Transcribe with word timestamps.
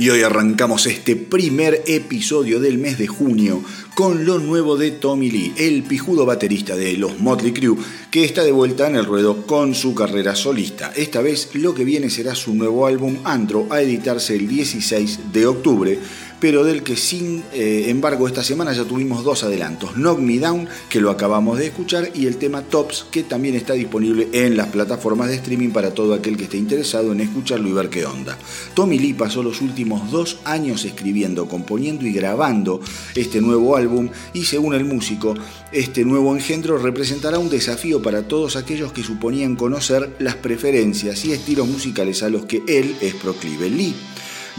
Y 0.00 0.10
hoy 0.10 0.22
arrancamos 0.22 0.86
este 0.86 1.16
primer 1.16 1.82
episodio 1.88 2.60
del 2.60 2.78
mes 2.78 2.98
de 2.98 3.08
junio 3.08 3.64
con 3.96 4.24
lo 4.24 4.38
nuevo 4.38 4.76
de 4.76 4.92
Tommy 4.92 5.28
Lee, 5.28 5.52
el 5.56 5.82
pijudo 5.82 6.24
baterista 6.24 6.76
de 6.76 6.96
los 6.96 7.18
Motley 7.18 7.52
Crue, 7.52 7.76
que 8.08 8.24
está 8.24 8.44
de 8.44 8.52
vuelta 8.52 8.86
en 8.86 8.94
el 8.94 9.04
ruedo 9.04 9.44
con 9.44 9.74
su 9.74 9.96
carrera 9.96 10.36
solista. 10.36 10.92
Esta 10.94 11.20
vez 11.20 11.50
lo 11.54 11.74
que 11.74 11.84
viene 11.84 12.10
será 12.10 12.36
su 12.36 12.54
nuevo 12.54 12.86
álbum 12.86 13.16
Andro 13.24 13.66
a 13.70 13.82
editarse 13.82 14.36
el 14.36 14.46
16 14.46 15.32
de 15.32 15.46
octubre 15.48 15.98
pero 16.40 16.64
del 16.64 16.82
que 16.82 16.96
sin 16.96 17.42
eh, 17.52 17.86
embargo 17.88 18.26
esta 18.26 18.42
semana 18.42 18.72
ya 18.72 18.84
tuvimos 18.84 19.24
dos 19.24 19.44
adelantos, 19.44 19.94
Knock 19.94 20.18
Me 20.20 20.38
Down, 20.38 20.68
que 20.88 21.00
lo 21.00 21.10
acabamos 21.10 21.58
de 21.58 21.66
escuchar, 21.66 22.10
y 22.14 22.26
el 22.26 22.36
tema 22.36 22.62
Tops, 22.62 23.06
que 23.10 23.22
también 23.22 23.54
está 23.54 23.74
disponible 23.74 24.28
en 24.32 24.56
las 24.56 24.68
plataformas 24.68 25.28
de 25.28 25.36
streaming 25.36 25.70
para 25.70 25.92
todo 25.92 26.14
aquel 26.14 26.36
que 26.36 26.44
esté 26.44 26.56
interesado 26.56 27.12
en 27.12 27.20
escucharlo 27.20 27.68
y 27.68 27.72
ver 27.72 27.88
qué 27.88 28.06
onda. 28.06 28.38
Tommy 28.74 28.98
Lee 28.98 29.14
pasó 29.14 29.42
los 29.42 29.60
últimos 29.60 30.10
dos 30.10 30.38
años 30.44 30.84
escribiendo, 30.84 31.48
componiendo 31.48 32.06
y 32.06 32.12
grabando 32.12 32.80
este 33.14 33.40
nuevo 33.40 33.76
álbum, 33.76 34.08
y 34.32 34.44
según 34.44 34.74
el 34.74 34.84
músico, 34.84 35.34
este 35.72 36.04
nuevo 36.04 36.34
engendro 36.34 36.78
representará 36.78 37.38
un 37.38 37.50
desafío 37.50 38.00
para 38.02 38.26
todos 38.26 38.56
aquellos 38.56 38.92
que 38.92 39.02
suponían 39.02 39.56
conocer 39.56 40.16
las 40.18 40.36
preferencias 40.36 41.24
y 41.24 41.32
estilos 41.32 41.68
musicales 41.68 42.22
a 42.22 42.30
los 42.30 42.46
que 42.46 42.62
él 42.66 42.96
es 43.00 43.14
proclive. 43.14 43.68
Lee 43.68 43.94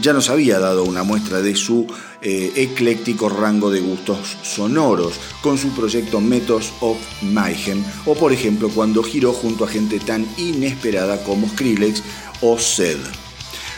ya 0.00 0.12
nos 0.12 0.30
había 0.30 0.58
dado 0.58 0.84
una 0.84 1.02
muestra 1.02 1.42
de 1.42 1.54
su 1.54 1.86
eh, 2.22 2.52
ecléctico 2.56 3.28
rango 3.28 3.70
de 3.70 3.80
gustos 3.80 4.36
sonoros 4.42 5.14
con 5.42 5.58
su 5.58 5.70
proyecto 5.70 6.20
Methods 6.20 6.72
of 6.80 6.98
Mayhem 7.22 7.82
o 8.06 8.14
por 8.14 8.32
ejemplo 8.32 8.68
cuando 8.70 9.02
giró 9.02 9.32
junto 9.32 9.64
a 9.64 9.68
gente 9.68 9.98
tan 9.98 10.26
inesperada 10.36 11.22
como 11.24 11.48
Skrillex 11.48 12.02
o 12.40 12.58
Zed. 12.58 12.98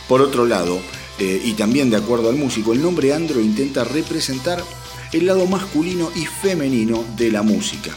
Por 0.08 0.20
otro 0.20 0.46
lado, 0.46 0.80
eh, 1.18 1.40
y 1.44 1.52
también 1.52 1.90
de 1.90 1.96
acuerdo 1.96 2.28
al 2.28 2.36
músico, 2.36 2.72
el 2.72 2.82
nombre 2.82 3.14
Andro 3.14 3.40
intenta 3.40 3.84
representar 3.84 4.62
el 5.12 5.26
lado 5.26 5.46
masculino 5.46 6.10
y 6.14 6.26
femenino 6.26 7.04
de 7.16 7.30
la 7.30 7.42
música. 7.42 7.92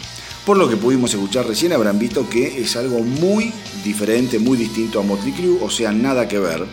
Por 0.46 0.58
lo 0.58 0.70
que 0.70 0.78
pudimos 0.78 1.12
escuchar 1.12 1.48
recién, 1.48 1.74
habrán 1.74 1.98
visto 1.98 2.30
que 2.30 2.62
es 2.62 2.76
algo 2.76 3.00
muy 3.00 3.52
diferente, 3.84 4.38
muy 4.38 4.58
distinto 4.58 5.00
a 5.00 5.04
Motley 5.04 5.34
Crue, 5.34 5.58
o 5.60 5.72
sea, 5.72 5.92
nada 5.92 6.28
que 6.28 6.38
ver. 6.38 6.68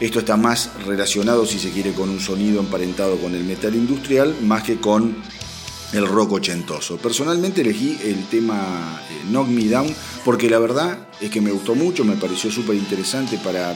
Esto 0.00 0.20
está 0.20 0.36
más 0.36 0.70
relacionado, 0.86 1.44
si 1.44 1.58
se 1.58 1.70
quiere, 1.70 1.92
con 1.92 2.08
un 2.08 2.20
sonido 2.20 2.60
emparentado 2.60 3.16
con 3.18 3.34
el 3.34 3.42
metal 3.42 3.74
industrial, 3.74 4.36
más 4.42 4.62
que 4.62 4.78
con 4.78 5.16
el 5.92 6.06
rock 6.06 6.32
ochentoso. 6.32 6.98
Personalmente 6.98 7.62
elegí 7.62 7.98
el 8.04 8.26
tema 8.26 9.02
eh, 9.10 9.22
Knock 9.28 9.48
Me 9.48 9.64
Down 9.64 9.92
porque 10.24 10.48
la 10.48 10.58
verdad 10.58 11.08
es 11.20 11.30
que 11.30 11.40
me 11.40 11.50
gustó 11.50 11.74
mucho, 11.74 12.04
me 12.04 12.14
pareció 12.14 12.50
súper 12.50 12.76
interesante 12.76 13.38
para 13.38 13.74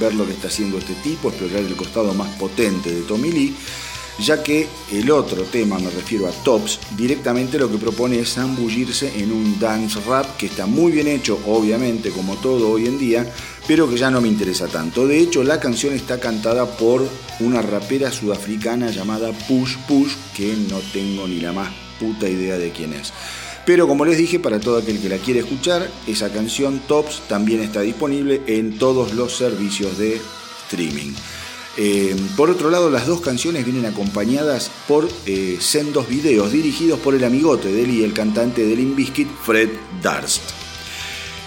ver 0.00 0.14
lo 0.14 0.26
que 0.26 0.32
está 0.32 0.48
haciendo 0.48 0.78
este 0.78 0.94
tipo, 0.94 1.28
explorar 1.28 1.60
el 1.60 1.76
costado 1.76 2.14
más 2.14 2.30
potente 2.36 2.92
de 2.92 3.02
Tommy 3.02 3.30
Lee 3.30 3.56
ya 4.20 4.42
que 4.42 4.66
el 4.92 5.10
otro 5.10 5.44
tema, 5.44 5.78
me 5.78 5.90
refiero 5.90 6.28
a 6.28 6.30
Tops, 6.30 6.78
directamente 6.96 7.58
lo 7.58 7.70
que 7.70 7.78
propone 7.78 8.18
es 8.18 8.34
zambullirse 8.34 9.18
en 9.20 9.32
un 9.32 9.58
dance 9.58 9.98
rap 10.06 10.36
que 10.36 10.46
está 10.46 10.66
muy 10.66 10.92
bien 10.92 11.08
hecho, 11.08 11.38
obviamente, 11.46 12.10
como 12.10 12.36
todo 12.36 12.70
hoy 12.70 12.86
en 12.86 12.98
día, 12.98 13.32
pero 13.70 13.88
que 13.88 13.96
ya 13.96 14.10
no 14.10 14.20
me 14.20 14.26
interesa 14.26 14.66
tanto. 14.66 15.06
De 15.06 15.20
hecho, 15.20 15.44
la 15.44 15.60
canción 15.60 15.94
está 15.94 16.18
cantada 16.18 16.66
por 16.76 17.06
una 17.38 17.62
rapera 17.62 18.10
sudafricana 18.10 18.90
llamada 18.90 19.30
Push 19.46 19.76
Push, 19.86 20.14
que 20.36 20.56
no 20.68 20.80
tengo 20.92 21.28
ni 21.28 21.38
la 21.38 21.52
más 21.52 21.70
puta 22.00 22.28
idea 22.28 22.58
de 22.58 22.72
quién 22.72 22.92
es. 22.94 23.12
Pero 23.64 23.86
como 23.86 24.04
les 24.04 24.18
dije, 24.18 24.40
para 24.40 24.58
todo 24.58 24.78
aquel 24.78 25.00
que 25.00 25.08
la 25.08 25.18
quiere 25.18 25.38
escuchar, 25.38 25.88
esa 26.08 26.32
canción 26.32 26.80
Tops 26.88 27.22
también 27.28 27.60
está 27.60 27.82
disponible 27.82 28.42
en 28.48 28.76
todos 28.76 29.14
los 29.14 29.36
servicios 29.36 29.96
de 29.98 30.20
streaming. 30.64 31.12
Eh, 31.76 32.16
por 32.36 32.50
otro 32.50 32.70
lado, 32.70 32.90
las 32.90 33.06
dos 33.06 33.20
canciones 33.20 33.64
vienen 33.64 33.86
acompañadas 33.86 34.68
por 34.88 35.08
eh, 35.26 35.58
sendos 35.60 36.08
videos 36.08 36.50
dirigidos 36.50 36.98
por 36.98 37.14
el 37.14 37.22
amigote 37.22 37.70
de 37.70 37.84
él 37.84 37.90
y 37.92 38.02
el 38.02 38.14
cantante 38.14 38.66
del 38.66 38.78
Limbiskit, 38.78 39.28
Fred 39.44 39.70
Darst. 40.02 40.59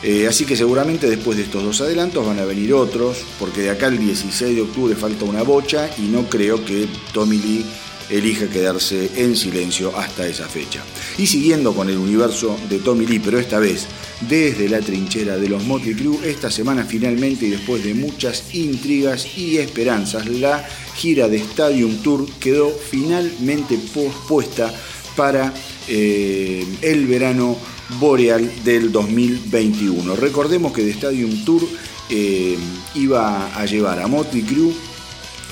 Eh, 0.03 0.27
así 0.27 0.45
que 0.45 0.57
seguramente 0.57 1.09
después 1.09 1.38
de 1.38 1.44
estos 1.44 1.63
dos 1.63 1.79
adelantos 1.79 2.25
van 2.25 2.39
a 2.39 2.45
venir 2.45 2.73
otros, 2.73 3.19
porque 3.39 3.61
de 3.61 3.69
acá 3.69 3.88
el 3.88 4.00
16 4.00 4.55
de 4.55 4.61
octubre 4.61 4.95
falta 4.95 5.23
una 5.23 5.44
bocha 5.44 5.89
y 5.97 6.03
no 6.03 6.29
creo 6.29 6.63
que 6.65 6.88
Tommy 7.13 7.38
Lee 7.38 7.65
elija 8.09 8.50
quedarse 8.50 9.09
en 9.15 9.35
silencio 9.35 9.97
hasta 9.97 10.27
esa 10.27 10.47
fecha. 10.47 10.83
Y 11.17 11.27
siguiendo 11.27 11.73
con 11.73 11.89
el 11.89 11.97
universo 11.97 12.57
de 12.69 12.79
Tommy 12.79 13.05
Lee, 13.05 13.19
pero 13.19 13.39
esta 13.39 13.59
vez 13.59 13.88
desde 14.27 14.69
la 14.69 14.79
trinchera 14.79 15.38
de 15.38 15.47
los 15.50 15.63
Motley 15.63 15.95
Crue, 15.95 16.29
esta 16.29 16.51
semana 16.51 16.83
finalmente 16.83 17.45
y 17.45 17.51
después 17.51 17.83
de 17.83 17.94
muchas 17.94 18.53
intrigas 18.53 19.38
y 19.38 19.57
esperanzas, 19.57 20.27
la 20.27 20.67
gira 20.95 21.27
de 21.27 21.38
Stadium 21.38 21.97
Tour 21.97 22.27
quedó 22.39 22.69
finalmente 22.71 23.79
pospuesta 23.94 24.73
para 25.15 25.53
eh, 25.88 26.65
el 26.81 27.07
verano 27.07 27.57
boreal 28.00 28.51
del 28.63 28.92
2021. 28.92 30.16
Recordemos 30.16 30.72
que 30.74 30.84
The 30.84 30.92
Stadium 30.92 31.45
Tour 31.45 31.63
eh, 32.10 32.57
iba 32.95 33.56
a 33.56 33.66
llevar 33.66 34.00
a 34.00 34.07
Motley 34.07 34.44
Crue, 34.44 34.74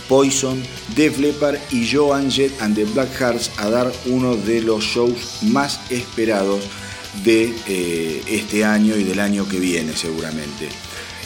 Poison, 0.08 0.62
Def 0.96 1.18
Leppard 1.20 1.58
y 1.72 1.90
Joan 1.90 2.30
Jett 2.30 2.62
and 2.62 2.76
the 2.76 2.86
Black 2.86 3.10
Hearts 3.18 3.52
a 3.58 3.70
dar 3.70 3.92
uno 4.08 4.36
de 4.36 4.62
los 4.62 4.84
shows 4.84 5.44
más 5.44 5.80
esperados 5.90 6.64
de 7.24 7.54
eh, 7.68 8.22
este 8.28 8.66
año 8.66 8.96
y 8.98 9.04
del 9.04 9.20
año 9.20 9.48
que 9.48 9.60
viene 9.60 9.96
seguramente. 9.96 10.70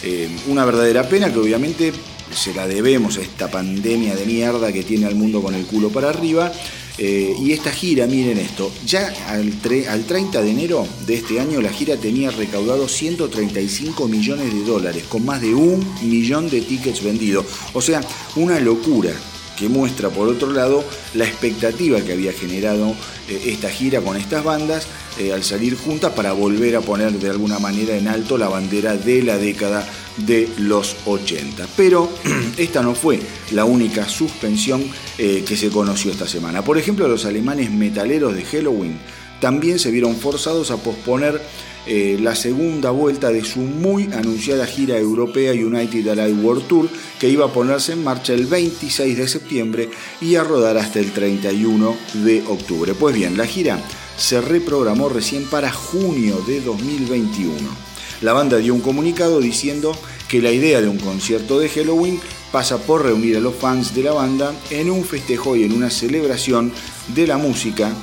Eh, 0.04 0.30
una 0.48 0.66
verdadera 0.66 1.08
pena 1.08 1.32
que 1.32 1.40
obviamente 1.40 1.94
se 2.32 2.54
la 2.54 2.68
debemos 2.68 3.18
a 3.18 3.22
esta 3.22 3.50
pandemia 3.50 4.16
de 4.16 4.26
mierda 4.26 4.72
que 4.72 4.84
tiene 4.84 5.06
al 5.06 5.16
mundo 5.16 5.42
con 5.42 5.56
el 5.56 5.66
culo 5.66 5.90
para 5.90 6.10
arriba 6.10 6.52
eh, 6.98 7.36
y 7.38 7.52
esta 7.52 7.72
gira, 7.72 8.08
miren 8.08 8.38
esto, 8.38 8.72
ya 8.86 9.14
al, 9.28 9.52
al 9.90 10.06
30 10.06 10.42
de 10.42 10.50
enero 10.50 10.88
de 11.06 11.16
este 11.16 11.40
año 11.40 11.62
la 11.62 11.70
gira 11.70 11.98
tenía 11.98 12.32
recaudado 12.32 12.88
135 12.88 14.08
millones 14.08 14.54
de 14.54 14.64
dólares, 14.64 15.04
con 15.10 15.26
más 15.26 15.42
de 15.42 15.54
un 15.54 15.86
millón 16.04 16.50
de 16.50 16.62
tickets 16.62 17.04
vendidos. 17.04 17.46
O 17.74 17.82
sea, 17.82 18.02
una 18.36 18.60
locura 18.60 19.12
que 19.58 19.70
muestra 19.70 20.10
por 20.10 20.28
otro 20.28 20.52
lado 20.52 20.84
la 21.14 21.26
expectativa 21.26 22.02
que 22.02 22.14
había 22.14 22.34
generado 22.34 22.96
eh, 23.30 23.42
esta 23.46 23.70
gira 23.70 24.02
con 24.02 24.18
estas 24.18 24.44
bandas 24.44 24.88
eh, 25.18 25.34
al 25.34 25.44
salir 25.44 25.78
juntas 25.78 26.14
para 26.14 26.34
volver 26.34 26.76
a 26.76 26.82
poner 26.82 27.14
de 27.14 27.30
alguna 27.30 27.60
manera 27.60 27.96
en 27.96 28.08
alto 28.08 28.38
la 28.38 28.50
bandera 28.50 28.96
de 28.96 29.24
la 29.24 29.38
década 29.38 29.88
de 30.18 30.50
los 30.58 30.96
80. 31.06 31.68
Pero 31.76 32.10
esta 32.58 32.82
no 32.82 32.96
fue 32.96 33.20
la 33.52 33.66
única 33.66 34.08
suspensión 34.08 34.84
eh, 35.18 35.44
que 35.48 35.58
se 35.58 35.70
conoció 35.70 36.12
esta 36.12 36.28
semana. 36.28 36.64
Por 36.64 36.78
ejemplo, 36.78 37.08
los 37.08 37.26
alemanes 37.26 37.72
metaleros 37.72 38.36
de 38.36 38.44
Halloween 38.44 38.98
también 39.40 39.80
se 39.80 39.92
vieron 39.92 40.16
forzados 40.16 40.72
a 40.72 40.78
posponer 40.78 41.42
eh, 41.88 42.18
la 42.20 42.36
segunda 42.36 42.90
vuelta 42.90 43.30
de 43.30 43.46
su 43.46 43.60
muy 43.60 44.06
anunciada 44.12 44.66
gira 44.66 44.98
europea 44.98 45.54
United 45.54 46.08
Alive 46.08 46.42
World 46.42 46.68
Tour, 46.68 46.90
que 47.20 47.30
iba 47.30 47.46
a 47.46 47.54
ponerse 47.54 47.94
en 47.94 48.04
marcha 48.04 48.34
el 48.34 48.48
26 48.48 49.18
de 49.18 49.28
septiembre 49.28 49.90
y 50.20 50.36
a 50.36 50.44
rodar 50.44 50.78
hasta 50.78 51.00
el 51.00 51.12
31 51.12 51.96
de 52.26 52.44
octubre. 52.48 52.96
Pues 52.96 53.16
bien, 53.16 53.38
la 53.38 53.46
gira 53.46 53.80
se 54.18 54.42
reprogramó 54.42 55.10
recién 55.10 55.46
para 55.46 55.72
junio 55.72 56.42
de 56.48 56.62
2021. 56.62 57.56
La 58.22 58.34
banda 58.34 58.58
dio 58.58 58.74
un 58.74 58.82
comunicado 58.82 59.40
diciendo 59.40 59.96
que 60.28 60.42
la 60.42 60.52
idea 60.52 60.82
de 60.82 60.88
un 60.88 60.98
concierto 60.98 61.60
de 61.60 61.70
Halloween 61.70 62.20
pasa 62.52 62.78
por 62.78 63.04
reunir 63.04 63.38
a 63.38 63.42
los 63.42 63.56
fans 63.56 63.94
de 63.94 64.04
la 64.04 64.14
banda 64.14 64.54
en 64.70 64.90
un 64.90 65.04
festejo 65.04 65.56
y 65.56 65.64
en 65.64 65.74
una 65.74 65.90
celebración 65.90 66.72
de 67.14 67.28
la 67.28 67.38
música 67.38 67.94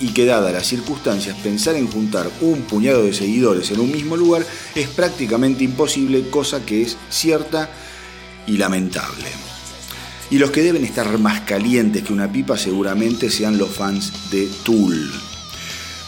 y 0.00 0.08
que 0.08 0.26
dadas 0.26 0.52
las 0.52 0.66
circunstancias 0.66 1.36
pensar 1.42 1.74
en 1.76 1.88
juntar 1.88 2.30
un 2.40 2.62
puñado 2.62 3.04
de 3.04 3.12
seguidores 3.12 3.70
en 3.70 3.80
un 3.80 3.90
mismo 3.90 4.16
lugar 4.16 4.46
es 4.74 4.88
prácticamente 4.88 5.64
imposible, 5.64 6.28
cosa 6.30 6.64
que 6.64 6.82
es 6.82 6.96
cierta 7.10 7.70
y 8.46 8.56
lamentable. 8.56 9.28
Y 10.30 10.38
los 10.38 10.50
que 10.50 10.62
deben 10.62 10.84
estar 10.84 11.18
más 11.18 11.40
calientes 11.40 12.02
que 12.02 12.12
una 12.12 12.30
pipa 12.30 12.58
seguramente 12.58 13.30
sean 13.30 13.58
los 13.58 13.70
fans 13.70 14.30
de 14.30 14.48
Tool. 14.64 15.10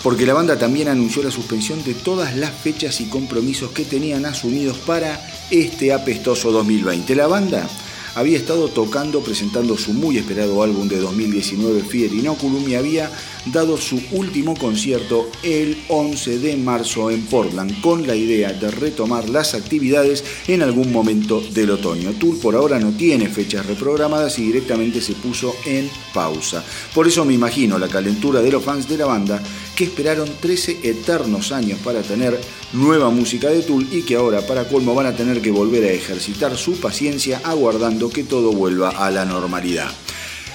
Porque 0.03 0.25
la 0.25 0.33
banda 0.33 0.59
también 0.59 0.89
anunció 0.89 1.23
la 1.23 1.31
suspensión 1.31 1.85
de 1.85 1.95
todas 1.95 2.35
las 2.35 2.53
fechas 2.53 3.01
y 3.01 3.07
compromisos 3.07 3.71
que 3.73 3.85
tenían 3.85 4.25
asumidos 4.25 4.79
para 4.79 5.21
este 5.51 5.93
apestoso 5.93 6.51
2020. 6.51 7.15
La 7.15 7.27
banda 7.27 7.69
había 8.15 8.39
estado 8.39 8.69
tocando, 8.69 9.21
presentando 9.21 9.77
su 9.77 9.93
muy 9.93 10.19
esperado 10.19 10.63
álbum 10.63 10.89
de 10.89 10.99
2019, 10.99 11.83
Fear 11.83 12.13
Inoculum, 12.13 12.69
y 12.69 12.75
había 12.75 13.11
dado 13.47 13.77
su 13.77 14.01
último 14.13 14.57
concierto 14.57 15.29
el 15.43 15.79
11 15.89 16.39
de 16.39 16.57
marzo 16.57 17.11
en 17.11 17.25
Portland, 17.27 17.81
con 17.81 18.07
la 18.07 18.17
idea 18.17 18.53
de 18.53 18.71
retomar 18.71 19.29
las 19.29 19.55
actividades 19.55 20.25
en 20.49 20.63
algún 20.63 20.93
momento 20.93 21.41
del 21.41 21.71
otoño. 21.71 22.13
Tour 22.13 22.39
por 22.41 22.57
ahora 22.57 22.81
no 22.81 22.91
tiene 22.93 23.29
fechas 23.29 23.67
reprogramadas 23.67 24.39
y 24.39 24.47
directamente 24.47 25.01
se 25.01 25.13
puso 25.13 25.55
en 25.65 25.91
pausa. 26.13 26.65
Por 26.95 27.07
eso 27.07 27.25
me 27.25 27.35
imagino 27.35 27.79
la 27.79 27.89
calentura 27.89 28.43
de 28.43 28.51
los 28.51 28.65
fans 28.65 28.89
de 28.89 28.99
la 28.99 29.07
banda 29.07 29.43
que 29.81 29.85
esperaron 29.85 30.29
13 30.43 30.81
eternos 30.83 31.53
años 31.53 31.79
para 31.83 32.03
tener 32.03 32.39
nueva 32.75 33.09
música 33.09 33.49
de 33.49 33.63
Tool 33.63 33.89
y 33.91 34.03
que 34.03 34.15
ahora 34.15 34.47
para 34.47 34.69
colmo 34.69 34.95
van 34.95 35.07
a 35.07 35.17
tener 35.17 35.41
que 35.41 35.51
volver 35.51 35.85
a 35.85 35.91
ejercitar 35.91 36.55
su 36.59 36.79
paciencia 36.79 37.41
aguardando 37.45 38.11
que 38.11 38.23
todo 38.23 38.53
vuelva 38.53 38.91
a 38.91 39.11
la 39.11 39.25
normalidad. 39.25 39.91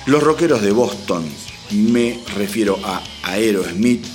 Los 0.06 0.22
rockeros 0.22 0.62
de 0.62 0.72
Boston, 0.72 1.26
me 1.72 2.20
refiero 2.36 2.78
a 2.84 3.02
Aerosmith, 3.24 4.06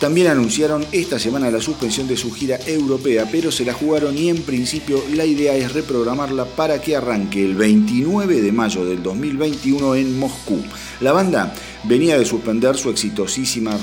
también 0.00 0.26
anunciaron 0.26 0.84
esta 0.92 1.18
semana 1.18 1.50
la 1.50 1.60
suspensión 1.60 2.06
de 2.06 2.18
su 2.18 2.30
gira 2.30 2.58
europea, 2.66 3.26
pero 3.32 3.50
se 3.50 3.64
la 3.64 3.72
jugaron 3.72 4.18
y 4.18 4.28
en 4.28 4.42
principio 4.42 5.02
la 5.14 5.24
idea 5.24 5.54
es 5.54 5.72
reprogramarla 5.72 6.44
para 6.44 6.82
que 6.82 6.96
arranque 6.96 7.42
el 7.42 7.54
29 7.54 8.42
de 8.42 8.52
mayo 8.52 8.84
del 8.84 9.02
2021 9.02 9.94
en 9.94 10.18
Moscú. 10.18 10.60
La 11.00 11.12
banda 11.12 11.54
venía 11.86 12.18
de 12.18 12.24
suspender 12.24 12.76
su 12.76 12.90
exitosísima 12.90 13.78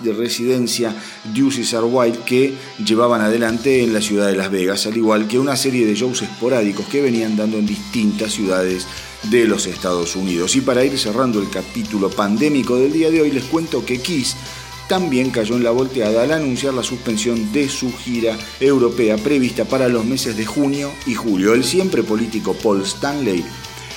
residencia 0.00 0.94
Deuces 1.32 1.74
Are 1.74 1.86
Wild 1.86 2.24
que 2.24 2.54
llevaban 2.84 3.20
adelante 3.20 3.82
en 3.82 3.92
la 3.92 4.00
ciudad 4.00 4.28
de 4.28 4.36
Las 4.36 4.50
Vegas, 4.50 4.86
al 4.86 4.96
igual 4.96 5.28
que 5.28 5.38
una 5.38 5.56
serie 5.56 5.86
de 5.86 5.94
shows 5.94 6.22
esporádicos 6.22 6.86
que 6.86 7.02
venían 7.02 7.36
dando 7.36 7.58
en 7.58 7.66
distintas 7.66 8.32
ciudades 8.32 8.86
de 9.30 9.46
los 9.46 9.66
Estados 9.66 10.16
Unidos. 10.16 10.56
Y 10.56 10.60
para 10.60 10.84
ir 10.84 10.98
cerrando 10.98 11.40
el 11.40 11.50
capítulo 11.50 12.10
pandémico 12.10 12.76
del 12.76 12.92
día 12.92 13.10
de 13.10 13.20
hoy, 13.20 13.30
les 13.30 13.44
cuento 13.44 13.84
que 13.84 14.00
Kiss 14.00 14.36
también 14.88 15.30
cayó 15.30 15.56
en 15.56 15.64
la 15.64 15.70
volteada 15.70 16.22
al 16.22 16.32
anunciar 16.32 16.74
la 16.74 16.82
suspensión 16.82 17.52
de 17.52 17.68
su 17.68 17.92
gira 17.96 18.36
europea 18.60 19.16
prevista 19.16 19.64
para 19.64 19.88
los 19.88 20.04
meses 20.04 20.36
de 20.36 20.44
junio 20.44 20.92
y 21.06 21.14
julio. 21.14 21.54
El 21.54 21.64
siempre 21.64 22.02
político 22.02 22.54
Paul 22.54 22.82
Stanley 22.82 23.44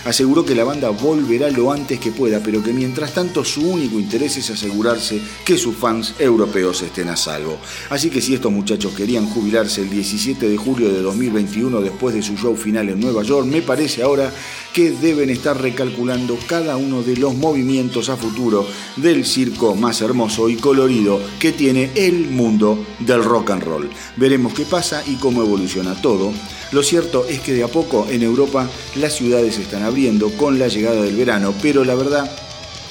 aseguró 0.08 0.46
que 0.46 0.56
la 0.56 0.64
banda 0.64 0.90
volverá 0.90 1.50
lo 1.52 1.70
antes 1.72 2.00
que 2.00 2.12
pueda, 2.12 2.40
pero 2.40 2.64
que 2.64 2.72
mientras 2.72 3.14
tanto 3.14 3.44
su 3.44 3.70
único 3.70 4.00
interés 4.00 4.38
es 4.38 4.50
asegurarse 4.50 5.22
que 5.44 5.58
sus 5.58 5.76
fans 5.76 6.14
europeos 6.18 6.82
estén 6.82 7.10
a 7.10 7.18
salvo. 7.18 7.58
Así 7.90 8.10
que 8.10 8.22
si 8.22 8.34
estos 8.34 8.52
muchachos 8.52 8.94
querían 8.94 9.28
jubilarse 9.28 9.82
el 9.82 9.90
17 9.90 10.48
de 10.48 10.56
julio 10.56 10.94
de 10.94 11.02
2021 11.02 11.82
después 11.82 12.16
de 12.16 12.22
su 12.22 12.38
show 12.38 12.56
final 12.56 12.88
en 12.88 13.02
Nueva 13.02 13.24
York, 13.24 13.48
me 13.48 13.62
parece 13.62 14.02
ahora 14.02 14.32
que 14.74 14.92
deben 14.92 15.30
estar 15.30 15.62
recalculando 15.62 16.38
cada 16.48 16.78
uno 16.78 17.04
de 17.04 17.18
los 17.18 17.36
movimientos 17.36 18.08
a 18.08 18.16
futuro 18.16 18.66
del 18.96 19.26
circo 19.26 19.76
más 19.76 20.02
hermoso 20.02 20.48
y 20.48 20.56
colorido 20.56 21.20
que 21.40 21.52
tiene 21.52 21.92
el 21.96 22.30
mundo 22.30 22.86
del 23.00 23.24
rock 23.24 23.52
and 23.52 23.64
roll. 23.64 23.90
Veremos 24.16 24.54
qué 24.54 24.64
pasa 24.64 25.04
y 25.06 25.16
cómo 25.16 25.42
evoluciona 25.42 26.02
todo. 26.02 26.32
Lo 26.72 26.84
cierto 26.84 27.26
es 27.28 27.40
que 27.40 27.54
de 27.54 27.64
a 27.64 27.68
poco 27.68 28.08
en 28.10 28.24
Europa 28.24 28.70
las 28.96 29.14
ciudades 29.14 29.58
están 29.58 29.84
abriendo 29.84 30.30
con 30.32 30.60
la 30.60 30.68
llegada 30.68 31.02
del 31.02 31.16
verano, 31.16 31.54
pero 31.62 31.86
la 31.86 31.96
verdad 31.96 32.30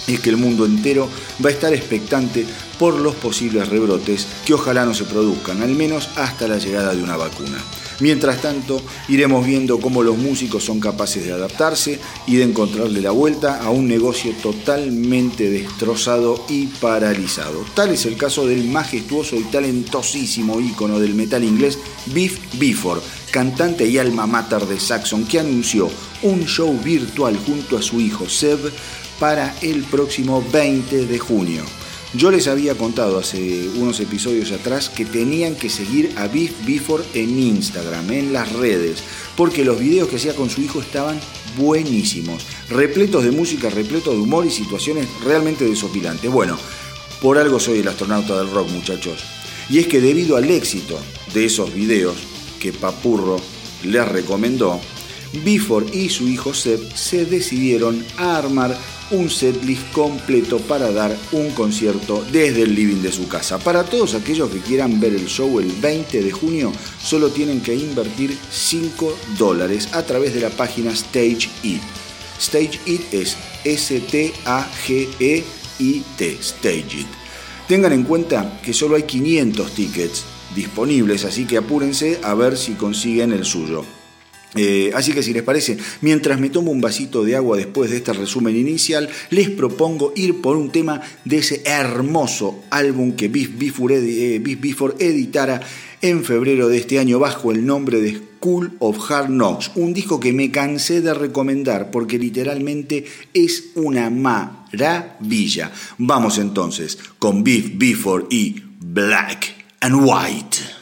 es 0.06 0.20
que 0.20 0.30
el 0.30 0.36
mundo 0.36 0.64
entero 0.64 1.08
va 1.44 1.50
a 1.50 1.52
estar 1.52 1.74
expectante 1.74 2.46
por 2.78 2.94
los 2.94 3.14
posibles 3.16 3.68
rebrotes 3.68 4.26
que 4.44 4.54
ojalá 4.54 4.84
no 4.84 4.94
se 4.94 5.04
produzcan, 5.04 5.62
al 5.62 5.74
menos 5.74 6.08
hasta 6.16 6.48
la 6.48 6.58
llegada 6.58 6.94
de 6.94 7.02
una 7.02 7.16
vacuna. 7.16 7.58
Mientras 8.00 8.42
tanto, 8.42 8.82
iremos 9.08 9.46
viendo 9.46 9.80
cómo 9.80 10.02
los 10.02 10.18
músicos 10.18 10.64
son 10.64 10.80
capaces 10.80 11.24
de 11.24 11.32
adaptarse 11.32 11.98
y 12.26 12.36
de 12.36 12.44
encontrarle 12.44 13.00
la 13.00 13.10
vuelta 13.10 13.62
a 13.62 13.70
un 13.70 13.88
negocio 13.88 14.34
totalmente 14.42 15.48
destrozado 15.48 16.44
y 16.50 16.66
paralizado. 16.66 17.64
Tal 17.74 17.90
es 17.90 18.04
el 18.04 18.18
caso 18.18 18.46
del 18.46 18.64
majestuoso 18.64 19.36
y 19.36 19.44
talentosísimo 19.44 20.60
ícono 20.60 21.00
del 21.00 21.14
metal 21.14 21.42
inglés 21.42 21.78
Biff 22.06 22.38
Bifford, 22.58 23.00
cantante 23.36 23.86
y 23.86 23.98
alma 23.98 24.26
mater 24.26 24.64
de 24.64 24.80
Saxon, 24.80 25.26
que 25.26 25.38
anunció 25.38 25.90
un 26.22 26.46
show 26.46 26.74
virtual 26.82 27.36
junto 27.36 27.76
a 27.76 27.82
su 27.82 28.00
hijo 28.00 28.30
Seb 28.30 28.72
para 29.20 29.54
el 29.60 29.84
próximo 29.84 30.42
20 30.50 31.04
de 31.04 31.18
junio. 31.18 31.62
Yo 32.14 32.30
les 32.30 32.48
había 32.48 32.76
contado 32.76 33.18
hace 33.18 33.68
unos 33.76 34.00
episodios 34.00 34.52
atrás 34.52 34.88
que 34.88 35.04
tenían 35.04 35.54
que 35.54 35.68
seguir 35.68 36.14
a 36.16 36.28
Biff 36.28 36.64
Bifford 36.64 37.04
en 37.12 37.38
Instagram, 37.38 38.10
en 38.10 38.32
las 38.32 38.50
redes, 38.52 39.02
porque 39.36 39.66
los 39.66 39.78
videos 39.78 40.08
que 40.08 40.16
hacía 40.16 40.34
con 40.34 40.48
su 40.48 40.62
hijo 40.62 40.80
estaban 40.80 41.20
buenísimos, 41.58 42.46
repletos 42.70 43.22
de 43.22 43.32
música, 43.32 43.68
repletos 43.68 44.14
de 44.14 44.20
humor 44.22 44.46
y 44.46 44.50
situaciones 44.50 45.08
realmente 45.22 45.66
desopilantes. 45.66 46.30
Bueno, 46.30 46.56
por 47.20 47.36
algo 47.36 47.60
soy 47.60 47.80
el 47.80 47.88
astronauta 47.88 48.38
del 48.38 48.50
rock, 48.50 48.70
muchachos. 48.70 49.22
Y 49.68 49.78
es 49.78 49.88
que 49.88 50.00
debido 50.00 50.38
al 50.38 50.50
éxito 50.50 50.98
de 51.34 51.44
esos 51.44 51.74
videos 51.74 52.16
que 52.60 52.72
Papurro 52.72 53.36
les 53.84 54.08
recomendó, 54.08 54.80
Bifor 55.44 55.86
y 55.92 56.08
su 56.08 56.28
hijo 56.28 56.54
Seb 56.54 56.80
se 56.94 57.24
decidieron 57.24 58.04
a 58.16 58.36
armar 58.36 58.76
un 59.10 59.30
setlist 59.30 59.92
completo 59.92 60.58
para 60.58 60.90
dar 60.90 61.16
un 61.32 61.50
concierto 61.50 62.24
desde 62.32 62.62
el 62.62 62.74
living 62.74 63.02
de 63.02 63.12
su 63.12 63.28
casa. 63.28 63.58
Para 63.58 63.84
todos 63.84 64.14
aquellos 64.14 64.50
que 64.50 64.58
quieran 64.60 64.98
ver 64.98 65.14
el 65.14 65.26
show 65.26 65.60
el 65.60 65.70
20 65.70 66.22
de 66.22 66.32
junio, 66.32 66.72
solo 67.02 67.28
tienen 67.30 67.60
que 67.60 67.74
invertir 67.74 68.36
5 68.50 69.16
dólares 69.38 69.88
a 69.92 70.02
través 70.02 70.34
de 70.34 70.40
la 70.40 70.50
página 70.50 70.90
Stage 70.92 71.48
It. 71.62 71.82
Stage 72.38 72.80
It 72.86 73.02
es 73.12 73.36
S-T-A-G-E-I-T, 73.64 74.36
Stage 76.40 77.00
It. 77.00 77.06
Tengan 77.68 77.92
en 77.92 78.04
cuenta 78.04 78.60
que 78.62 78.72
solo 78.72 78.96
hay 78.96 79.02
500 79.04 79.70
tickets 79.72 80.24
disponibles, 80.54 81.24
así 81.24 81.44
que 81.44 81.56
apúrense 81.58 82.20
a 82.22 82.34
ver 82.34 82.56
si 82.56 82.72
consiguen 82.74 83.32
el 83.32 83.44
suyo. 83.44 83.84
Eh, 84.56 84.90
así 84.94 85.12
que 85.12 85.22
si 85.22 85.32
les 85.32 85.42
parece, 85.42 85.76
mientras 86.00 86.40
me 86.40 86.48
tomo 86.48 86.70
un 86.70 86.80
vasito 86.80 87.24
de 87.24 87.36
agua 87.36 87.58
después 87.58 87.90
de 87.90 87.98
este 87.98 88.12
resumen 88.12 88.56
inicial, 88.56 89.08
les 89.30 89.50
propongo 89.50 90.12
ir 90.16 90.40
por 90.40 90.56
un 90.56 90.70
tema 90.70 91.00
de 91.24 91.38
ese 91.38 91.62
hermoso 91.66 92.62
álbum 92.70 93.12
que 93.12 93.28
Biff 93.28 93.50
eh, 93.90 94.40
Before 94.42 94.94
editara 94.98 95.60
en 96.00 96.24
febrero 96.24 96.68
de 96.68 96.78
este 96.78 96.98
año 96.98 97.18
bajo 97.18 97.52
el 97.52 97.66
nombre 97.66 98.00
de 98.00 98.14
School 98.14 98.72
of 98.78 99.10
Hard 99.10 99.28
Knocks, 99.28 99.72
un 99.74 99.92
disco 99.92 100.20
que 100.20 100.32
me 100.32 100.50
cansé 100.50 101.02
de 101.02 101.12
recomendar 101.12 101.90
porque 101.90 102.18
literalmente 102.18 103.04
es 103.34 103.70
una 103.74 104.08
maravilla. 104.08 105.72
Vamos 105.98 106.38
entonces 106.38 106.98
con 107.18 107.44
Biff 107.44 107.72
Before 107.76 108.26
y 108.30 108.62
Black 108.80 109.55
and 109.82 110.06
White. 110.06 110.75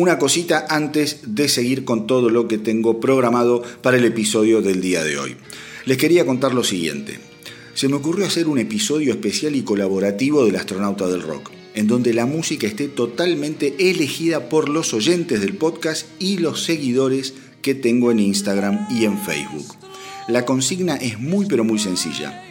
Una 0.00 0.18
cosita 0.18 0.64
antes 0.70 1.18
de 1.26 1.46
seguir 1.46 1.84
con 1.84 2.06
todo 2.06 2.30
lo 2.30 2.48
que 2.48 2.56
tengo 2.56 3.00
programado 3.00 3.62
para 3.82 3.98
el 3.98 4.06
episodio 4.06 4.62
del 4.62 4.80
día 4.80 5.04
de 5.04 5.18
hoy. 5.18 5.36
Les 5.84 5.98
quería 5.98 6.24
contar 6.24 6.54
lo 6.54 6.64
siguiente. 6.64 7.18
Se 7.74 7.86
me 7.86 7.96
ocurrió 7.96 8.24
hacer 8.24 8.48
un 8.48 8.58
episodio 8.58 9.12
especial 9.12 9.56
y 9.56 9.62
colaborativo 9.62 10.46
del 10.46 10.56
astronauta 10.56 11.06
del 11.06 11.20
rock, 11.20 11.50
en 11.74 11.86
donde 11.86 12.14
la 12.14 12.24
música 12.24 12.66
esté 12.66 12.88
totalmente 12.88 13.74
elegida 13.78 14.48
por 14.48 14.70
los 14.70 14.94
oyentes 14.94 15.42
del 15.42 15.52
podcast 15.52 16.06
y 16.18 16.38
los 16.38 16.64
seguidores 16.64 17.34
que 17.60 17.74
tengo 17.74 18.10
en 18.10 18.20
Instagram 18.20 18.86
y 18.90 19.04
en 19.04 19.18
Facebook. 19.18 19.76
La 20.28 20.46
consigna 20.46 20.96
es 20.96 21.20
muy 21.20 21.44
pero 21.44 21.62
muy 21.62 21.78
sencilla. 21.78 22.42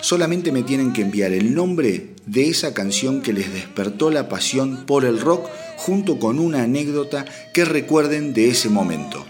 Solamente 0.00 0.52
me 0.52 0.62
tienen 0.62 0.94
que 0.94 1.02
enviar 1.02 1.32
el 1.32 1.54
nombre 1.54 2.14
de 2.24 2.48
esa 2.48 2.72
canción 2.72 3.20
que 3.20 3.34
les 3.34 3.52
despertó 3.52 4.10
la 4.10 4.30
pasión 4.30 4.86
por 4.86 5.04
el 5.04 5.20
rock 5.20 5.50
junto 5.76 6.18
con 6.18 6.38
una 6.38 6.62
anécdota 6.62 7.24
que 7.52 7.64
recuerden 7.64 8.32
de 8.32 8.48
ese 8.48 8.68
momento. 8.68 9.24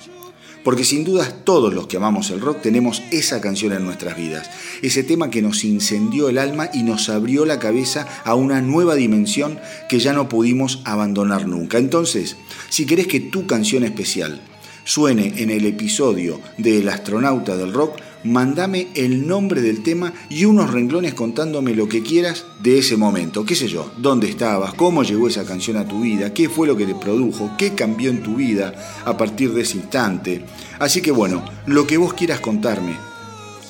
Porque 0.64 0.84
sin 0.84 1.04
dudas 1.04 1.44
todos 1.44 1.74
los 1.74 1.86
que 1.86 1.98
amamos 1.98 2.30
el 2.30 2.40
rock 2.40 2.62
tenemos 2.62 3.02
esa 3.10 3.42
canción 3.42 3.74
en 3.74 3.84
nuestras 3.84 4.16
vidas, 4.16 4.50
ese 4.80 5.02
tema 5.02 5.28
que 5.28 5.42
nos 5.42 5.62
incendió 5.62 6.30
el 6.30 6.38
alma 6.38 6.70
y 6.72 6.82
nos 6.82 7.10
abrió 7.10 7.45
la 7.45 7.58
cabeza 7.58 8.08
a 8.25 8.34
una 8.34 8.62
nueva 8.62 8.95
dimensión 8.95 9.60
que 9.90 9.99
ya 9.99 10.14
no 10.14 10.30
pudimos 10.30 10.80
abandonar 10.84 11.47
nunca. 11.47 11.76
Entonces, 11.76 12.36
si 12.71 12.86
querés 12.86 13.08
que 13.08 13.21
tu 13.21 13.47
canción 13.47 13.84
especial 13.84 14.40
suene 14.84 15.34
en 15.36 15.50
el 15.50 15.66
episodio 15.66 16.40
de 16.56 16.78
El 16.78 16.88
astronauta 16.88 17.58
del 17.58 17.75
rock, 17.75 17.99
mandame 18.25 18.89
el 18.95 19.26
nombre 19.26 19.60
del 19.60 19.82
tema 19.82 20.13
y 20.28 20.47
unos 20.47 20.73
renglones 20.73 21.15
contándome 21.15 21.75
lo 21.75 21.89
que 21.89 22.02
quieras 22.02 22.47
de 22.63 22.78
ese 22.78 22.97
momento. 22.97 23.45
¿Qué 23.45 23.54
sé 23.54 23.69
yo? 23.69 23.91
¿Dónde 23.99 24.28
estabas? 24.28 24.75
¿Cómo 24.75 25.02
llegó 25.02 25.28
esa 25.28 25.45
canción 25.45 25.76
a 25.76 25.87
tu 25.87 26.00
vida? 26.00 26.32
¿Qué 26.32 26.49
fue 26.49 26.67
lo 26.67 26.76
que 26.76 26.87
te 26.87 26.95
produjo? 26.95 27.52
¿Qué 27.56 27.75
cambió 27.75 28.10
en 28.10 28.23
tu 28.23 28.37
vida 28.37 28.75
a 29.04 29.17
partir 29.17 29.52
de 29.52 29.63
ese 29.63 29.76
instante? 29.76 30.45
Así 30.78 31.02
que 31.02 31.10
bueno, 31.10 31.45
lo 31.67 31.87
que 31.87 31.99
vos 31.99 32.15
quieras 32.15 32.41
contarme, 32.41 32.97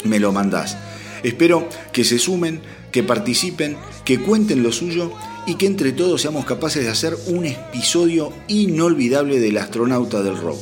me 0.04 0.20
lo 0.20 0.32
mandás. 0.32 0.76
Espero 1.22 1.68
que 1.92 2.04
se 2.04 2.18
sumen, 2.18 2.60
que 2.92 3.02
participen, 3.02 3.76
que 4.04 4.20
cuenten 4.20 4.62
lo 4.62 4.72
suyo 4.72 5.12
y 5.46 5.56
que 5.56 5.66
entre 5.66 5.92
todos 5.92 6.22
seamos 6.22 6.44
capaces 6.44 6.84
de 6.84 6.90
hacer 6.90 7.16
un 7.26 7.44
episodio 7.44 8.32
inolvidable 8.48 9.40
del 9.40 9.58
astronauta 9.58 10.22
del 10.22 10.36
rock. 10.36 10.58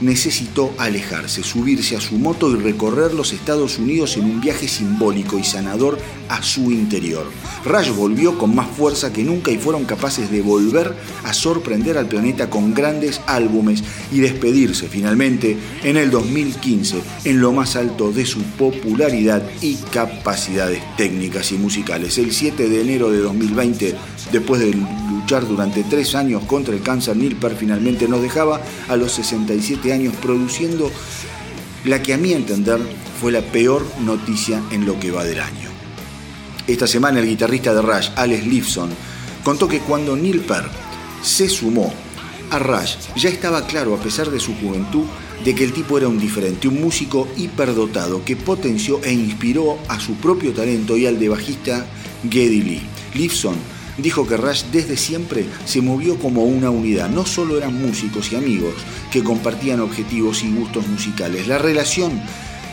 necesitó 0.02 0.74
alejarse, 0.78 1.42
subirse 1.42 1.96
a 1.96 2.00
su 2.00 2.18
moto 2.18 2.50
y 2.50 2.56
recorrer 2.56 3.14
los 3.14 3.32
Estados 3.32 3.78
Unidos 3.78 4.16
en 4.16 4.24
un 4.24 4.40
viaje 4.40 4.68
simbólico 4.68 5.38
y 5.38 5.44
sanador 5.44 5.98
a 6.28 6.42
su 6.42 6.70
interior. 6.72 7.30
Rush 7.64 7.90
volvió 7.90 8.38
con 8.38 8.54
más 8.54 8.68
fuerza 8.68 9.12
que 9.12 9.22
nunca 9.22 9.50
y 9.50 9.58
fueron 9.58 9.84
capaces 9.84 10.30
de 10.30 10.42
volver 10.42 10.94
a 11.24 11.32
sorprender 11.32 11.98
al 11.98 12.06
planeta 12.06 12.50
con 12.50 12.74
grandes 12.74 13.20
álbumes 13.26 13.84
y 14.10 14.20
despedirse 14.20 14.88
finalmente 14.88 15.56
en 15.82 15.96
el 15.96 16.10
2015 16.10 17.00
en 17.24 17.40
lo 17.40 17.52
más 17.52 17.76
alto 17.76 18.12
de 18.12 18.26
su 18.26 18.42
popularidad 18.42 19.42
y 19.60 19.76
capacidades 19.76 20.82
técnicas 20.96 21.52
y 21.52 21.56
musicales. 21.56 22.18
El 22.18 22.32
7 22.32 22.68
de 22.68 22.80
enero 22.80 23.10
de 23.10 23.18
2020, 23.18 23.94
después 24.32 24.60
de 24.60 24.72
luchar 24.72 25.46
durante 25.46 25.84
tres 25.84 26.14
años 26.14 26.42
contra 26.44 26.74
el 26.74 26.82
cáncer, 26.82 27.16
Neil 27.16 27.36
finalmente 27.56 28.08
nos 28.08 28.22
dejaba 28.22 28.60
a 28.88 28.96
los 28.96 29.12
67 29.12 29.92
años 29.92 30.14
produciendo 30.20 30.90
la 31.84 32.02
que 32.02 32.14
a 32.14 32.18
mi 32.18 32.32
entender 32.32 32.80
fue 33.20 33.30
la 33.30 33.42
peor 33.42 33.84
noticia 34.00 34.62
en 34.70 34.86
lo 34.86 34.98
que 34.98 35.10
va 35.10 35.24
del 35.24 35.40
año. 35.40 35.70
Esta 36.66 36.86
semana 36.86 37.20
el 37.20 37.26
guitarrista 37.26 37.74
de 37.74 37.82
Rush, 37.82 38.08
Alex 38.16 38.46
Lifson, 38.46 38.90
contó 39.44 39.68
que 39.68 39.80
cuando 39.80 40.16
Neil 40.16 40.40
Peart 40.40 40.72
se 41.22 41.48
sumó 41.48 41.92
a 42.50 42.58
Rush, 42.58 42.94
ya 43.16 43.28
estaba 43.28 43.66
claro, 43.66 43.94
a 43.94 43.98
pesar 43.98 44.30
de 44.30 44.40
su 44.40 44.54
juventud, 44.54 45.04
de 45.44 45.54
que 45.54 45.64
el 45.64 45.72
tipo 45.72 45.98
era 45.98 46.06
un 46.06 46.20
diferente, 46.20 46.68
un 46.68 46.80
músico 46.80 47.28
hiperdotado 47.36 48.24
que 48.24 48.36
potenció 48.36 49.00
e 49.02 49.12
inspiró 49.12 49.76
a 49.88 49.98
su 49.98 50.14
propio 50.14 50.52
talento 50.52 50.96
y 50.96 51.06
al 51.06 51.18
de 51.18 51.28
bajista 51.28 51.84
Geddy 52.30 52.62
Lee. 52.62 52.82
Lifson 53.14 53.56
dijo 53.98 54.26
que 54.26 54.36
Rush 54.36 54.64
desde 54.72 54.96
siempre 54.96 55.46
se 55.64 55.80
movió 55.80 56.18
como 56.18 56.44
una 56.44 56.70
unidad. 56.70 57.08
No 57.08 57.26
solo 57.26 57.56
eran 57.56 57.80
músicos 57.80 58.32
y 58.32 58.36
amigos 58.36 58.74
que 59.10 59.22
compartían 59.22 59.80
objetivos 59.80 60.42
y 60.42 60.52
gustos 60.52 60.86
musicales. 60.88 61.46
La 61.48 61.58
relación 61.58 62.20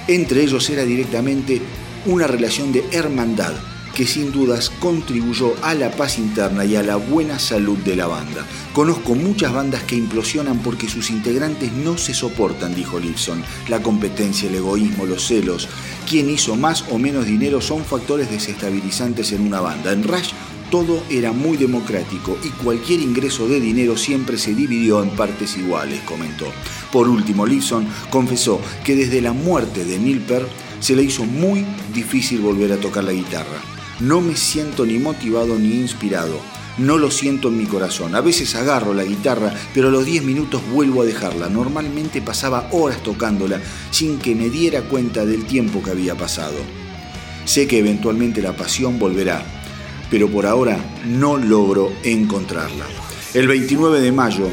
entre 0.07 0.43
ellos 0.43 0.69
era 0.69 0.85
directamente 0.85 1.61
una 2.05 2.27
relación 2.27 2.71
de 2.71 2.83
hermandad 2.91 3.53
que 3.93 4.07
sin 4.07 4.31
dudas 4.31 4.69
contribuyó 4.79 5.53
a 5.61 5.73
la 5.73 5.91
paz 5.91 6.19
interna 6.19 6.63
y 6.63 6.75
a 6.77 6.83
la 6.83 6.95
buena 6.95 7.37
salud 7.37 7.77
de 7.79 7.97
la 7.97 8.07
banda. 8.07 8.45
Conozco 8.71 9.13
muchas 9.13 9.51
bandas 9.51 9.83
que 9.83 9.97
implosionan 9.97 10.59
porque 10.59 10.87
sus 10.87 11.09
integrantes 11.09 11.73
no 11.73 11.97
se 11.97 12.13
soportan, 12.13 12.73
dijo 12.73 12.97
Lipson. 12.97 13.43
La 13.67 13.81
competencia, 13.81 14.47
el 14.47 14.55
egoísmo, 14.55 15.05
los 15.05 15.27
celos, 15.27 15.67
quién 16.07 16.29
hizo 16.29 16.55
más 16.55 16.85
o 16.89 16.97
menos 16.97 17.25
dinero 17.25 17.59
son 17.59 17.83
factores 17.83 18.31
desestabilizantes 18.31 19.33
en 19.33 19.41
una 19.41 19.59
banda. 19.59 19.91
En 19.91 20.03
Rush 20.03 20.31
todo 20.69 21.03
era 21.09 21.31
muy 21.31 21.57
democrático 21.57 22.37
y 22.43 22.49
cualquier 22.49 23.01
ingreso 23.01 23.47
de 23.47 23.59
dinero 23.59 23.97
siempre 23.97 24.37
se 24.37 24.53
dividió 24.53 25.01
en 25.03 25.09
partes 25.11 25.57
iguales, 25.57 26.01
comentó. 26.01 26.45
Por 26.91 27.07
último, 27.07 27.45
Lipson 27.45 27.87
confesó 28.09 28.61
que 28.83 28.95
desde 28.95 29.21
la 29.21 29.33
muerte 29.33 29.85
de 29.85 29.99
Neil 29.99 30.19
Peart 30.19 30.47
se 30.79 30.95
le 30.95 31.03
hizo 31.03 31.25
muy 31.25 31.65
difícil 31.93 32.39
volver 32.39 32.71
a 32.71 32.77
tocar 32.77 33.03
la 33.03 33.11
guitarra. 33.11 33.61
No 33.99 34.21
me 34.21 34.35
siento 34.35 34.85
ni 34.85 34.97
motivado 34.97 35.57
ni 35.59 35.73
inspirado. 35.73 36.39
No 36.77 36.97
lo 36.97 37.11
siento 37.11 37.49
en 37.49 37.57
mi 37.57 37.65
corazón. 37.65 38.15
A 38.15 38.21
veces 38.21 38.55
agarro 38.55 38.93
la 38.93 39.03
guitarra, 39.03 39.53
pero 39.73 39.89
a 39.89 39.91
los 39.91 40.05
10 40.05 40.23
minutos 40.23 40.61
vuelvo 40.71 41.01
a 41.01 41.05
dejarla. 41.05 41.49
Normalmente 41.49 42.21
pasaba 42.21 42.69
horas 42.71 43.03
tocándola 43.03 43.59
sin 43.91 44.17
que 44.19 44.35
me 44.35 44.49
diera 44.49 44.83
cuenta 44.83 45.25
del 45.25 45.43
tiempo 45.45 45.83
que 45.83 45.91
había 45.91 46.15
pasado. 46.15 46.55
Sé 47.43 47.67
que 47.67 47.79
eventualmente 47.79 48.41
la 48.41 48.55
pasión 48.55 48.99
volverá, 48.99 49.43
pero 50.09 50.29
por 50.29 50.45
ahora 50.45 50.77
no 51.05 51.37
logro 51.37 51.91
encontrarla. 52.03 52.85
El 53.33 53.47
29 53.47 54.01
de 54.01 54.11
mayo, 54.11 54.49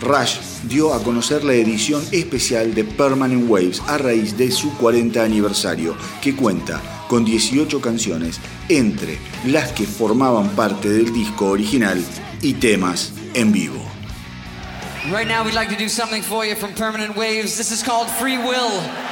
Rush 0.00 0.38
dio 0.64 0.94
a 0.94 1.02
conocer 1.02 1.44
la 1.44 1.54
edición 1.54 2.02
especial 2.12 2.74
de 2.74 2.84
Permanent 2.84 3.48
Waves 3.48 3.82
a 3.86 3.98
raíz 3.98 4.36
de 4.36 4.50
su 4.50 4.72
40 4.76 5.22
aniversario, 5.22 5.96
que 6.22 6.34
cuenta 6.34 6.80
con 7.08 7.24
18 7.24 7.80
canciones, 7.80 8.38
entre 8.68 9.18
las 9.46 9.72
que 9.72 9.86
formaban 9.86 10.50
parte 10.50 10.88
del 10.88 11.12
disco 11.12 11.48
original 11.48 12.02
y 12.40 12.54
temas 12.54 13.12
en 13.34 13.52
vivo. 13.52 13.84
Right 15.10 15.26
now 15.26 15.44
we'd 15.44 15.54
like 15.54 15.70
to 15.70 15.82
do 15.82 15.88
something 15.88 16.22
for 16.22 16.44
you 16.44 16.54
from 16.54 16.72
Permanent 16.74 17.16
Waves. 17.16 17.56
This 17.56 17.72
is 17.72 17.82
called 17.82 18.08
Free 18.08 18.38
Will. 18.38 19.09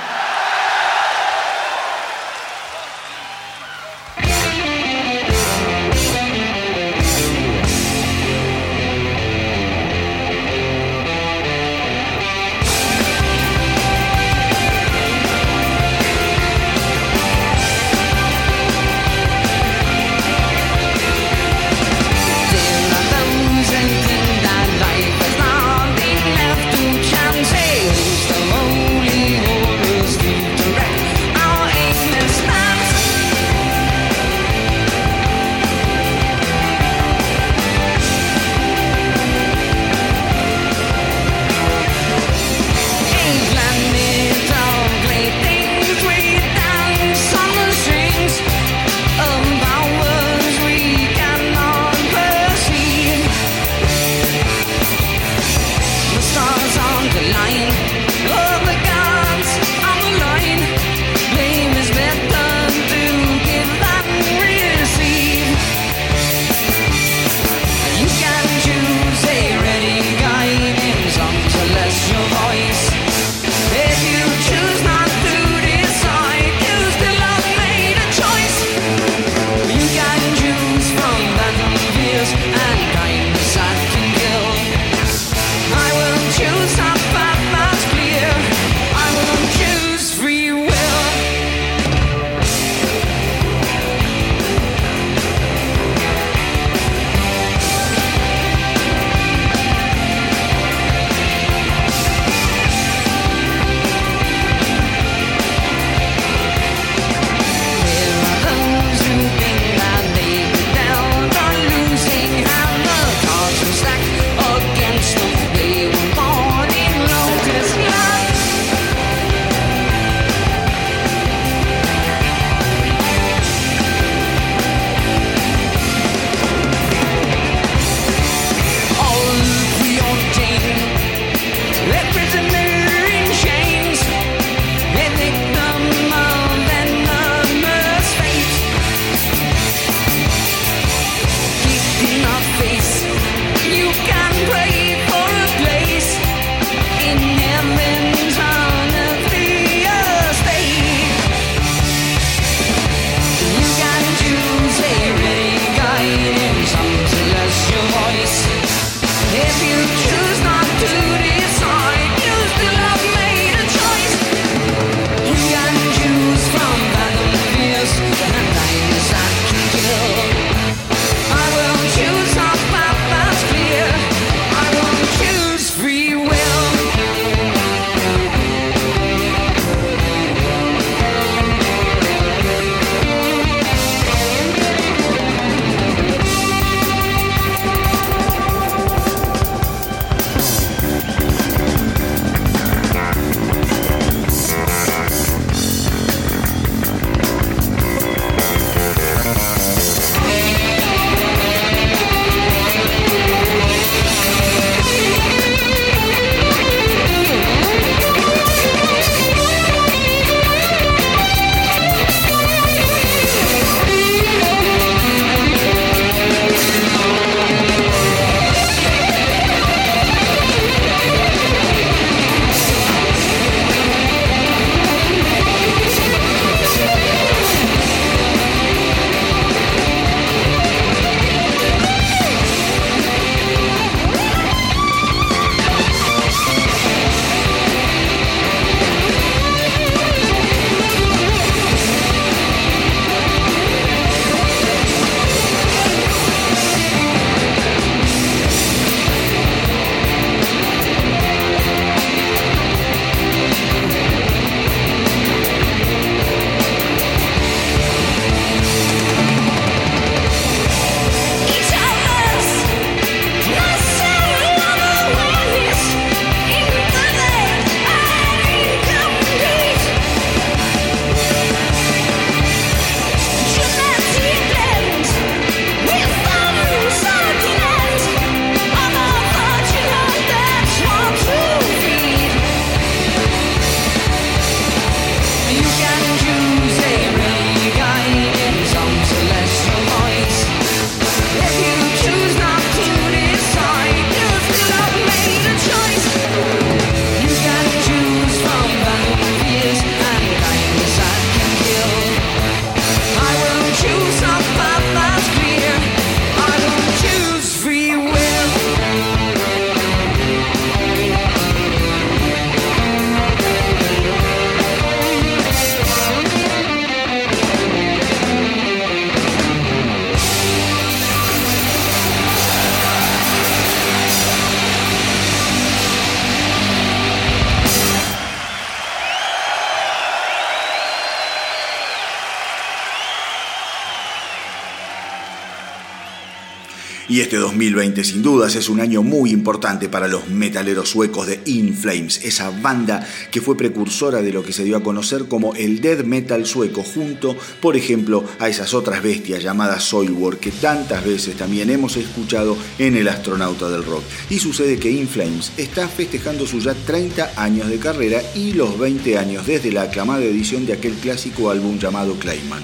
2020 337.59 338.05
sin 338.05 338.23
dudas 338.23 338.55
es 338.55 338.69
un 338.69 338.79
año 338.79 339.03
muy 339.03 339.33
importante 339.33 339.89
para 339.89 340.07
los 340.07 340.29
metaleros 340.29 340.91
suecos 340.91 341.27
de 341.27 341.41
In 341.47 341.75
Flames, 341.75 342.25
esa 342.25 342.51
banda 342.51 343.05
que 343.33 343.41
fue 343.41 343.57
precursora 343.57 344.23
de 344.23 344.31
lo 344.31 344.45
que 344.45 344.53
se 344.53 344.63
dio 344.63 344.77
a 344.77 344.83
conocer 344.85 345.25
como 345.25 345.57
el 345.57 345.81
death 345.81 346.05
metal 346.05 346.47
sueco, 346.47 346.85
junto, 346.85 347.37
por 347.61 347.77
ejemplo, 347.77 348.25
a 348.39 348.49
esas 348.49 348.75
otras 348.75 349.03
bestias 349.03 349.43
llamadas 349.43 349.83
Soilwork 349.83 350.39
que 350.39 350.53
tantas 350.53 351.05
veces 351.05 351.37
también 351.37 351.69
hemos 351.69 351.97
escuchado 351.97 352.57
en 352.79 352.95
El 352.95 353.09
astronauta 353.09 353.69
del 353.69 353.85
rock. 353.85 354.05
Y 354.31 354.39
sucede 354.39 354.79
que 354.79 354.93
In 354.93 355.09
Flames 355.09 355.51
está 355.57 355.89
festejando 355.89 356.47
sus 356.47 356.63
ya 356.63 356.75
30 356.75 357.33
años 357.37 357.69
de 357.69 357.79
carrera 357.79 358.23
y 358.37 358.53
los 358.53 358.79
20 358.79 359.19
años 359.19 359.49
desde 359.49 359.73
la 359.73 359.83
aclamada 359.83 360.23
edición 360.23 360.65
de 360.65 360.75
aquel 360.75 360.95
clásico 360.95 361.51
álbum 361.51 361.77
llamado 361.77 362.15
Clayman 362.21 362.63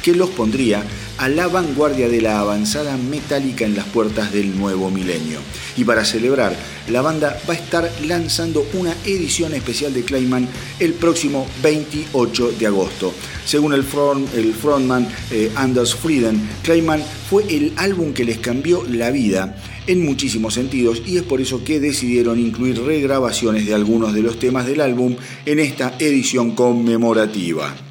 que 0.00 0.14
los 0.14 0.30
pondría 0.30 0.82
a 1.20 1.28
la 1.28 1.48
vanguardia 1.48 2.08
de 2.08 2.22
la 2.22 2.40
avanzada 2.40 2.96
metálica 2.96 3.66
en 3.66 3.76
las 3.76 3.84
puertas 3.84 4.32
del 4.32 4.58
nuevo 4.58 4.90
milenio. 4.90 5.38
Y 5.76 5.84
para 5.84 6.02
celebrar, 6.02 6.56
la 6.88 7.02
banda 7.02 7.38
va 7.46 7.52
a 7.52 7.58
estar 7.58 7.90
lanzando 8.06 8.66
una 8.72 8.94
edición 9.04 9.52
especial 9.52 9.92
de 9.92 10.02
Clayman 10.02 10.48
el 10.78 10.94
próximo 10.94 11.46
28 11.62 12.52
de 12.52 12.66
agosto. 12.66 13.12
Según 13.44 13.74
el, 13.74 13.84
frontman 13.84 15.08
eh, 15.30 15.52
Anders 15.56 15.94
Frieden, 15.94 16.40
Clayman 16.62 17.02
fue 17.28 17.44
el 17.54 17.74
álbum 17.76 18.14
que 18.14 18.24
les 18.24 18.38
cambió 18.38 18.82
la 18.88 19.10
vida 19.10 19.56
en 19.86 20.02
muchísimos 20.02 20.54
sentidos 20.54 21.02
y 21.04 21.18
es 21.18 21.22
por 21.22 21.42
eso 21.42 21.62
que 21.62 21.80
decidieron 21.80 22.38
incluir 22.38 22.80
regrabaciones 22.82 23.66
de 23.66 23.74
algunos 23.74 24.14
de 24.14 24.22
los 24.22 24.38
temas 24.38 24.64
del 24.64 24.80
álbum 24.80 25.16
en 25.44 25.58
esta 25.58 25.96
edición 25.98 26.52
conmemorativa. 26.54 27.89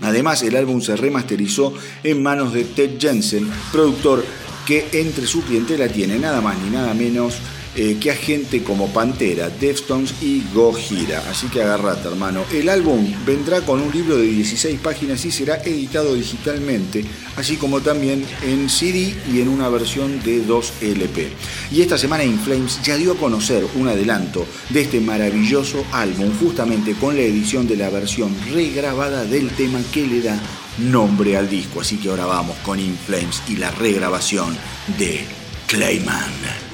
Además, 0.00 0.42
el 0.42 0.56
álbum 0.56 0.80
se 0.80 0.96
remasterizó 0.96 1.74
en 2.04 2.22
manos 2.22 2.52
de 2.52 2.64
Ted 2.64 2.92
Jensen, 2.98 3.50
productor 3.72 4.24
que 4.66 4.86
entre 4.92 5.26
su 5.26 5.42
clientela 5.42 5.88
tiene 5.88 6.18
nada 6.18 6.40
más 6.40 6.58
ni 6.58 6.70
nada 6.70 6.94
menos 6.94 7.38
eh, 7.80 7.96
que 8.00 8.10
a 8.10 8.16
gente 8.16 8.64
como 8.64 8.88
Pantera, 8.88 9.50
Deftones 9.50 10.12
y 10.20 10.42
Gojira. 10.52 11.22
Así 11.30 11.46
que 11.46 11.62
agarrate, 11.62 12.08
hermano. 12.08 12.42
El 12.52 12.70
álbum 12.70 13.14
vendrá 13.24 13.60
con 13.60 13.80
un 13.80 13.92
libro 13.92 14.16
de 14.16 14.24
16 14.24 14.80
páginas 14.80 15.24
y 15.24 15.30
será 15.30 15.62
editado 15.62 16.16
digitalmente, 16.16 17.04
así 17.36 17.54
como 17.54 17.80
también 17.80 18.26
en 18.42 18.68
CD 18.68 19.14
y 19.32 19.40
en 19.40 19.48
una 19.48 19.68
versión 19.68 20.20
de 20.24 20.40
2 20.40 20.72
LP. 20.80 21.28
Y 21.70 21.80
esta 21.80 21.96
semana 21.96 22.24
Inflames 22.24 22.82
ya 22.82 22.96
dio 22.96 23.12
a 23.12 23.16
conocer 23.16 23.64
un 23.76 23.86
adelanto 23.86 24.44
de 24.70 24.80
este 24.80 24.98
maravilloso 25.00 25.84
álbum, 25.92 26.36
justamente 26.40 26.94
con 26.94 27.14
la 27.14 27.22
edición 27.22 27.68
de 27.68 27.76
la 27.76 27.90
versión 27.90 28.34
regrabada 28.52 29.24
del 29.24 29.50
tema 29.50 29.78
que 29.92 30.04
le 30.04 30.20
da 30.20 30.36
nombre 30.78 31.36
al 31.36 31.48
disco. 31.48 31.82
Así 31.82 31.98
que 31.98 32.08
ahora 32.08 32.26
vamos 32.26 32.56
con 32.64 32.80
Inflames 32.80 33.40
y 33.46 33.54
la 33.54 33.70
regrabación 33.70 34.56
de 34.98 35.20
Clayman. 35.68 36.67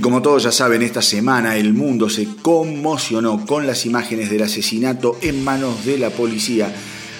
Y 0.00 0.02
como 0.02 0.22
todos 0.22 0.44
ya 0.44 0.50
saben, 0.50 0.80
esta 0.80 1.02
semana 1.02 1.58
el 1.58 1.74
mundo 1.74 2.08
se 2.08 2.26
conmocionó 2.40 3.44
con 3.44 3.66
las 3.66 3.84
imágenes 3.84 4.30
del 4.30 4.42
asesinato 4.42 5.18
en 5.20 5.44
manos 5.44 5.84
de 5.84 5.98
la 5.98 6.08
policía 6.08 6.74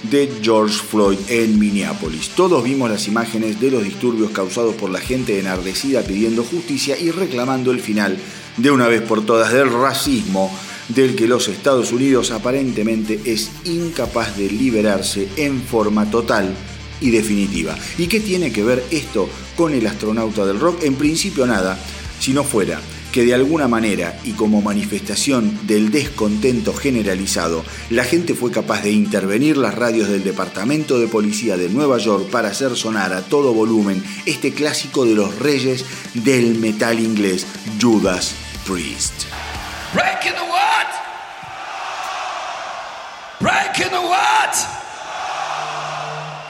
de 0.05 0.33
George 0.41 0.79
Floyd 0.89 1.19
en 1.29 1.59
Minneapolis. 1.59 2.31
Todos 2.31 2.65
vimos 2.65 2.89
las 2.89 3.07
imágenes 3.07 3.61
de 3.61 3.71
los 3.71 3.85
disturbios 3.85 4.31
causados 4.31 4.77
por 4.77 4.89
la 4.89 4.99
gente 4.99 5.39
enardecida 5.39 6.01
pidiendo 6.05 6.43
justicia 6.43 6.99
y 6.99 7.11
reclamando 7.11 7.71
el 7.71 7.81
final 7.81 8.17
de 8.57 8.71
una 8.71 8.89
vez 8.89 9.03
por 9.03 9.27
todas 9.27 9.53
del 9.53 9.71
racismo 9.71 10.51
del 10.89 11.17
que 11.17 11.29
los 11.29 11.49
Estados 11.49 11.93
Unidos 11.93 12.31
aparentemente 12.31 13.21
es 13.27 13.51
incapaz 13.67 14.39
de 14.39 14.51
liberarse 14.51 15.29
en 15.37 15.61
forma 15.61 16.11
total 16.11 16.55
y 17.03 17.11
definitiva. 17.11 17.77
¿Y 17.99 18.07
qué 18.07 18.21
tiene 18.21 18.51
que 18.51 18.63
ver 18.63 18.83
esto 18.91 19.29
con 19.55 19.75
el 19.75 19.87
astronauta 19.87 20.47
del 20.47 20.61
rock? 20.61 20.83
En 20.85 20.95
principio 20.95 21.47
nada, 21.47 21.79
si 22.21 22.35
no 22.35 22.45
fuera 22.45 22.81
que 23.13 23.25
de 23.25 23.35
alguna 23.35 23.67
manera 23.67 24.17
y 24.25 24.33
como 24.33 24.61
manifestación 24.61 25.67
del 25.67 25.91
descontento 25.91 26.75
generalizado, 26.75 27.65
la 27.89 28.05
gente 28.05 28.35
fue 28.35 28.53
capaz 28.53 28.83
de 28.83 28.93
intervenir 28.93 29.57
las 29.57 29.75
radios 29.75 30.09
del 30.09 30.23
Departamento 30.23 31.01
de 31.01 31.09
Policía 31.09 31.57
de 31.57 31.71
Nueva 31.71 31.99
York 31.99 32.31
para 32.31 32.49
hacer 32.49 32.77
sonar 32.77 33.13
a 33.13 33.23
todo 33.23 33.53
volumen 33.53 34.05
este 34.27 34.53
clásico 34.53 35.05
de 35.07 35.15
los 35.15 35.39
reyes 35.39 35.85
del 36.15 36.57
metal 36.57 37.01
inglés, 37.01 37.47
Judas 37.81 38.35
Priest. 38.67 39.25
Breaking 39.95 40.35
the 40.35 40.49
what? 40.49 40.89
Breaking 43.41 43.91
the 43.91 44.07
what? 44.07 44.55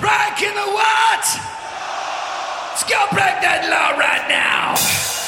Breaking 0.00 0.54
the 0.54 0.70
what? 0.74 1.24
Let's 2.72 2.84
go 2.84 3.06
break 3.12 3.40
that 3.40 3.68
law 3.70 3.96
right 3.96 4.28
now. 4.28 5.19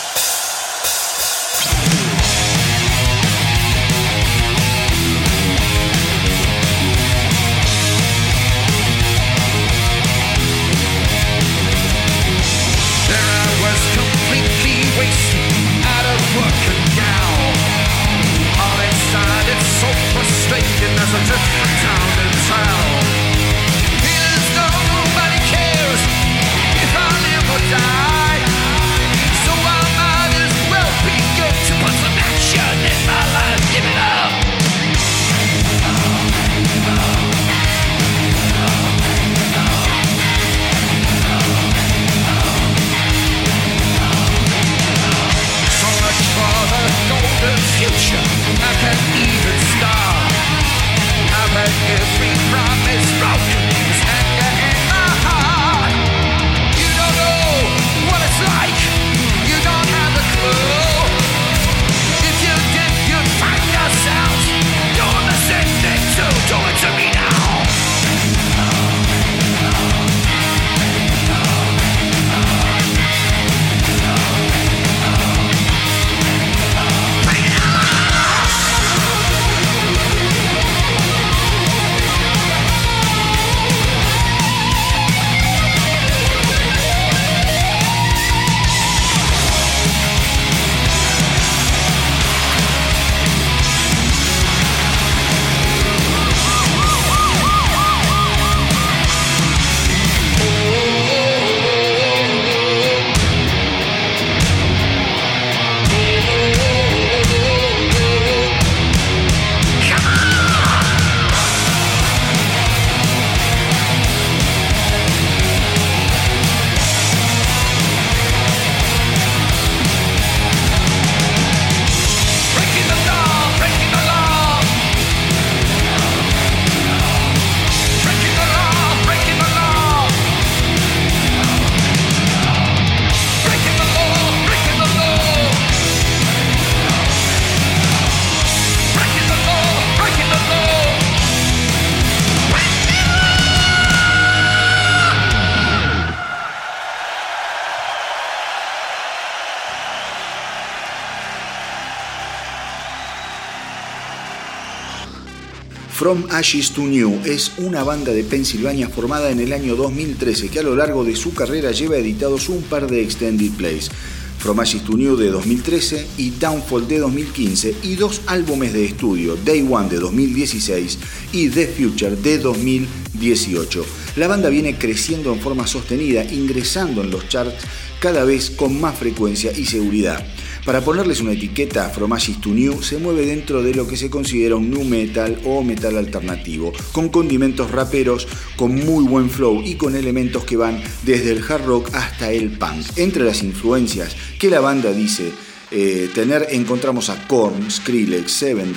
From 156.13 156.27
Ashes 156.29 156.73
to 156.73 156.83
New 156.83 157.23
es 157.25 157.53
una 157.57 157.85
banda 157.85 158.13
de 158.13 158.23
Pensilvania 158.23 158.91
formada 158.91 159.31
en 159.31 159.41
el 159.41 159.51
año 159.51 159.77
2013 159.77 160.51
que 160.51 160.59
a 160.59 160.63
lo 160.63 160.77
largo 160.77 161.05
de 161.05 161.17
su 161.17 161.33
carrera 161.33 161.71
lleva 161.71 161.97
editados 161.97 162.51
un 162.51 162.61
par 162.65 162.87
de 162.87 163.01
extended 163.01 163.51
plays. 163.53 163.91
From 164.37 164.61
Ashes 164.61 164.85
to 164.85 164.95
New 164.95 165.17
de 165.17 165.31
2013 165.31 166.07
y 166.19 166.33
Downfall 166.33 166.87
de 166.87 166.99
2015 166.99 167.77
y 167.85 167.95
dos 167.95 168.21
álbumes 168.27 168.75
de 168.75 168.85
estudio, 168.85 169.39
Day 169.43 169.67
One 169.67 169.89
de 169.89 170.01
2016 170.01 170.99
y 171.33 171.49
The 171.49 171.67
Future 171.69 172.15
de 172.17 172.37
2018. 172.41 173.87
La 174.17 174.29
banda 174.29 174.51
viene 174.51 174.77
creciendo 174.77 175.33
en 175.33 175.41
forma 175.41 175.67
sostenida, 175.67 176.25
ingresando 176.25 177.01
en 177.01 177.11
los 177.11 177.27
charts 177.31 177.65
cada 178.01 178.27
vez 178.27 178.51
con 178.51 178.79
más 178.79 178.99
frecuencia 178.99 179.51
y 179.57 179.65
seguridad. 179.65 180.23
Para 180.65 180.81
ponerles 180.81 181.21
una 181.21 181.33
etiqueta, 181.33 181.91
From 181.91 182.13
Ashes 182.13 182.41
to 182.41 182.51
New 182.51 182.83
se 182.83 182.99
mueve 182.99 183.27
dentro 183.27 183.65
de 183.65 183.75
lo 183.75 183.89
que 183.89 183.97
se 183.97 184.09
considera 184.09 184.55
un 184.55 184.71
new 184.71 184.85
metal 184.85 185.41
o 185.45 185.61
metal 185.65 185.99
alternativo, 185.99 186.73
con 186.93 187.09
condimentos 187.09 187.73
raperos, 187.73 188.29
con 188.55 188.73
muy 188.73 189.03
buen 189.05 189.29
flow 189.29 189.61
y 189.65 189.75
con 189.75 189.97
elementos 189.97 190.45
que 190.45 190.57
van 190.57 190.81
desde 191.03 191.33
el 191.33 191.43
hard 191.43 191.65
rock 191.65 191.91
hasta 191.95 192.31
el 192.31 192.51
punk. 192.59 192.87
Entre 192.97 193.25
las 193.25 193.43
influencias 193.43 194.15
que 194.39 194.51
la 194.51 194.61
banda 194.61 194.93
dice 194.93 195.33
eh, 195.73 196.09
tener 196.15 196.47
encontramos 196.51 197.11
a 197.11 197.27
Korn, 197.27 197.69
Skrillex, 197.69 198.31
Seven 198.31 198.73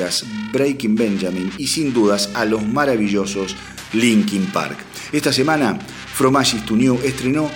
Breaking 0.51 0.95
Benjamin 0.95 1.51
y 1.59 1.67
sin 1.67 1.93
dudas 1.93 2.31
a 2.33 2.45
los 2.45 2.65
maravillosos 2.65 3.55
Linkin 3.93 4.47
Park. 4.47 4.77
Esta 5.11 5.31
semana, 5.31 5.77
From 6.13 6.36
Ashes 6.36 6.65
to 6.65 6.75
New 6.75 6.99
estrenó 7.03 7.51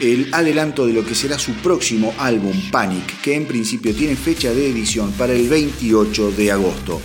el 0.00 0.32
adelanto 0.32 0.86
de 0.86 0.94
lo 0.94 1.04
que 1.04 1.14
será 1.14 1.38
su 1.38 1.52
próximo 1.54 2.14
álbum 2.18 2.56
Panic, 2.70 3.20
que 3.20 3.34
en 3.34 3.46
principio 3.46 3.94
tiene 3.94 4.16
fecha 4.16 4.52
de 4.52 4.70
edición 4.70 5.12
para 5.12 5.32
el 5.32 5.48
28 5.48 6.32
de 6.32 6.52
agosto. 6.52 7.00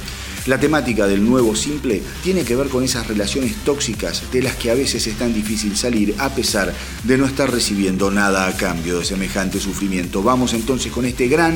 La 0.45 0.59
temática 0.59 1.07
del 1.07 1.27
nuevo 1.27 1.55
simple 1.55 2.01
tiene 2.23 2.43
que 2.43 2.55
ver 2.55 2.67
con 2.67 2.83
esas 2.83 3.07
relaciones 3.07 3.55
tóxicas 3.63 4.31
de 4.31 4.43
las 4.43 4.55
que 4.55 4.69
a 4.69 4.75
veces 4.75 5.07
es 5.07 5.17
tan 5.17 5.33
difícil 5.33 5.75
salir 5.75 6.15
a 6.19 6.29
pesar 6.29 6.71
de 7.03 7.17
no 7.17 7.25
estar 7.25 7.51
recibiendo 7.51 8.11
nada 8.11 8.47
a 8.47 8.55
cambio 8.55 8.99
de 8.99 9.05
semejante 9.05 9.59
sufrimiento. 9.59 10.21
Vamos 10.21 10.53
entonces 10.53 10.91
con 10.91 11.05
este 11.05 11.27
gran 11.27 11.55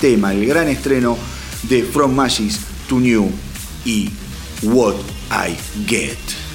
tema, 0.00 0.32
el 0.32 0.46
gran 0.46 0.68
estreno 0.68 1.18
de 1.64 1.82
From 1.82 2.18
Ashes 2.20 2.60
to 2.88 3.00
New 3.00 3.28
y 3.84 4.08
What 4.62 4.94
I 5.32 5.56
Get. 5.86 6.47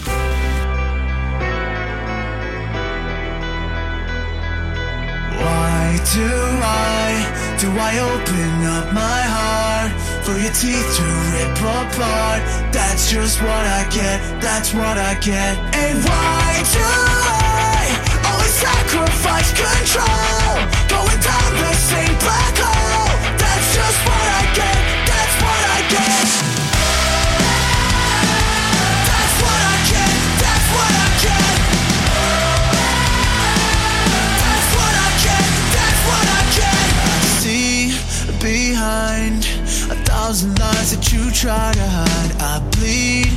Do 6.11 6.27
I 6.27 7.55
do 7.59 7.71
I 7.71 7.99
open 7.99 8.51
up 8.67 8.91
my 8.91 9.21
heart 9.35 9.91
for 10.25 10.35
your 10.37 10.51
teeth 10.51 10.83
to 10.97 11.05
rip 11.31 11.55
apart? 11.57 12.41
That's 12.75 13.09
just 13.09 13.41
what 13.41 13.63
I 13.79 13.87
get, 13.89 14.19
that's 14.41 14.73
what 14.73 14.97
I 14.97 15.15
get. 15.21 15.55
And 15.71 16.03
why 16.03 16.63
do 16.75 16.83
I 16.83 17.87
always 18.27 18.53
sacrifice 18.53 19.51
control? 19.55 20.59
Going 20.91 21.19
down 21.23 21.49
the 21.63 21.73
same 21.73 22.15
black 22.19 22.55
hole. 22.59 23.07
That's 23.39 23.67
just 23.71 23.99
what 24.03 24.27
I 24.39 24.43
get, 24.59 24.79
that's 25.07 25.35
what 25.39 25.61
I 25.71 25.79
get. 25.89 26.22
Thousand 40.33 40.57
lies 40.59 40.89
that 40.89 41.13
you 41.13 41.29
try 41.29 41.71
to 41.73 41.85
hide. 41.85 42.33
I 42.41 42.57
bleed 42.73 43.29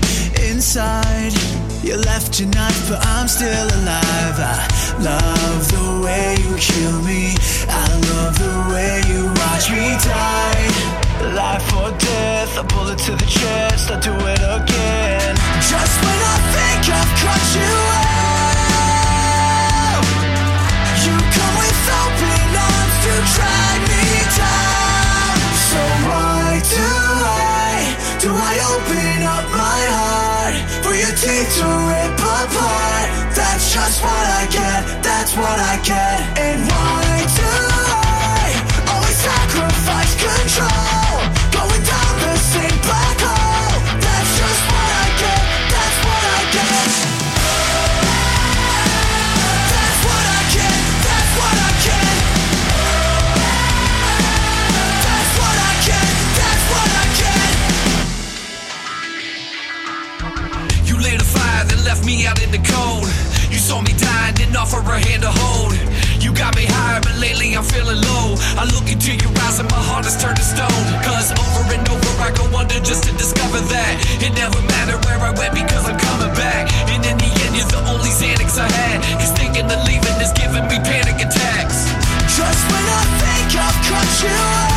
inside. 0.48 1.36
You 1.84 1.96
left 2.08 2.40
your 2.40 2.48
knife, 2.48 2.88
but 2.88 3.04
I'm 3.04 3.28
still 3.28 3.68
alive. 3.80 4.38
I 4.40 4.64
love 5.04 5.62
the 5.76 6.00
way 6.00 6.40
you 6.40 6.56
kill 6.56 6.96
me. 7.04 7.36
I 7.68 7.84
love 8.16 8.34
the 8.40 8.56
way 8.72 9.04
you 9.12 9.28
watch 9.44 9.68
me 9.68 9.92
die. 10.08 10.72
Life 11.36 11.68
or 11.76 11.92
death, 12.00 12.56
a 12.56 12.64
bullet 12.64 12.98
to 13.04 13.12
the 13.12 13.28
chest. 13.28 13.90
I 13.92 14.00
do 14.00 14.16
it 14.32 14.40
again. 14.40 15.36
Just 15.68 15.94
when 16.00 16.20
I 16.32 16.36
think 16.56 16.80
I've 16.96 17.12
cut 17.20 17.44
you 17.60 17.76
out. 17.92 18.16
You 21.04 21.12
come 21.12 21.54
with 21.60 21.92
open 22.00 22.56
arms 22.56 22.96
to 23.04 23.12
drag 23.36 23.80
me 23.84 24.00
down. 24.40 25.36
So 25.68 26.35
do 26.74 26.82
I, 26.82 28.18
do 28.18 28.30
I 28.32 28.54
open 28.74 29.18
up 29.22 29.46
my 29.54 29.80
heart 29.98 30.56
for 30.82 30.94
your 30.94 31.14
teeth 31.14 31.50
to 31.58 31.68
rip 31.90 32.18
apart? 32.18 33.08
That's 33.34 33.72
just 33.72 34.02
what 34.02 34.26
I 34.40 34.46
get, 34.50 35.02
that's 35.02 35.36
what 35.36 35.58
I 35.58 35.76
get. 35.82 36.18
And 36.38 36.60
why 36.66 37.26
do 37.40 37.52
I 37.94 38.50
always 38.92 39.16
sacrifice 39.16 40.14
control? 40.18 41.05
In 62.46 62.52
the 62.54 62.62
cold. 62.70 63.06
You 63.50 63.58
saw 63.58 63.82
me 63.82 63.92
dying, 63.98 64.34
didn't 64.34 64.56
offer 64.56 64.78
a 64.78 64.98
hand 64.98 65.22
to 65.22 65.30
hold. 65.30 65.74
You 66.22 66.32
got 66.32 66.54
me 66.54 66.66
high, 66.66 67.00
but 67.02 67.18
lately 67.18 67.54
I'm 67.54 67.66
feeling 67.66 67.98
low. 67.98 68.38
I 68.58 68.64
look 68.70 68.86
into 68.86 69.14
your 69.14 69.32
eyes 69.46 69.58
and 69.58 69.68
my 69.70 69.82
heart 69.90 70.06
has 70.06 70.16
turned 70.18 70.38
to 70.38 70.46
stone. 70.46 70.84
Cause 71.02 71.34
over 71.34 71.74
and 71.74 71.82
over 71.88 72.10
I 72.22 72.30
go 72.34 72.46
under 72.54 72.78
just 72.80 73.04
to 73.04 73.12
discover 73.18 73.60
that 73.74 73.94
it 74.22 74.32
never 74.34 74.58
mattered 74.70 75.02
where 75.06 75.18
I 75.18 75.34
went 75.34 75.54
because 75.54 75.84
I'm 75.90 75.98
coming 75.98 76.34
back. 76.38 76.70
And 76.90 77.02
in 77.02 77.16
the 77.18 77.30
end, 77.46 77.52
you're 77.58 77.70
the 77.70 77.82
only 77.90 78.10
Xanax 78.10 78.58
I 78.58 78.70
had. 78.70 79.02
Cause 79.18 79.32
thinking 79.34 79.66
of 79.66 79.80
leaving 79.86 80.18
is 80.22 80.32
giving 80.34 80.66
me 80.70 80.78
panic 80.82 81.18
attacks. 81.18 81.90
Just 82.30 82.62
when 82.70 82.84
I 82.86 83.02
think 83.22 83.48
I've 83.58 83.78
cut 83.86 84.10
you 84.22 84.30
out, 84.30 84.75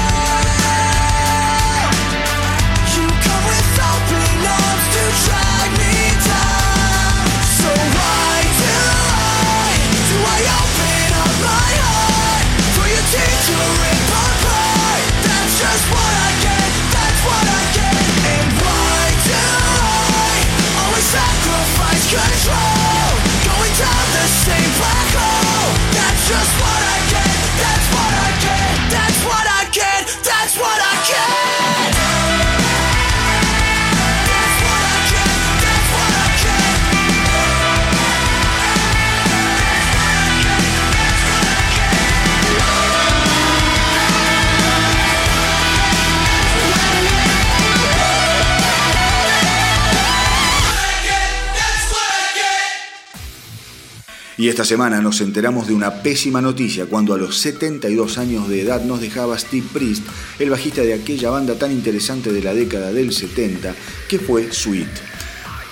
Y 54.39 54.47
esta 54.47 54.63
semana 54.63 55.01
nos 55.01 55.19
enteramos 55.19 55.67
de 55.67 55.73
una 55.73 56.01
pésima 56.01 56.41
noticia 56.41 56.85
cuando 56.85 57.13
a 57.13 57.17
los 57.17 57.37
72 57.39 58.17
años 58.17 58.47
de 58.47 58.61
edad 58.61 58.85
nos 58.85 59.01
dejaba 59.01 59.37
Steve 59.37 59.67
Priest, 59.73 60.05
el 60.39 60.49
bajista 60.49 60.81
de 60.81 60.93
aquella 60.93 61.29
banda 61.29 61.55
tan 61.55 61.73
interesante 61.73 62.31
de 62.31 62.41
la 62.41 62.53
década 62.53 62.93
del 62.93 63.11
70, 63.11 63.75
que 64.07 64.17
fue 64.17 64.53
Sweet. 64.53 64.87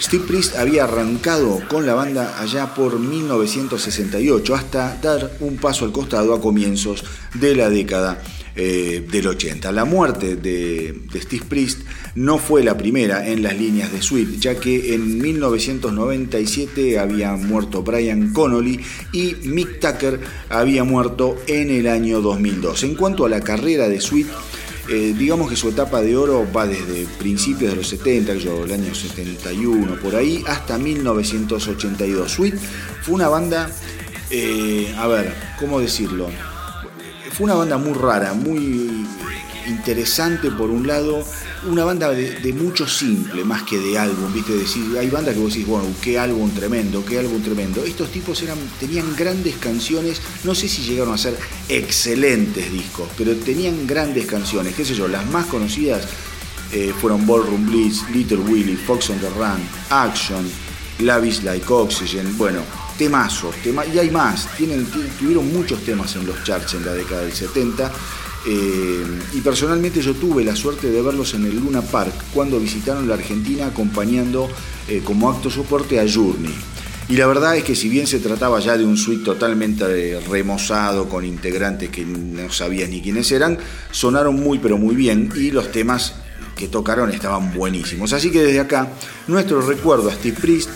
Steve 0.02 0.26
Priest 0.28 0.58
había 0.58 0.84
arrancado 0.84 1.62
con 1.70 1.86
la 1.86 1.94
banda 1.94 2.42
allá 2.42 2.76
por 2.76 3.00
1968 3.00 4.54
hasta 4.54 4.98
dar 5.02 5.38
un 5.40 5.56
paso 5.56 5.86
al 5.86 5.94
costado 5.94 6.34
a 6.34 6.42
comienzos 6.42 7.06
de 7.36 7.56
la 7.56 7.70
década 7.70 8.22
eh, 8.54 9.08
del 9.10 9.28
80. 9.28 9.72
La 9.72 9.86
muerte 9.86 10.36
de, 10.36 11.04
de 11.10 11.22
Steve 11.22 11.46
Priest 11.48 11.84
no 12.18 12.40
fue 12.40 12.64
la 12.64 12.76
primera 12.76 13.28
en 13.28 13.44
las 13.44 13.56
líneas 13.56 13.92
de 13.92 14.02
Sweet, 14.02 14.40
ya 14.40 14.56
que 14.56 14.96
en 14.96 15.20
1997 15.20 16.98
había 16.98 17.34
muerto 17.34 17.84
Brian 17.84 18.34
Connolly 18.34 18.80
y 19.12 19.36
Mick 19.44 19.80
Tucker 19.80 20.20
había 20.50 20.84
muerto 20.84 21.38
en 21.46 21.70
el 21.70 21.88
año 21.88 22.20
2002. 22.22 22.84
En 22.86 22.96
cuanto 22.96 23.24
a 23.24 23.30
la 23.30 23.42
carrera 23.42 23.88
de 23.88 24.02
Sweet, 24.02 24.26
eh, 24.90 25.14
digamos 25.16 25.48
que 25.48 25.56
su 25.56 25.70
etapa 25.70 26.02
de 26.02 26.18
oro 26.18 26.48
va 26.52 26.66
desde 26.66 27.06
principios 27.20 27.70
de 27.72 27.78
los 27.78 27.88
70, 27.88 28.34
yo, 28.34 28.64
el 28.64 28.72
año 28.72 28.96
71 28.96 30.00
por 30.02 30.16
ahí, 30.16 30.44
hasta 30.48 30.80
1982. 30.80 32.32
Sweet 32.32 32.56
fue 33.04 33.14
una 33.14 33.28
banda, 33.28 33.70
eh, 34.32 34.92
a 34.98 35.06
ver, 35.06 35.36
¿cómo 35.60 35.80
decirlo? 35.80 36.30
Fue 37.32 37.44
una 37.44 37.54
banda 37.54 37.78
muy 37.78 37.94
rara, 37.94 38.34
muy 38.34 39.06
interesante 39.68 40.50
por 40.52 40.70
un 40.70 40.88
lado, 40.88 41.24
una 41.68 41.84
banda 41.84 42.10
de, 42.12 42.54
mucho 42.54 42.88
simple, 42.88 43.44
más 43.44 43.64
que 43.64 43.78
de 43.78 43.98
álbum, 43.98 44.34
¿viste? 44.34 44.54
Decir, 44.54 44.98
hay 44.98 45.10
bandas 45.10 45.36
que 45.36 45.42
vos 45.42 45.54
decís, 45.54 45.68
bueno, 45.68 45.88
qué 46.02 46.18
álbum 46.18 46.50
tremendo, 46.52 47.06
qué 47.06 47.20
álbum 47.20 47.42
tremendo. 47.42 47.84
Estos 47.84 48.12
tipos 48.12 48.42
eran, 48.42 48.58
tenían 48.80 49.16
grandes 49.16 49.56
canciones, 49.58 50.22
no 50.44 50.56
sé 50.56 50.68
si 50.68 50.84
llegaron 50.84 51.14
a 51.14 51.18
ser 51.18 51.38
excelentes 51.70 52.72
discos, 52.72 53.10
pero 53.18 53.36
tenían 53.36 53.86
grandes 53.86 54.26
canciones, 54.26 54.74
qué 54.76 54.86
sé 54.86 54.96
yo, 54.96 55.08
las 55.08 55.26
más 55.30 55.46
conocidas 55.46 56.08
eh, 56.72 56.94
fueron 57.00 57.26
Ballroom 57.26 57.66
Blitz, 57.66 58.10
Little 58.10 58.40
Willie, 58.40 58.76
Fox 58.76 59.10
on 59.10 59.20
the 59.20 59.30
Run, 59.30 59.62
Action, 59.90 60.50
Lavis 61.00 61.44
Like 61.44 61.72
Oxygen, 61.72 62.38
bueno, 62.38 62.62
temazos, 62.98 63.56
tema, 63.58 63.86
y 63.86 64.00
hay 64.00 64.10
más, 64.10 64.48
tienen, 64.58 64.86
tuvieron 65.20 65.52
muchos 65.54 65.84
temas 65.84 66.16
en 66.16 66.26
los 66.26 66.44
charts 66.44 66.74
en 66.74 66.86
la 66.86 66.94
década 66.94 67.22
del 67.22 67.34
70. 67.34 67.92
Eh, 68.50 69.04
y 69.34 69.42
personalmente 69.42 70.02
yo 70.02 70.14
tuve 70.14 70.42
la 70.46 70.56
suerte 70.56 70.90
de 70.90 71.02
verlos 71.02 71.34
en 71.34 71.46
el 71.46 71.58
Luna 71.58 71.82
Park 71.82 72.14
cuando 72.34 72.60
visitaron 72.60 73.06
la 73.06 73.16
Argentina 73.16 73.68
acompañando 73.68 74.48
eh, 74.88 75.02
como 75.04 75.30
acto 75.30 75.50
soporte 75.50 76.00
a 76.00 76.06
Journey. 76.10 76.56
Y 77.10 77.18
la 77.18 77.28
verdad 77.28 77.58
es 77.58 77.66
que 77.66 77.76
si 77.76 77.90
bien 77.90 78.08
se 78.08 78.20
trataba 78.20 78.60
ya 78.60 78.78
de 78.78 78.86
un 78.86 78.96
suite 78.96 79.26
totalmente 79.26 80.20
remozado 80.30 81.10
con 81.10 81.26
integrantes 81.26 81.90
que 81.90 82.06
no 82.06 82.50
sabías 82.50 82.90
ni 82.90 83.02
quiénes 83.02 83.32
eran, 83.32 83.58
sonaron 83.92 84.36
muy 84.36 84.60
pero 84.60 84.78
muy 84.78 84.96
bien 84.96 85.30
y 85.36 85.52
los 85.52 85.72
temas 85.72 86.16
que 86.56 86.68
tocaron 86.68 87.12
estaban 87.12 87.54
buenísimos. 87.54 88.14
Así 88.14 88.32
que 88.32 88.42
desde 88.42 88.60
acá, 88.60 88.90
nuestro 89.28 89.62
recuerdo 89.62 90.10
a 90.10 90.14
Steve 90.14 90.38
Priest, 90.40 90.70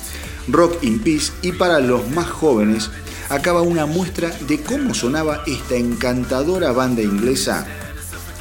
Rock 0.47 0.83
in 0.83 0.99
Peace 0.99 1.31
y 1.41 1.51
para 1.53 1.79
los 1.79 2.09
más 2.11 2.29
jóvenes, 2.29 2.89
acaba 3.31 3.61
una 3.61 3.85
muestra 3.85 4.29
de 4.41 4.61
cómo 4.61 4.93
sonaba 4.93 5.43
esta 5.47 5.75
encantadora 5.75 6.73
banda 6.73 7.01
inglesa 7.01 7.65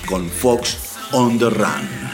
con 0.08 0.28
Fox 0.28 0.96
on 1.12 1.38
the 1.38 1.48
Run. 1.48 2.10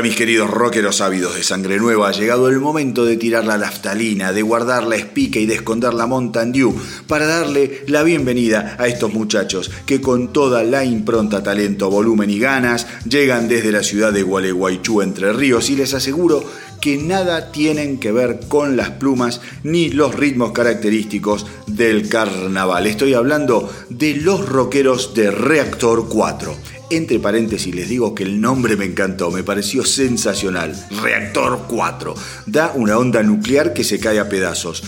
Ahora, 0.00 0.08
mis 0.08 0.16
queridos 0.16 0.48
rockeros 0.48 1.02
ávidos 1.02 1.34
de 1.34 1.42
sangre 1.42 1.76
nueva, 1.76 2.08
ha 2.08 2.12
llegado 2.12 2.48
el 2.48 2.58
momento 2.58 3.04
de 3.04 3.18
tirar 3.18 3.44
la 3.44 3.58
naftalina, 3.58 4.32
de 4.32 4.40
guardar 4.40 4.86
la 4.86 4.96
espica 4.96 5.38
y 5.38 5.44
de 5.44 5.56
esconder 5.56 5.92
la 5.92 6.06
Mountain 6.06 6.52
Dew 6.52 6.74
para 7.06 7.26
darle 7.26 7.84
la 7.86 8.02
bienvenida 8.02 8.76
a 8.78 8.86
estos 8.86 9.12
muchachos 9.12 9.70
que 9.84 10.00
con 10.00 10.32
toda 10.32 10.62
la 10.62 10.84
impronta, 10.84 11.42
talento, 11.42 11.90
volumen 11.90 12.30
y 12.30 12.38
ganas 12.38 12.86
llegan 13.04 13.46
desde 13.46 13.72
la 13.72 13.82
ciudad 13.82 14.10
de 14.10 14.22
Gualeguaychú, 14.22 15.02
Entre 15.02 15.34
Ríos, 15.34 15.68
y 15.68 15.76
les 15.76 15.92
aseguro 15.92 16.44
que 16.80 16.96
nada 16.96 17.52
tienen 17.52 17.98
que 17.98 18.12
ver 18.12 18.40
con 18.48 18.76
las 18.76 18.90
plumas 18.90 19.40
ni 19.62 19.90
los 19.90 20.14
ritmos 20.14 20.52
característicos 20.52 21.46
del 21.66 22.08
carnaval. 22.08 22.86
Estoy 22.86 23.14
hablando 23.14 23.70
de 23.88 24.14
los 24.14 24.48
rockeros 24.48 25.14
de 25.14 25.30
Reactor 25.30 26.08
4. 26.08 26.56
Entre 26.90 27.20
paréntesis 27.20 27.72
les 27.72 27.88
digo 27.88 28.16
que 28.16 28.24
el 28.24 28.40
nombre 28.40 28.76
me 28.76 28.84
encantó, 28.84 29.30
me 29.30 29.44
pareció 29.44 29.84
sensacional. 29.84 30.74
Reactor 31.02 31.66
4. 31.68 32.14
Da 32.46 32.72
una 32.74 32.98
onda 32.98 33.22
nuclear 33.22 33.72
que 33.72 33.84
se 33.84 34.00
cae 34.00 34.18
a 34.18 34.28
pedazos. 34.28 34.82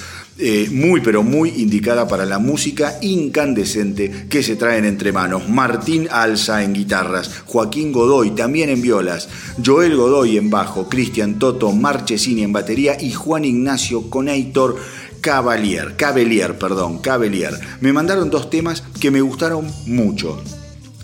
Eh, 0.44 0.68
muy 0.72 1.00
pero 1.00 1.22
muy 1.22 1.50
indicada 1.50 2.08
para 2.08 2.26
la 2.26 2.40
música 2.40 2.98
incandescente 3.00 4.26
que 4.28 4.42
se 4.42 4.56
traen 4.56 4.84
entre 4.84 5.12
manos. 5.12 5.48
Martín 5.48 6.08
Alza 6.10 6.64
en 6.64 6.72
guitarras, 6.72 7.44
Joaquín 7.46 7.92
Godoy 7.92 8.32
también 8.32 8.68
en 8.68 8.82
violas, 8.82 9.28
Joel 9.64 9.94
Godoy 9.94 10.38
en 10.38 10.50
bajo, 10.50 10.88
Cristian 10.88 11.38
Toto 11.38 11.70
Marchesini 11.70 12.42
en 12.42 12.52
batería 12.52 12.96
y 13.00 13.12
Juan 13.12 13.44
Ignacio 13.44 14.10
Coneitor 14.10 14.78
Cavalier, 15.20 15.94
Cavalier, 15.94 16.58
perdón, 16.58 16.98
Cavalier. 16.98 17.54
Me 17.80 17.92
mandaron 17.92 18.28
dos 18.28 18.50
temas 18.50 18.82
que 19.00 19.12
me 19.12 19.20
gustaron 19.20 19.70
mucho 19.86 20.42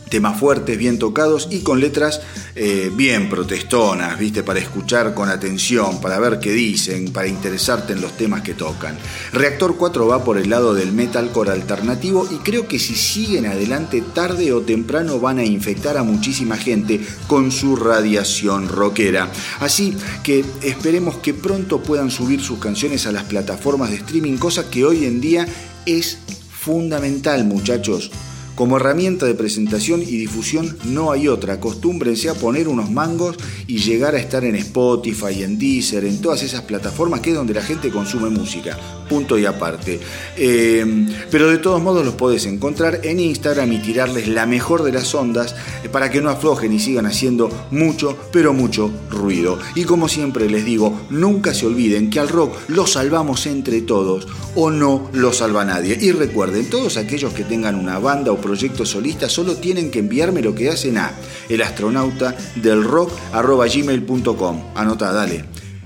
temas 0.09 0.39
fuertes, 0.39 0.79
bien 0.79 0.99
tocados 0.99 1.49
y 1.51 1.61
con 1.61 1.81
letras 1.81 2.21
eh, 2.55 2.91
bien 2.95 3.29
protestonas, 3.29 4.19
¿viste? 4.19 4.43
Para 4.43 4.61
escuchar 4.61 5.15
con 5.15 5.29
atención, 5.29 6.01
para 6.01 6.19
ver 6.19 6.41
qué 6.41 6.53
dicen, 6.53 7.13
para 7.13 7.29
interesarte 7.29 7.93
en 7.93 8.01
los 8.01 8.17
temas 8.17 8.43
que 8.43 8.55
tocan. 8.55 8.97
Reactor 9.33 9.77
4 9.77 10.07
va 10.07 10.25
por 10.25 10.39
el 10.39 10.51
lado 10.51 10.75
del 10.75 10.93
metalcore 10.93 11.53
alternativo 11.53 12.29
y 12.31 12.37
creo 12.39 12.67
que 12.67 12.79
si 12.79 12.95
siguen 12.95 13.47
adelante 13.47 14.03
tarde 14.15 14.53
o 14.53 14.63
temprano 14.63 15.21
van 15.21 15.39
a 15.39 15.45
infectar 15.45 15.97
a 15.97 16.03
muchísima 16.03 16.57
gente 16.57 17.01
con 17.27 17.53
su 17.53 17.77
radiación 17.77 18.69
rockera. 18.69 19.31
Así 19.61 19.97
que 20.23 20.45
esperemos 20.63 21.17
que 21.19 21.35
pronto 21.35 21.83
puedan 21.83 22.11
subir 22.11 22.41
sus 22.41 22.59
canciones 22.59 23.07
a 23.07 23.13
las 23.13 23.25
plataformas 23.25 23.91
de 23.91 23.97
streaming, 23.97 24.37
cosa 24.39 24.71
que 24.71 24.85
hoy 24.85 25.05
en 25.05 25.21
día 25.21 25.47
es 25.87 26.19
fundamental, 26.51 27.45
muchachos. 27.45 28.11
Como 28.59 28.77
herramienta 28.77 29.25
de 29.25 29.37
presentación 29.37 30.03
y 30.03 30.17
difusión 30.17 30.77
no 30.87 31.13
hay 31.13 31.29
otra. 31.29 31.53
Acostúmbrense 31.53 32.29
a 32.29 32.35
poner 32.35 32.67
unos 32.67 32.91
mangos 32.91 33.37
y 33.69 33.79
llegar 33.79 34.17
a 34.17 34.19
estar 34.19 34.45
en 34.45 34.57
Spotify, 34.57 35.45
en 35.45 35.61
Deezer, 35.61 36.05
en 36.05 36.21
todas 36.21 36.43
esas 36.43 36.63
plataformas 36.63 37.21
que 37.21 37.31
es 37.31 37.37
donde 37.37 37.55
la 37.55 37.63
gente 37.63 37.91
consume 37.91 38.31
música. 38.31 38.77
Punto 39.09 39.39
y 39.39 39.47
aparte. 39.47 40.01
Eh, 40.37 41.07
pero 41.31 41.49
de 41.49 41.59
todos 41.59 41.81
modos 41.81 42.05
los 42.05 42.15
podés 42.15 42.47
encontrar 42.47 43.01
en 43.05 43.21
Instagram 43.21 43.73
y 43.73 43.79
tirarles 43.79 44.27
la 44.27 44.45
mejor 44.45 44.83
de 44.83 44.91
las 44.91 45.15
ondas 45.15 45.55
eh, 45.85 45.89
para 45.89 46.11
que 46.11 46.21
no 46.21 46.29
aflojen 46.29 46.73
y 46.73 46.81
sigan 46.81 47.07
haciendo 47.07 47.49
mucho, 47.71 48.19
pero 48.33 48.53
mucho 48.53 48.91
ruido. 49.09 49.57
Y 49.77 49.85
como 49.85 50.09
siempre 50.09 50.51
les 50.51 50.65
digo, 50.65 51.01
nunca 51.11 51.55
se 51.55 51.65
olviden 51.65 52.11
que 52.11 52.19
al 52.19 52.29
rock 52.29 52.57
lo 52.67 52.89
salvamos 52.89 53.47
entre 53.47 53.83
todos 53.83 54.27
o 54.57 54.73
no 54.73 55.09
lo 55.13 55.33
salva 55.33 55.65
nadie. 55.65 55.97
Y 56.01 56.11
recuerden, 56.11 56.69
todos 56.69 56.97
aquellos 56.97 57.33
que 57.33 57.45
tengan 57.45 57.77
una 57.77 58.01
banda 58.01 58.33
o 58.33 58.41
proyecto 58.49 58.87
solista 58.87 59.29
solo 59.29 59.57
tienen 59.57 59.91
que 59.91 59.99
enviarme 59.99 60.41
lo 60.41 60.55
que 60.55 60.71
hacen 60.71 60.97
a 60.97 61.13
elastronauta 61.51 62.35
del 62.55 62.83
rock 62.83 63.13
gmail.com. 63.33 64.63
Anota, 64.75 65.13
dale. 65.13 65.45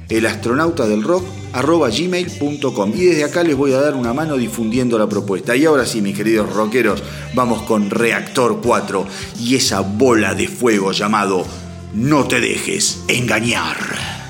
Elastronauta 0.09 0.87
del 0.87 1.03
rock 1.03 1.25
gmail.com. 1.53 2.93
Y 2.95 3.05
desde 3.07 3.25
acá 3.25 3.43
les 3.43 3.57
voy 3.57 3.73
a 3.73 3.81
dar 3.81 3.95
una 3.95 4.15
mano 4.15 4.37
difundiendo 4.37 4.97
la 4.97 5.09
propuesta. 5.09 5.57
Y 5.57 5.65
ahora 5.65 5.85
sí, 5.85 6.01
mis 6.01 6.17
queridos 6.17 6.55
rockeros, 6.55 7.03
vamos 7.35 7.63
con 7.63 7.91
Reactor 7.91 8.61
4 8.63 9.07
y 9.41 9.57
esa 9.57 9.81
bola 9.81 10.35
de 10.35 10.47
fuego 10.47 10.93
llamado 10.93 11.45
No 11.95 12.29
te 12.29 12.41
dejes 12.41 13.03
engañar. 13.09 14.22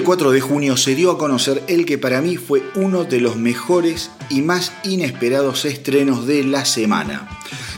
El 0.00 0.06
4 0.06 0.30
de 0.30 0.40
junio 0.40 0.78
se 0.78 0.94
dio 0.94 1.10
a 1.10 1.18
conocer 1.18 1.62
el 1.66 1.84
que 1.84 1.98
para 1.98 2.22
mí 2.22 2.38
fue 2.38 2.62
uno 2.74 3.04
de 3.04 3.20
los 3.20 3.36
mejores 3.36 4.10
y 4.30 4.40
más 4.40 4.72
inesperados 4.82 5.66
estrenos 5.66 6.26
de 6.26 6.42
la 6.42 6.64
semana. 6.64 7.28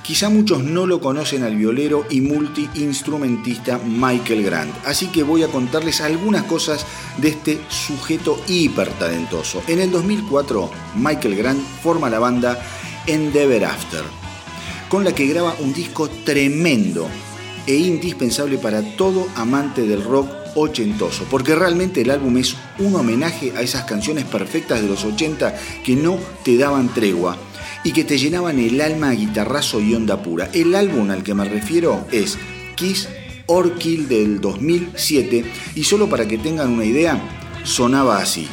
Quizá 0.05 0.29
muchos 0.29 0.63
no 0.63 0.87
lo 0.87 1.01
conocen 1.01 1.43
al 1.43 1.57
violero 1.57 2.07
y 2.11 2.21
multiinstrumentista 2.21 3.81
Michael 3.85 4.45
Grant, 4.45 4.73
así 4.87 5.09
que 5.09 5.25
voy 5.25 5.43
a 5.43 5.49
contarles 5.49 6.01
algunas 6.01 6.45
cosas 6.45 6.87
de 7.17 7.31
este 7.31 7.61
sujeto 7.69 8.41
hiper 8.47 8.91
talentoso. 9.01 9.61
En 9.67 9.81
el 9.81 9.91
2004, 9.91 10.71
Michael 10.95 11.35
Grant 11.35 11.61
forma 11.83 12.09
la 12.09 12.21
banda 12.21 12.65
Endeavor 13.09 13.65
After, 13.65 14.05
con 14.89 15.03
la 15.03 15.13
que 15.13 15.27
graba 15.27 15.57
un 15.59 15.73
disco 15.73 16.09
tremendo 16.25 17.09
e 17.67 17.75
indispensable 17.75 18.59
para 18.59 18.97
todo 18.97 19.27
amante 19.35 19.83
del 19.83 20.05
rock 20.05 20.42
ochentoso, 20.55 21.25
porque 21.31 21.55
realmente 21.55 22.03
el 22.03 22.11
álbum 22.11 22.37
es 22.37 22.57
un 22.79 22.95
homenaje 22.95 23.53
a 23.57 23.63
esas 23.63 23.85
canciones 23.85 24.25
perfectas 24.25 24.83
de 24.83 24.89
los 24.89 25.05
80 25.05 25.55
que 25.85 25.97
no 25.97 26.19
te 26.45 26.57
daban 26.57 26.93
tregua 26.93 27.37
y 27.85 27.93
que 27.93 28.05
te 28.05 28.19
llenaban 28.19 28.59
el 28.59 28.81
alma 28.81 29.11
a 29.11 29.15
guitarrazo 29.15 29.81
y 29.81 29.95
onda 29.95 30.23
pura. 30.23 30.51
El 30.53 30.75
álbum 30.75 31.11
al 31.11 31.23
que 31.23 31.35
me 31.35 31.45
refiero 31.45 32.07
es 32.13 32.39
Kiss 32.77 33.09
or 33.47 33.75
Kill 33.75 34.09
del 34.09 34.41
2007 34.41 35.45
y 35.75 35.85
solo 35.85 36.09
para 36.09 36.27
que 36.27 36.39
tengan 36.39 36.71
una 36.71 36.85
idea, 36.85 37.21
sonaba 37.65 38.19
así. 38.19 38.49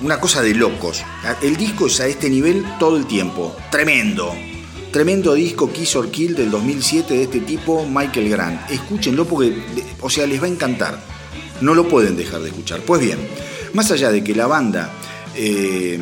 Una 0.00 0.18
cosa 0.18 0.42
de 0.42 0.54
locos. 0.54 1.04
El 1.42 1.56
disco 1.56 1.86
es 1.86 2.00
a 2.00 2.06
este 2.06 2.28
nivel 2.28 2.64
todo 2.78 2.96
el 2.96 3.06
tiempo. 3.06 3.54
Tremendo. 3.70 4.34
Tremendo 4.90 5.34
disco 5.34 5.70
Kiss 5.70 5.94
or 5.96 6.10
Kill 6.10 6.34
del 6.34 6.50
2007 6.50 7.14
de 7.14 7.22
este 7.24 7.40
tipo, 7.40 7.86
Michael 7.86 8.30
Grant. 8.30 8.70
Escúchenlo 8.70 9.26
porque, 9.26 9.62
o 10.00 10.10
sea, 10.10 10.26
les 10.26 10.42
va 10.42 10.46
a 10.46 10.48
encantar. 10.48 10.98
No 11.60 11.74
lo 11.74 11.88
pueden 11.88 12.16
dejar 12.16 12.40
de 12.40 12.48
escuchar. 12.48 12.80
Pues 12.80 13.00
bien, 13.00 13.18
más 13.74 13.90
allá 13.90 14.10
de 14.10 14.24
que 14.24 14.34
la 14.34 14.46
banda 14.46 14.90
eh, 15.36 15.98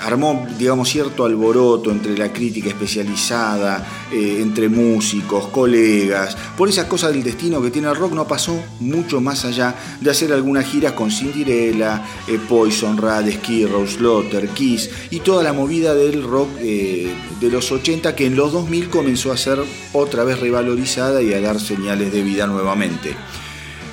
armó, 0.00 0.46
digamos, 0.58 0.88
cierto 0.88 1.24
alboroto 1.24 1.90
entre 1.90 2.16
la 2.16 2.32
crítica 2.32 2.68
especializada, 2.68 3.86
eh, 4.12 4.38
entre 4.40 4.68
músicos, 4.68 5.48
colegas, 5.48 6.36
por 6.56 6.68
esas 6.68 6.86
cosas 6.86 7.12
del 7.12 7.22
destino 7.22 7.60
que 7.60 7.70
tiene 7.70 7.88
el 7.88 7.96
rock, 7.96 8.12
no 8.12 8.26
pasó 8.26 8.62
mucho 8.80 9.20
más 9.20 9.44
allá 9.44 9.74
de 10.00 10.10
hacer 10.10 10.32
algunas 10.32 10.66
giras 10.66 10.92
con 10.92 11.10
Cinderella, 11.10 12.04
eh, 12.26 12.38
Poison, 12.48 12.96
Rad, 12.96 13.30
Skid 13.30 13.68
Slaughter, 13.86 14.48
Kiss 14.48 14.90
y 15.10 15.20
toda 15.20 15.42
la 15.42 15.52
movida 15.52 15.94
del 15.94 16.22
rock 16.22 16.48
eh, 16.60 17.12
de 17.40 17.50
los 17.50 17.70
80 17.70 18.14
que 18.14 18.26
en 18.26 18.36
los 18.36 18.52
2000 18.52 18.90
comenzó 18.90 19.32
a 19.32 19.36
ser 19.36 19.58
otra 19.92 20.24
vez 20.24 20.38
revalorizada 20.40 21.22
y 21.22 21.32
a 21.32 21.40
dar 21.40 21.60
señales 21.60 22.12
de 22.12 22.22
vida 22.22 22.46
nuevamente. 22.46 23.14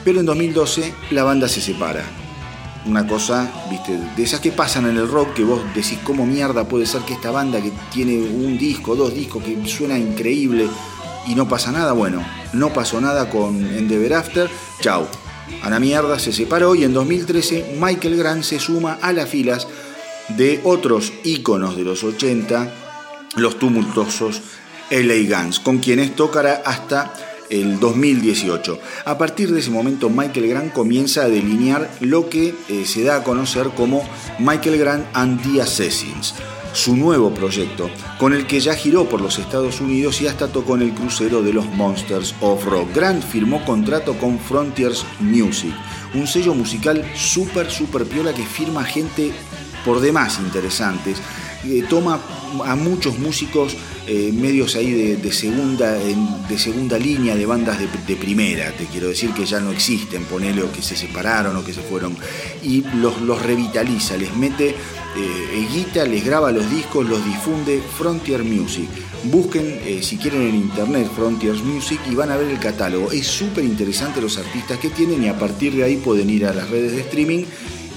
Pero 0.03 0.19
en 0.19 0.25
2012 0.25 0.93
la 1.11 1.23
banda 1.23 1.47
se 1.47 1.61
separa. 1.61 2.24
Una 2.85 3.07
cosa, 3.07 3.51
viste, 3.69 3.97
de 4.15 4.23
esas 4.23 4.39
que 4.39 4.51
pasan 4.51 4.85
en 4.85 4.97
el 4.97 5.09
rock 5.09 5.33
que 5.33 5.43
vos 5.43 5.61
decís 5.73 5.97
cómo 6.03 6.25
mierda 6.25 6.67
puede 6.67 6.85
ser 6.85 7.01
que 7.01 7.13
esta 7.13 7.31
banda 7.31 7.59
que 7.59 7.71
tiene 7.91 8.21
un 8.21 8.57
disco, 8.59 8.95
dos 8.95 9.13
discos, 9.13 9.43
que 9.43 9.67
suena 9.67 9.97
increíble 9.97 10.67
y 11.27 11.33
no 11.33 11.47
pasa 11.47 11.71
nada. 11.71 11.93
Bueno, 11.93 12.23
no 12.53 12.71
pasó 12.71 13.01
nada 13.01 13.29
con 13.29 13.55
Endeavor 13.55 14.13
After. 14.13 14.49
Chau. 14.81 15.07
A 15.63 15.69
la 15.69 15.79
mierda 15.79 16.19
se 16.19 16.31
separó 16.31 16.75
y 16.75 16.83
en 16.83 16.93
2013 16.93 17.77
Michael 17.79 18.17
Grant 18.17 18.43
se 18.43 18.59
suma 18.59 18.97
a 19.01 19.13
las 19.13 19.29
filas 19.29 19.67
de 20.29 20.59
otros 20.63 21.13
íconos 21.23 21.75
de 21.75 21.83
los 21.83 22.03
80, 22.03 22.71
los 23.35 23.59
tumultuosos 23.59 24.41
LA 24.89 25.37
Guns, 25.37 25.59
con 25.59 25.79
quienes 25.79 26.15
tocará 26.15 26.61
hasta 26.65 27.13
el 27.49 27.79
2018. 27.79 28.79
A 29.05 29.17
partir 29.17 29.51
de 29.51 29.59
ese 29.59 29.71
momento 29.71 30.09
Michael 30.09 30.47
Grant 30.47 30.73
comienza 30.73 31.23
a 31.23 31.29
delinear 31.29 31.89
lo 31.99 32.29
que 32.29 32.55
eh, 32.69 32.85
se 32.85 33.03
da 33.03 33.17
a 33.17 33.23
conocer 33.23 33.69
como 33.75 34.07
Michael 34.39 34.77
Grant 34.77 35.05
and 35.13 35.41
the 35.41 35.61
Assassins, 35.61 36.33
su 36.73 36.95
nuevo 36.95 37.33
proyecto, 37.33 37.89
con 38.19 38.33
el 38.33 38.47
que 38.47 38.59
ya 38.59 38.75
giró 38.75 39.07
por 39.07 39.21
los 39.21 39.39
Estados 39.39 39.81
Unidos 39.81 40.21
y 40.21 40.27
hasta 40.27 40.47
tocó 40.47 40.75
en 40.75 40.83
el 40.83 40.93
crucero 40.93 41.41
de 41.41 41.53
los 41.53 41.65
Monsters 41.67 42.35
of 42.41 42.65
Rock. 42.65 42.93
Grant 42.93 43.23
firmó 43.23 43.63
contrato 43.65 44.17
con 44.17 44.39
Frontiers 44.39 45.05
Music, 45.19 45.73
un 46.13 46.27
sello 46.27 46.53
musical 46.53 47.05
súper, 47.15 47.69
súper 47.69 48.05
piola 48.05 48.33
que 48.33 48.45
firma 48.45 48.83
gente 48.83 49.31
por 49.85 50.01
demás 50.01 50.39
interesantes. 50.39 51.17
Eh, 51.63 51.83
toma 51.89 52.19
a 52.65 52.75
muchos 52.75 53.17
músicos 53.19 53.75
eh, 54.07 54.31
medios 54.31 54.75
ahí 54.75 54.91
de, 54.91 55.31
segunda, 55.31 55.93
de 55.93 56.57
segunda 56.59 56.99
línea 56.99 57.35
de 57.35 57.45
bandas 57.45 57.79
de, 57.79 58.15
primera, 58.15 58.71
te 58.71 58.85
quiero 58.85 59.07
decir 59.07 59.31
que 59.31 59.45
ya 59.45 59.59
no 59.59 59.71
existen, 59.71 60.23
ponele 60.25 60.61
o 60.61 60.71
que 60.71 60.81
se 60.81 60.95
separaron 60.95 61.55
o 61.57 61.65
que 61.65 61.73
se 61.73 61.81
fueron, 61.81 62.15
y 62.63 62.83
los, 62.97 63.41
revitaliza, 63.41 64.15
les 64.17 64.35
mete 64.35 64.69
eh, 64.69 65.67
guita, 65.73 66.05
les 66.05 66.23
graba 66.23 66.51
los 66.51 66.69
discos, 66.69 67.07
los 67.07 67.23
difunde 67.25 67.81
Frontier 67.97 68.43
Music. 68.43 68.89
Busquen, 69.23 69.79
eh, 69.83 70.01
si 70.03 70.17
quieren 70.17 70.43
en 70.43 70.55
internet, 70.55 71.09
Frontiers 71.15 71.63
Music 71.63 71.99
y 72.09 72.13
van 72.13 72.31
a 72.31 72.37
ver 72.37 72.49
el 72.51 72.59
catálogo. 72.59 73.11
Es 73.11 73.25
súper 73.25 73.63
interesante 73.63 74.21
los 74.21 74.37
artistas 74.37 74.77
que 74.77 74.89
tienen 74.89 75.23
y 75.23 75.29
a 75.29 75.39
partir 75.39 75.73
de 75.73 75.83
ahí 75.83 75.97
pueden 75.97 76.29
ir 76.29 76.45
a 76.45 76.53
las 76.53 76.69
redes 76.69 76.91
de 76.91 77.01
streaming 77.01 77.45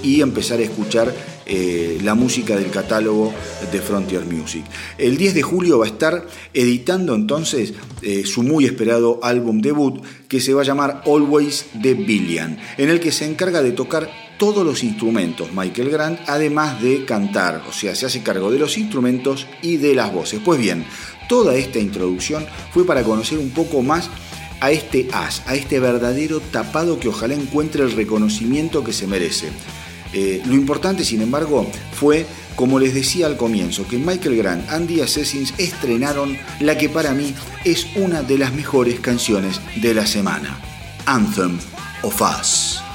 y 0.03 0.23
empezar 0.23 0.59
a 0.61 0.63
escuchar 0.63 1.13
eh, 1.49 1.99
la 2.03 2.15
música 2.15 2.57
del 2.57 2.71
catálogo 2.71 3.33
de 3.73 3.81
Frontier 3.81 4.27
Music. 4.27 4.65
El 4.99 5.17
10 5.17 5.35
de 5.35 5.43
julio 5.43 5.79
va 5.79 5.87
a 5.87 5.89
estar 5.89 6.27
editando 6.53 7.15
entonces 7.15 7.73
eh, 8.03 8.25
su 8.27 8.43
muy 8.43 8.67
esperado 8.67 9.19
álbum 9.23 9.63
debut 9.63 10.03
que 10.29 10.41
se 10.41 10.53
va 10.53 10.61
a 10.61 10.65
llamar 10.65 11.03
Always 11.07 11.67
the 11.81 11.95
Billion, 11.95 12.59
en 12.77 12.91
el 12.91 13.01
que 13.01 13.13
se 13.13 13.25
encarga 13.25 13.63
de 13.63 13.73
tocar 13.73 14.11
todos 14.39 14.65
los 14.65 14.85
instrumentos 14.85 15.49
Michael 15.53 15.91
Grant, 15.91 16.21
además 16.27 16.83
de 16.83 17.05
cantar, 17.05 17.63
o 17.69 17.73
sea, 17.73 17.95
se 17.95 18.07
hace 18.07 18.23
cargo 18.23 18.51
de 18.51 18.59
los 18.59 18.79
instrumentos 18.79 19.47
y 19.63 19.79
de 19.79 19.95
las 19.95 20.13
voces. 20.13 20.41
Pues 20.45 20.61
bien, 20.61 20.85
toda 21.29 21.57
esta 21.57 21.79
introducción 21.79 22.47
fue 22.73 22.85
para 22.85 23.03
conocer 23.03 23.39
un 23.39 23.51
poco 23.51 23.83
más 23.83 24.11
a 24.61 24.71
este 24.71 25.09
as, 25.13 25.43
a 25.47 25.55
este 25.55 25.81
verdadero 25.81 26.41
tapado 26.41 26.99
que 26.99 27.09
ojalá 27.09 27.35
encuentre 27.35 27.83
el 27.85 27.93
reconocimiento 27.93 28.85
que 28.85 28.93
se 28.93 29.07
merece. 29.07 29.49
Eh, 30.13 30.43
lo 30.47 30.55
importante, 30.55 31.05
sin 31.05 31.21
embargo, 31.21 31.71
fue, 31.93 32.27
como 32.57 32.79
les 32.79 32.95
decía 32.95 33.27
al 33.27 33.37
comienzo, 33.37 33.87
que 33.87 33.99
Michael 33.99 34.37
Grant 34.37 34.69
and 34.71 34.89
the 34.89 35.03
Assassins 35.03 35.55
estrenaron 35.59 36.37
la 36.61 36.79
que 36.79 36.89
para 36.89 37.13
mí 37.13 37.35
es 37.65 37.87
una 37.97 38.23
de 38.23 38.39
las 38.39 38.53
mejores 38.53 39.01
canciones 39.01 39.61
de 39.77 39.95
la 39.95 40.07
semana, 40.07 40.59
Anthem 41.07 41.59
of 42.03 42.21
Us. 42.21 42.88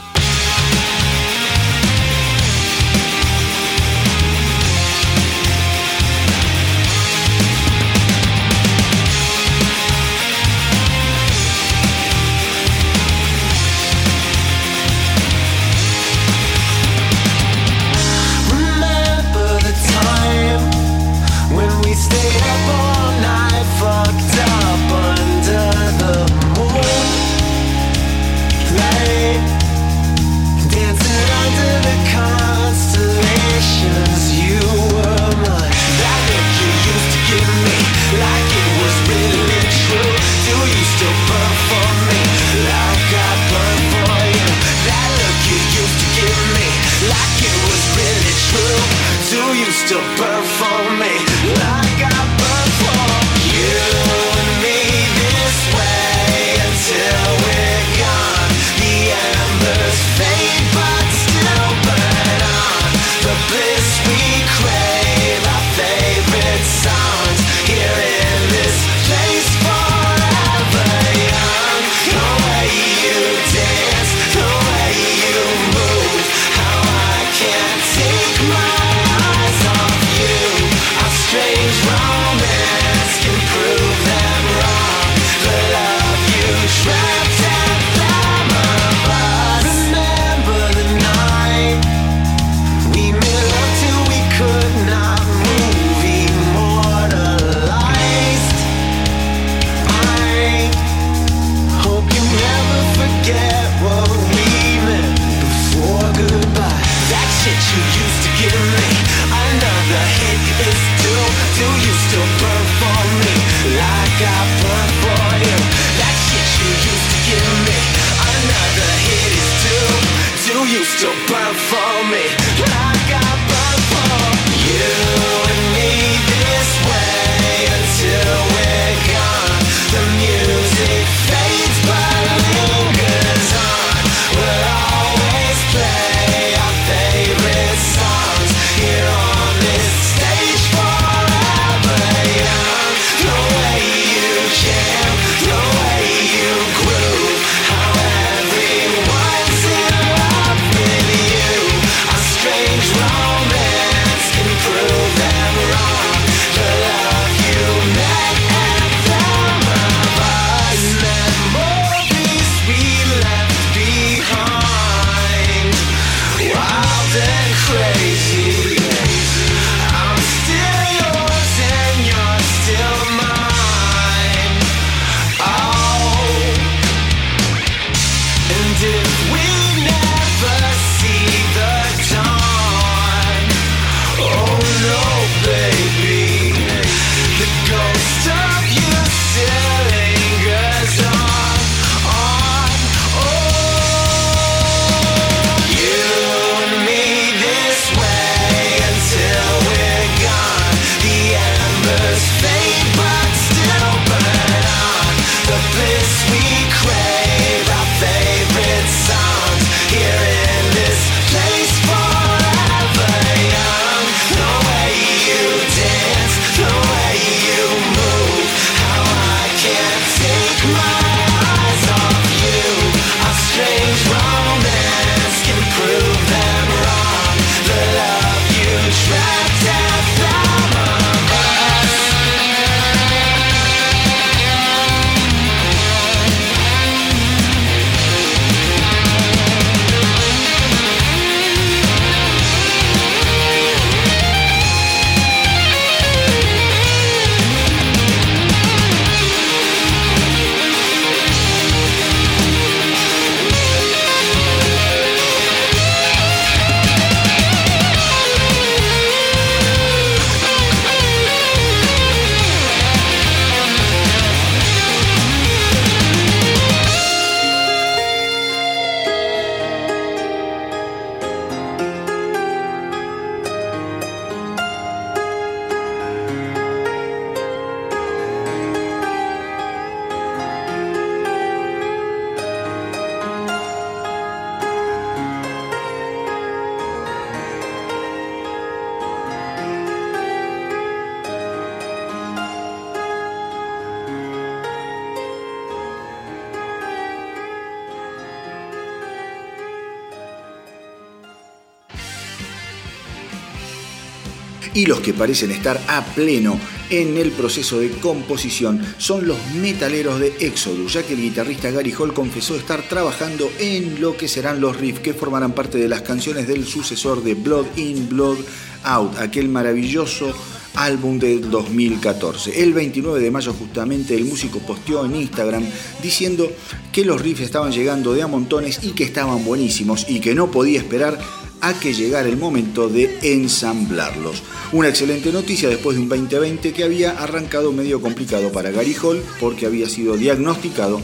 Y 304.84 304.86
los 304.86 305.00
que 305.00 305.14
parecen 305.14 305.50
estar 305.52 305.82
a 305.88 306.04
pleno 306.04 306.60
en 306.90 307.16
el 307.16 307.32
proceso 307.32 307.80
de 307.80 307.90
composición 307.90 308.82
son 308.98 309.26
los 309.26 309.38
metaleros 309.62 310.20
de 310.20 310.34
Exodus, 310.42 310.92
ya 310.92 311.04
que 311.04 311.14
el 311.14 311.22
guitarrista 311.22 311.72
Gary 311.72 311.94
Hall 311.94 312.14
confesó 312.14 312.58
estar 312.58 312.82
trabajando 312.90 313.50
en 313.60 314.02
lo 314.02 314.18
que 314.18 314.28
serán 314.28 314.60
los 314.60 314.76
riffs 314.76 315.00
que 315.00 315.14
formarán 315.14 315.54
parte 315.54 315.78
de 315.78 315.88
las 315.88 316.02
canciones 316.02 316.50
del 316.50 316.66
sucesor 316.66 317.24
de 317.24 317.34
Blood 317.34 317.78
In, 317.78 318.10
Blood 318.10 318.40
Out, 318.84 319.20
aquel 319.20 319.48
maravilloso 319.48 320.36
álbum 320.76 321.18
del 321.18 321.50
2014. 321.50 322.62
El 322.62 322.74
29 322.74 323.22
de 323.22 323.32
mayo 323.32 323.54
justamente 323.54 324.16
el 324.16 324.26
músico 324.26 324.60
posteó 324.60 325.06
en 325.06 325.16
Instagram 325.16 325.64
diciendo 326.02 326.52
que 326.92 327.06
los 327.06 327.22
riffs 327.22 327.40
estaban 327.40 327.72
llegando 327.72 328.14
de 328.14 328.24
a 328.24 328.28
montones 328.28 328.84
y 328.84 328.92
que 328.92 329.06
estaban 329.06 329.46
buenísimos 329.46 330.06
y 330.10 330.20
que 330.20 330.36
no 330.36 330.52
podía 330.52 330.80
esperar 330.80 331.18
a 331.64 331.74
que 331.80 331.94
llegara 331.94 332.28
el 332.28 332.38
momento 332.38 332.90
de 332.90 333.18
ensamblarlos. 333.22 334.44
Una 334.74 334.90
excelente 334.90 335.32
noticia 335.32 335.70
después 335.70 335.96
de 335.96 336.04
un 336.04 336.10
2020 336.10 336.74
que 336.74 336.84
había 336.84 337.12
arrancado 337.12 337.72
medio 337.72 338.02
complicado 338.02 338.52
para 338.52 338.70
Gary 338.70 338.96
Hall 339.02 339.24
porque 339.40 339.66
había 339.66 339.88
sido 339.88 340.18
diagnosticado 340.18 341.02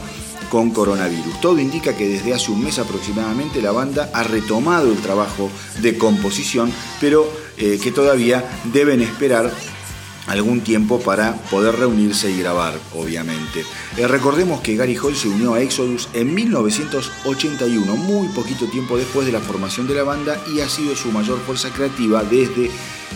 con 0.50 0.70
coronavirus. 0.70 1.40
Todo 1.40 1.60
indica 1.60 1.96
que 1.96 2.08
desde 2.08 2.34
hace 2.34 2.50
un 2.50 2.62
mes 2.62 2.78
aproximadamente 2.78 3.62
la 3.62 3.72
banda 3.72 4.10
ha 4.12 4.22
retomado 4.22 4.92
el 4.92 4.98
trabajo 4.98 5.50
de 5.80 5.96
composición, 5.96 6.70
pero 7.00 7.26
eh, 7.56 7.78
que 7.82 7.90
todavía 7.90 8.44
deben 8.72 9.00
esperar 9.00 9.50
algún 10.26 10.60
tiempo 10.60 11.00
para 11.00 11.34
poder 11.50 11.76
reunirse 11.76 12.30
y 12.30 12.38
grabar, 12.38 12.74
obviamente. 12.94 13.64
Eh, 13.96 14.06
recordemos 14.06 14.60
que 14.60 14.76
Gary 14.76 14.96
Hall 14.96 15.16
se 15.16 15.28
unió 15.28 15.54
a 15.54 15.60
Exodus 15.60 16.08
en 16.12 16.34
1981, 16.34 17.96
muy 17.96 18.28
poquito 18.28 18.66
tiempo 18.66 18.96
después 18.96 19.26
de 19.26 19.32
la 19.32 19.40
formación 19.40 19.86
de 19.86 19.94
la 19.94 20.04
banda 20.04 20.40
y 20.54 20.60
ha 20.60 20.68
sido 20.68 20.94
su 20.94 21.10
mayor 21.10 21.38
fuerza 21.40 21.70
creativa 21.70 22.22
desde 22.22 22.70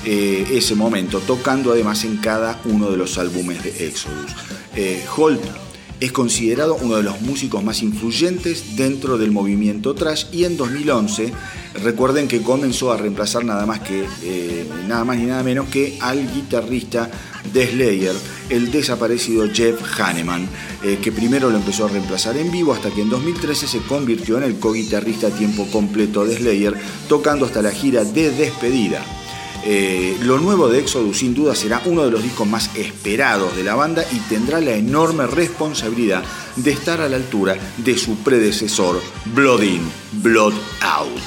eh, 0.05 0.47
ese 0.53 0.75
momento, 0.75 1.21
tocando 1.21 1.73
además 1.73 2.05
en 2.05 2.17
cada 2.19 2.61
uno 2.65 2.91
de 2.91 2.97
los 2.97 3.19
álbumes 3.19 3.63
de 3.63 3.87
Exodus. 3.87 4.35
Eh, 4.77 5.05
Hall 5.17 5.39
es 6.01 6.13
considerado 6.13 6.77
uno 6.81 6.97
de 6.97 7.03
los 7.03 7.21
músicos 7.21 7.63
más 7.63 7.83
influyentes 7.83 8.77
dentro 8.77 9.19
del 9.19 9.31
movimiento 9.31 9.95
trash 9.95 10.27
y 10.33 10.45
en 10.45 10.57
2011 10.57 11.33
recuerden 11.83 12.29
que 12.29 12.43
comenzó 12.43 12.93
a 12.93 12.97
reemplazar 12.97 13.45
nada 13.45 13.67
más 13.67 13.81
que 13.81 14.07
eh, 14.23 14.69
nada 14.87 15.05
más 15.05 15.19
ni 15.19 15.27
nada 15.27 15.43
menos 15.43 15.69
que 15.69 15.99
al 16.01 16.33
guitarrista 16.33 17.11
de 17.53 17.67
Slayer, 17.67 18.15
el 18.49 18.71
desaparecido 18.71 19.49
Jeff 19.53 19.81
Hanneman, 20.01 20.49
eh, 20.83 20.99
que 21.03 21.13
primero 21.13 21.51
lo 21.51 21.57
empezó 21.57 21.85
a 21.85 21.89
reemplazar 21.89 22.37
en 22.37 22.51
vivo 22.51 22.73
hasta 22.73 22.91
que 22.91 23.03
en 23.03 23.11
2013 23.11 23.67
se 23.67 23.79
convirtió 23.81 24.39
en 24.39 24.45
el 24.45 24.59
co-guitarrista 24.59 25.29
a 25.29 25.31
tiempo 25.31 25.67
completo 25.71 26.25
de 26.25 26.37
Slayer, 26.37 26.75
tocando 27.09 27.45
hasta 27.47 27.63
la 27.63 27.71
gira 27.71 28.05
de 28.05 28.31
despedida. 28.31 29.05
Eh, 29.67 30.19
lo 30.21 30.39
nuevo 30.39 30.69
de 30.69 30.81
Exodus 30.81 31.19
sin 31.19 31.35
duda 31.35 31.55
será 31.55 31.81
uno 31.87 32.05
de 32.05 32.11
los 32.11 32.23
discos 32.23 32.47
más 32.47 32.71
esperados 32.77 33.57
de 33.57 33.65
la 33.65 33.75
banda 33.75 34.05
y 34.13 34.19
tendrá 34.29 34.61
la 34.61 34.73
enorme 34.73 35.27
responsabilidad 35.27 36.23
de 36.57 36.71
estar 36.71 37.01
a 37.01 37.09
la 37.09 37.17
altura 37.17 37.57
de 37.79 37.97
su 37.97 38.17
predecesor, 38.19 39.01
Blood 39.25 39.63
In, 39.63 39.91
Blood 40.23 40.53
Out. 40.83 41.23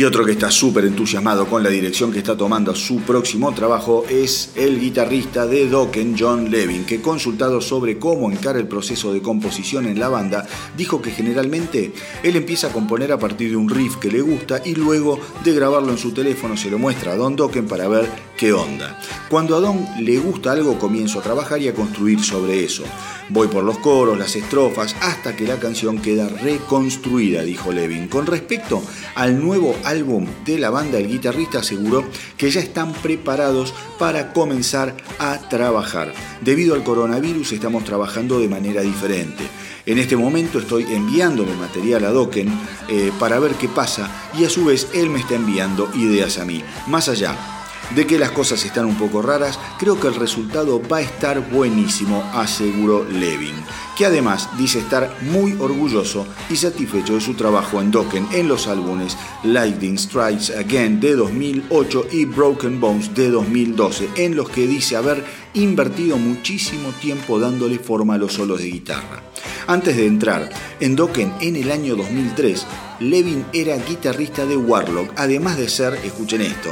Y 0.00 0.04
otro 0.04 0.24
que 0.24 0.32
está 0.32 0.50
súper 0.50 0.86
entusiasmado 0.86 1.46
con 1.46 1.62
la 1.62 1.68
dirección 1.68 2.10
que 2.10 2.20
está 2.20 2.34
tomando 2.34 2.74
su 2.74 3.00
próximo 3.00 3.52
trabajo 3.52 4.06
es 4.08 4.50
el 4.54 4.80
guitarrista 4.80 5.46
de 5.46 5.68
Dokken, 5.68 6.16
John 6.18 6.50
Levin, 6.50 6.86
que 6.86 7.02
consultado 7.02 7.60
sobre 7.60 7.98
cómo 7.98 8.30
encara 8.30 8.58
el 8.58 8.66
proceso 8.66 9.12
de 9.12 9.20
composición 9.20 9.84
en 9.84 10.00
la 10.00 10.08
banda, 10.08 10.46
dijo 10.74 11.02
que 11.02 11.10
generalmente 11.10 11.92
él 12.22 12.34
empieza 12.34 12.68
a 12.68 12.72
componer 12.72 13.12
a 13.12 13.18
partir 13.18 13.50
de 13.50 13.56
un 13.56 13.68
riff 13.68 13.96
que 13.96 14.10
le 14.10 14.22
gusta 14.22 14.62
y 14.64 14.74
luego 14.74 15.20
de 15.44 15.52
grabarlo 15.52 15.90
en 15.90 15.98
su 15.98 16.12
teléfono 16.12 16.56
se 16.56 16.70
lo 16.70 16.78
muestra 16.78 17.12
a 17.12 17.16
Don 17.16 17.36
Dokken 17.36 17.68
para 17.68 17.86
ver 17.86 18.08
qué 18.38 18.54
onda. 18.54 18.98
Cuando 19.28 19.54
a 19.54 19.60
Don 19.60 19.86
le 20.00 20.16
gusta 20.16 20.52
algo 20.52 20.78
comienzo 20.78 21.18
a 21.18 21.22
trabajar 21.22 21.60
y 21.60 21.68
a 21.68 21.74
construir 21.74 22.24
sobre 22.24 22.64
eso. 22.64 22.84
Voy 23.32 23.46
por 23.46 23.62
los 23.62 23.78
coros, 23.78 24.18
las 24.18 24.34
estrofas, 24.34 24.96
hasta 25.00 25.36
que 25.36 25.46
la 25.46 25.60
canción 25.60 26.00
queda 26.00 26.28
reconstruida, 26.28 27.42
dijo 27.42 27.70
Levin. 27.70 28.08
Con 28.08 28.26
respecto 28.26 28.82
al 29.14 29.40
nuevo 29.40 29.76
álbum 29.90 30.26
de 30.44 30.58
la 30.58 30.70
banda, 30.70 30.98
el 30.98 31.08
guitarrista 31.08 31.58
aseguró 31.58 32.04
que 32.36 32.50
ya 32.50 32.60
están 32.60 32.92
preparados 32.92 33.74
para 33.98 34.32
comenzar 34.32 34.96
a 35.18 35.48
trabajar. 35.48 36.14
Debido 36.40 36.74
al 36.74 36.84
coronavirus 36.84 37.52
estamos 37.52 37.84
trabajando 37.84 38.38
de 38.38 38.48
manera 38.48 38.82
diferente. 38.82 39.44
En 39.86 39.98
este 39.98 40.16
momento 40.16 40.58
estoy 40.58 40.84
enviándole 40.84 41.54
material 41.54 42.04
a 42.04 42.10
Dokken 42.10 42.48
eh, 42.88 43.10
para 43.18 43.38
ver 43.40 43.52
qué 43.54 43.68
pasa 43.68 44.08
y 44.38 44.44
a 44.44 44.50
su 44.50 44.64
vez 44.64 44.88
él 44.94 45.10
me 45.10 45.18
está 45.18 45.34
enviando 45.34 45.90
ideas 45.94 46.38
a 46.38 46.44
mí. 46.44 46.62
Más 46.86 47.08
allá 47.08 47.59
de 47.94 48.06
que 48.06 48.18
las 48.18 48.30
cosas 48.30 48.64
están 48.64 48.86
un 48.86 48.96
poco 48.96 49.22
raras, 49.22 49.58
creo 49.78 49.98
que 49.98 50.08
el 50.08 50.14
resultado 50.14 50.80
va 50.88 50.98
a 50.98 51.02
estar 51.02 51.50
buenísimo, 51.50 52.22
aseguró 52.34 53.04
Levin, 53.04 53.54
que 53.96 54.06
además 54.06 54.48
dice 54.58 54.78
estar 54.78 55.16
muy 55.22 55.56
orgulloso 55.58 56.26
y 56.48 56.56
satisfecho 56.56 57.14
de 57.14 57.20
su 57.20 57.34
trabajo 57.34 57.80
en 57.80 57.90
Dokken 57.90 58.28
en 58.32 58.48
los 58.48 58.66
álbumes 58.66 59.16
Lightning 59.42 59.98
Strikes 59.98 60.56
Again 60.56 61.00
de 61.00 61.16
2008 61.16 62.06
y 62.12 62.24
Broken 62.24 62.80
Bones 62.80 63.14
de 63.14 63.30
2012, 63.30 64.08
en 64.16 64.36
los 64.36 64.48
que 64.48 64.66
dice 64.66 64.96
haber 64.96 65.24
invertido 65.54 66.16
muchísimo 66.16 66.90
tiempo 67.00 67.38
dándole 67.40 67.78
forma 67.78 68.14
a 68.14 68.18
los 68.18 68.34
solos 68.34 68.60
de 68.60 68.70
guitarra. 68.70 69.22
Antes 69.66 69.96
de 69.96 70.06
entrar 70.06 70.50
en 70.80 70.96
Dokken 70.96 71.32
en 71.40 71.56
el 71.56 71.70
año 71.70 71.96
2003, 71.96 72.66
Levin 73.00 73.44
era 73.52 73.76
guitarrista 73.76 74.46
de 74.46 74.56
Warlock, 74.56 75.12
además 75.16 75.56
de 75.56 75.68
ser, 75.68 75.94
escuchen 76.04 76.42
esto, 76.42 76.70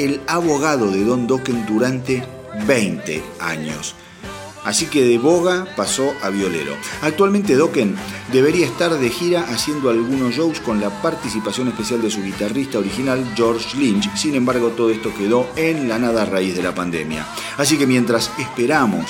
el 0.00 0.20
abogado 0.26 0.90
de 0.90 1.04
Don 1.04 1.26
Dokken 1.26 1.66
durante 1.66 2.24
20 2.66 3.22
años. 3.38 3.94
Así 4.64 4.86
que 4.86 5.04
de 5.04 5.18
boga 5.18 5.66
pasó 5.76 6.14
a 6.22 6.30
violero. 6.30 6.74
Actualmente 7.02 7.54
Dokken 7.54 7.96
debería 8.32 8.66
estar 8.66 8.98
de 8.98 9.10
gira 9.10 9.42
haciendo 9.42 9.90
algunos 9.90 10.34
shows 10.34 10.60
con 10.60 10.80
la 10.80 11.02
participación 11.02 11.68
especial 11.68 12.00
de 12.00 12.10
su 12.10 12.22
guitarrista 12.22 12.78
original 12.78 13.30
George 13.36 13.76
Lynch. 13.76 14.14
Sin 14.16 14.34
embargo, 14.34 14.68
todo 14.68 14.90
esto 14.90 15.12
quedó 15.14 15.46
en 15.56 15.88
la 15.88 15.98
nada 15.98 16.22
a 16.22 16.26
raíz 16.26 16.56
de 16.56 16.62
la 16.62 16.74
pandemia. 16.74 17.26
Así 17.58 17.76
que 17.76 17.86
mientras 17.86 18.30
esperamos 18.38 19.04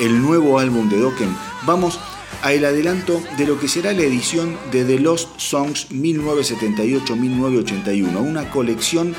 el 0.00 0.20
nuevo 0.20 0.58
álbum 0.58 0.88
de 0.88 0.98
Dokken, 0.98 1.36
vamos 1.66 1.98
a 2.42 2.52
el 2.52 2.64
adelanto 2.64 3.22
de 3.38 3.46
lo 3.46 3.60
que 3.60 3.68
será 3.68 3.92
la 3.92 4.02
edición 4.02 4.58
de 4.72 4.84
The 4.84 4.98
Lost 4.98 5.38
Songs 5.38 5.88
1978-1981, 5.90 8.20
una 8.20 8.50
colección 8.50 9.14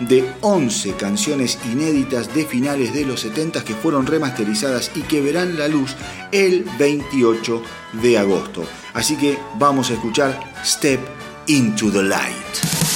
de 0.00 0.28
11 0.40 0.92
canciones 0.94 1.58
inéditas 1.64 2.34
de 2.34 2.44
finales 2.44 2.92
de 2.92 3.04
los 3.04 3.20
70 3.20 3.64
que 3.64 3.74
fueron 3.74 4.06
remasterizadas 4.06 4.90
y 4.94 5.02
que 5.02 5.20
verán 5.20 5.58
la 5.58 5.68
luz 5.68 5.94
el 6.32 6.64
28 6.78 7.62
de 8.02 8.18
agosto. 8.18 8.64
Así 8.94 9.16
que 9.16 9.38
vamos 9.58 9.90
a 9.90 9.94
escuchar 9.94 10.38
Step 10.64 11.00
into 11.46 11.90
the 11.90 12.02
Light. 12.02 12.95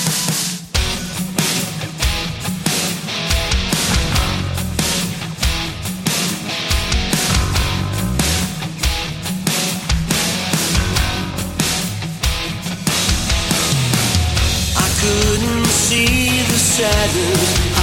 shadows. 16.81 17.80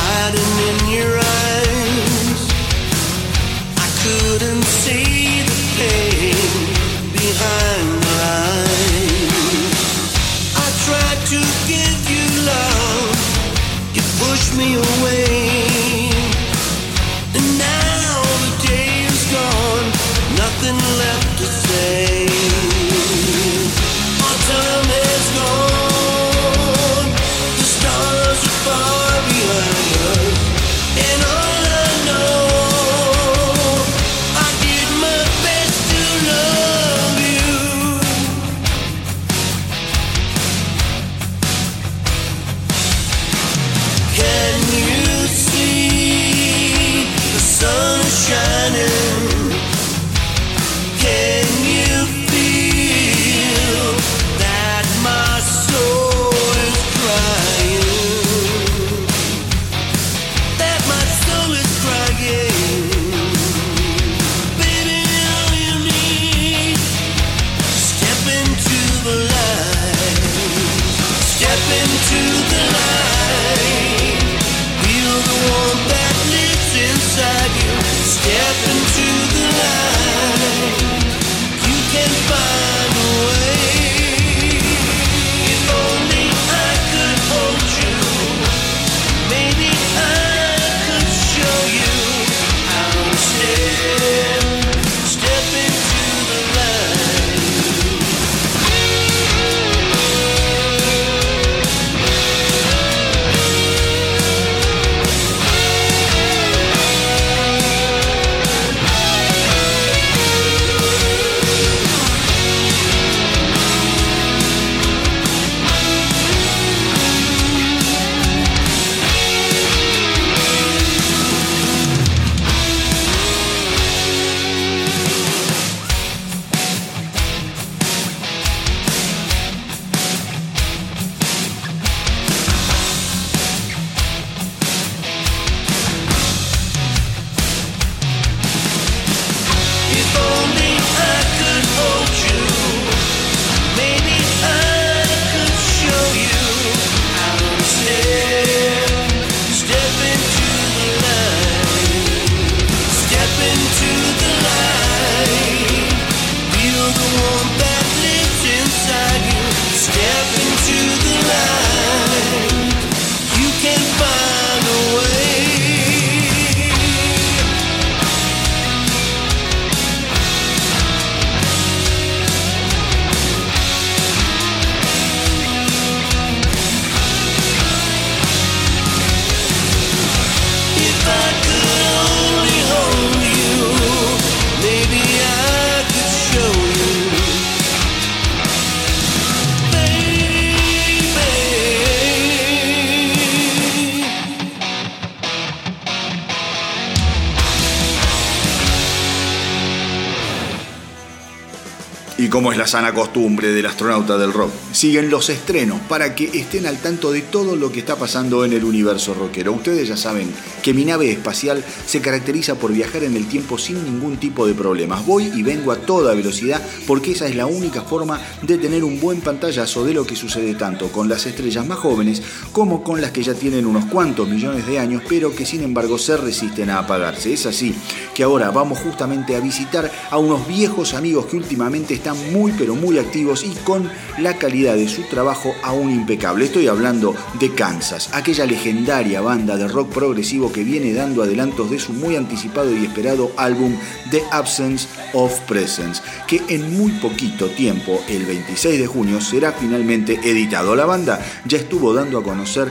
Como 202.38 202.51
es 202.51 202.57
la 202.59 202.68
sana 202.68 202.93
costumbre 202.93 203.51
del 203.51 203.65
astronauta 203.65 204.15
del 204.15 204.31
rock, 204.31 204.51
siguen 204.72 205.09
los 205.09 205.27
estrenos 205.31 205.80
para 205.89 206.14
que 206.14 206.26
estén 206.26 206.68
al 206.68 206.77
tanto 206.77 207.11
de 207.11 207.23
todo 207.23 207.55
lo 207.55 207.72
que 207.72 207.80
está 207.80 207.95
pasando 207.95 208.45
en 208.45 208.53
el 208.53 208.64
universo 208.64 209.15
rockero. 209.15 209.53
Ustedes 209.53 209.88
ya 209.88 209.97
saben 209.97 210.31
que 210.61 210.72
mi 210.72 210.85
nave 210.85 211.09
espacial 211.09 211.65
se 211.88 211.99
caracteriza 211.99 212.53
por 212.53 212.72
viajar 212.72 213.03
en 213.03 213.15
el 213.15 213.26
tiempo 213.26 213.57
sin 213.57 213.84
ningún 213.84 214.18
tipo 214.18 214.45
de 214.45 214.53
problemas. 214.53 215.03
Voy 215.03 215.31
y 215.35 215.41
vengo 215.41 215.72
a 215.72 215.77
toda 215.77 216.14
velocidad 216.14 216.61
porque 216.85 217.14
esa 217.14 217.26
es 217.26 217.35
la 217.35 217.47
única 217.47 217.81
forma 217.81 218.22
de 218.43 218.59
tener 218.59 218.84
un 218.84 218.99
buen 218.99 219.22
pantallazo 219.22 219.84
de 219.84 219.95
lo 219.95 220.05
que 220.05 220.15
sucede 220.15 220.53
tanto 220.53 220.89
con 220.89 221.09
las 221.09 221.26
estrellas 221.26 221.65
más 221.65 221.80
jóvenes 221.80 222.22
como 222.51 222.84
con 222.84 223.01
las 223.01 223.09
que 223.09 223.23
ya 223.23 223.34
tienen 223.34 223.65
unos 223.65 223.85
cuantos 223.85 224.30
millones 224.30 224.68
de 224.68 224.77
años, 224.77 225.01
pero 225.09 225.34
que 225.34 225.47
sin 225.47 225.64
embargo 225.64 225.97
se 225.97 226.15
resisten 226.18 226.69
a 226.69 226.77
apagarse. 226.77 227.34
Es 227.34 227.47
así 227.47 227.73
que 228.14 228.22
ahora 228.22 228.51
vamos 228.51 228.77
justamente 228.77 229.35
a 229.35 229.39
visitar 229.39 229.91
a 230.11 230.19
unos 230.19 230.47
viejos 230.47 230.93
amigos 230.93 231.26
que 231.26 231.38
últimamente 231.38 231.95
están 231.95 232.26
muy 232.31 232.53
pero 232.57 232.75
muy 232.75 232.97
activos 232.99 233.43
y 233.43 233.51
con 233.63 233.89
la 234.17 234.37
calidad 234.37 234.75
de 234.75 234.87
su 234.87 235.03
trabajo 235.03 235.53
aún 235.63 235.91
impecable. 235.91 236.45
Estoy 236.45 236.67
hablando 236.67 237.15
de 237.39 237.53
Kansas, 237.53 238.09
aquella 238.13 238.45
legendaria 238.45 239.21
banda 239.21 239.57
de 239.57 239.67
rock 239.67 239.91
progresivo 239.91 240.51
que 240.51 240.63
viene 240.63 240.93
dando 240.93 241.23
adelantos 241.23 241.69
de 241.69 241.79
su 241.79 241.93
muy 241.93 242.15
anticipado 242.15 242.75
y 242.75 242.85
esperado 242.85 243.31
álbum 243.37 243.75
The 244.11 244.23
Absence 244.31 244.87
of 245.13 245.39
Presence, 245.41 246.01
que 246.27 246.41
en 246.49 246.77
muy 246.77 246.91
poquito 246.93 247.47
tiempo, 247.49 247.99
el 248.07 248.25
26 248.25 248.79
de 248.79 248.87
junio, 248.87 249.21
será 249.21 249.51
finalmente 249.51 250.19
editado. 250.23 250.75
La 250.75 250.85
banda 250.85 251.19
ya 251.45 251.57
estuvo 251.57 251.93
dando 251.93 252.19
a 252.19 252.23
conocer 252.23 252.69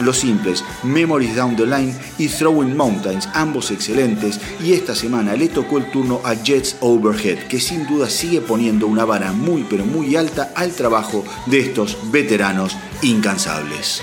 los 0.00 0.18
simples 0.18 0.64
Memories 0.82 1.36
Down 1.36 1.56
the 1.56 1.66
Line 1.66 1.94
y 2.18 2.28
Throwing 2.28 2.76
Mountains, 2.76 3.28
ambos 3.34 3.70
excelentes, 3.70 4.40
y 4.64 4.72
esta 4.72 4.94
semana 4.94 5.34
le 5.34 5.48
tocó 5.48 5.78
el 5.78 5.90
turno 5.90 6.20
a 6.24 6.34
Jets 6.34 6.76
Overhead, 6.80 7.46
que 7.48 7.60
sin 7.60 7.86
duda 7.86 8.08
sigue 8.08 8.40
poniendo 8.40 8.86
una 8.86 9.04
vara 9.04 9.32
muy 9.32 9.66
pero 9.68 9.84
muy 9.84 10.16
alta 10.16 10.52
al 10.54 10.72
trabajo 10.72 11.24
de 11.46 11.60
estos 11.60 11.96
veteranos 12.10 12.76
incansables. 13.02 14.02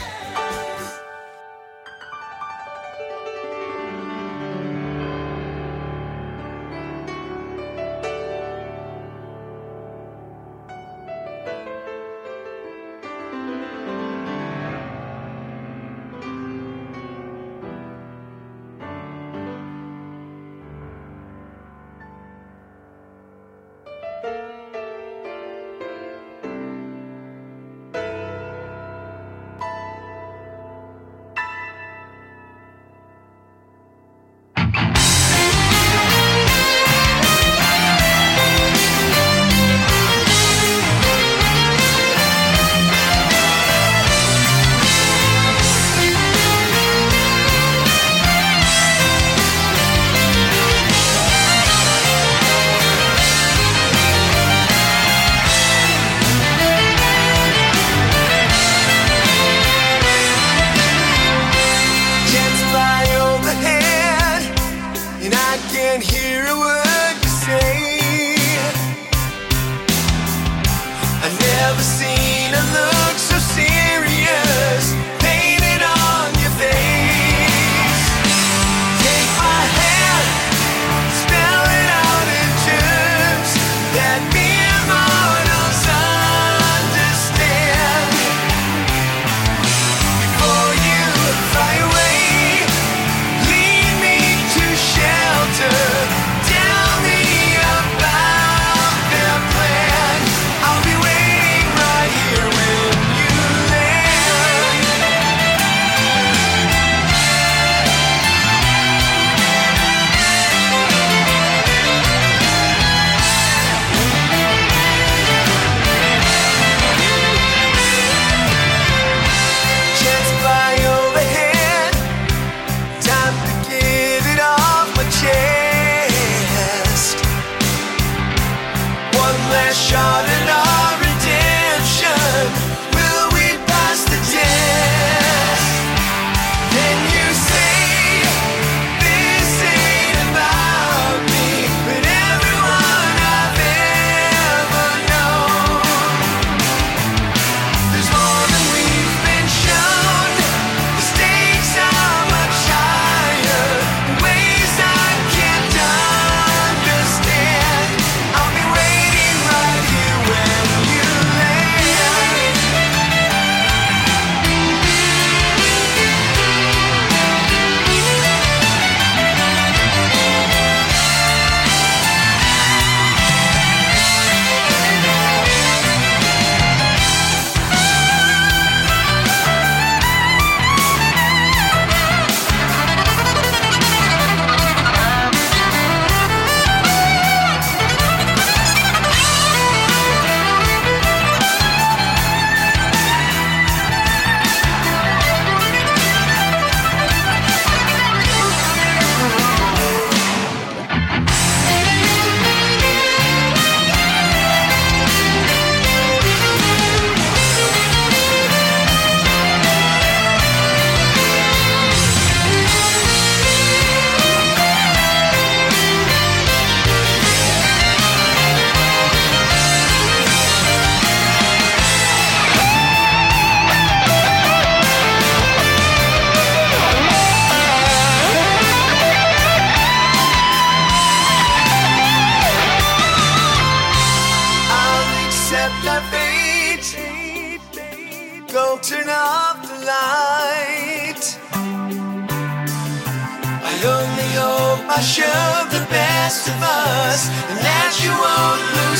Of 246.44 246.60
us 246.62 247.32
and 247.49 247.57
that 247.64 247.91
you 248.03 248.12
won't 248.12 248.62
lose 248.76 248.95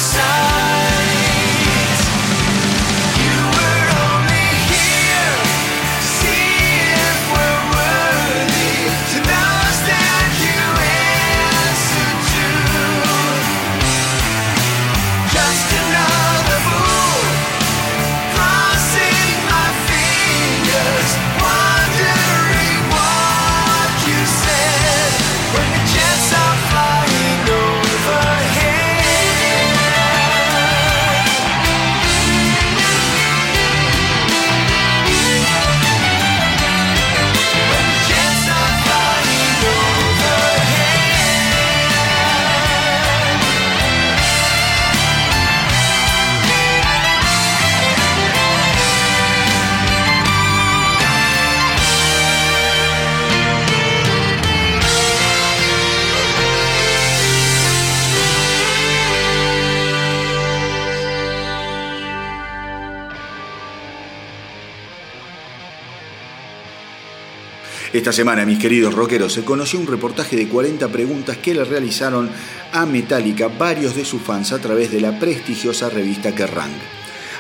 Esta 67.96 68.12
semana, 68.12 68.46
mis 68.46 68.60
queridos 68.60 68.94
rockeros, 68.94 69.32
se 69.32 69.46
conoció 69.46 69.80
un 69.80 69.88
reportaje 69.88 70.36
de 70.36 70.50
40 70.50 70.90
preguntas 70.90 71.38
que 71.38 71.54
le 71.54 71.64
realizaron 71.64 72.30
a 72.74 72.86
Metallica 72.86 73.48
varios 73.48 73.96
de 73.96 74.04
sus 74.04 74.22
fans 74.22 74.52
a 74.52 74.60
través 74.60 74.92
de 74.92 75.00
la 75.00 75.18
prestigiosa 75.18 75.90
revista 75.90 76.36
Kerrang. 76.36 76.74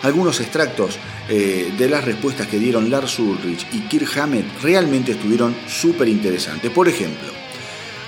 Algunos 0.03 0.39
extractos 0.39 0.97
eh, 1.27 1.73
de 1.77 1.89
las 1.89 2.05
respuestas 2.05 2.47
que 2.47 2.57
dieron 2.57 2.89
Lars 2.89 3.19
Ulrich 3.19 3.67
y 3.73 3.81
Kirk 3.89 4.17
Hammett 4.17 4.45
realmente 4.61 5.11
estuvieron 5.11 5.53
súper 5.67 6.07
interesantes. 6.07 6.71
Por 6.71 6.87
ejemplo, 6.87 7.27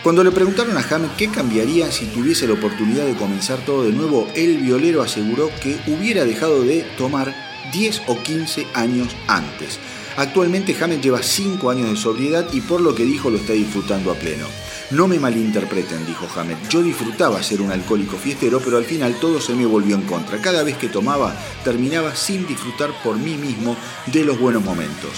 cuando 0.02 0.24
le 0.24 0.32
preguntaron 0.32 0.78
a 0.78 0.88
Hammett 0.90 1.18
qué 1.18 1.28
cambiaría 1.28 1.91
si 1.91 2.06
tuviese 2.06 2.48
la 2.48 2.53
oportunidad 2.53 3.06
de 3.06 3.15
comenzar 3.15 3.60
todo 3.65 3.84
de 3.84 3.91
nuevo, 3.91 4.26
el 4.36 4.60
violero 4.60 5.02
aseguró 5.02 5.52
que 5.61 5.76
hubiera 5.88 6.24
dejado 6.24 6.64
de 6.64 6.86
tomar 6.98 7.36
10 7.74 8.03
o 8.07 8.24
15 8.24 8.68
años 8.74 9.14
antes. 9.28 9.80
Actualmente 10.18 10.76
Hammett 10.81 11.03
lleva 11.03 11.22
5 11.22 11.69
años 11.69 11.91
de 11.91 11.95
sobriedad 11.95 12.48
y 12.52 12.61
por 12.61 12.81
lo 12.81 12.95
que 12.95 13.06
dijo 13.06 13.30
lo 13.30 13.38
está 13.38 13.53
disfrutando 13.53 14.11
a 14.11 14.15
pleno. 14.15 14.48
No 14.89 15.07
me 15.07 15.19
malinterpreten, 15.19 16.07
dijo 16.07 16.27
Hammett. 16.35 16.69
Yo 16.69 16.81
disfrutaba 16.81 17.44
ser 17.44 17.61
un 17.61 17.72
alcohólico 17.72 18.18
fiestero, 18.18 18.60
pero 18.60 18.77
al 18.77 18.85
final 18.85 19.19
todo 19.19 19.39
se 19.39 19.53
me 19.53 19.68
volvió 19.68 19.95
en 19.95 20.02
contra. 20.02 20.41
Cada 20.41 20.64
vez 20.64 20.76
que 20.77 20.89
tomaba, 20.89 21.35
terminaba 21.64 22.15
sin 22.15 22.48
disfrutar 22.48 22.91
por 23.03 23.18
mí 23.18 23.35
mismo 23.35 23.77
de 24.07 24.26
los 24.26 24.39
buenos 24.39 24.64
momentos. 24.64 25.11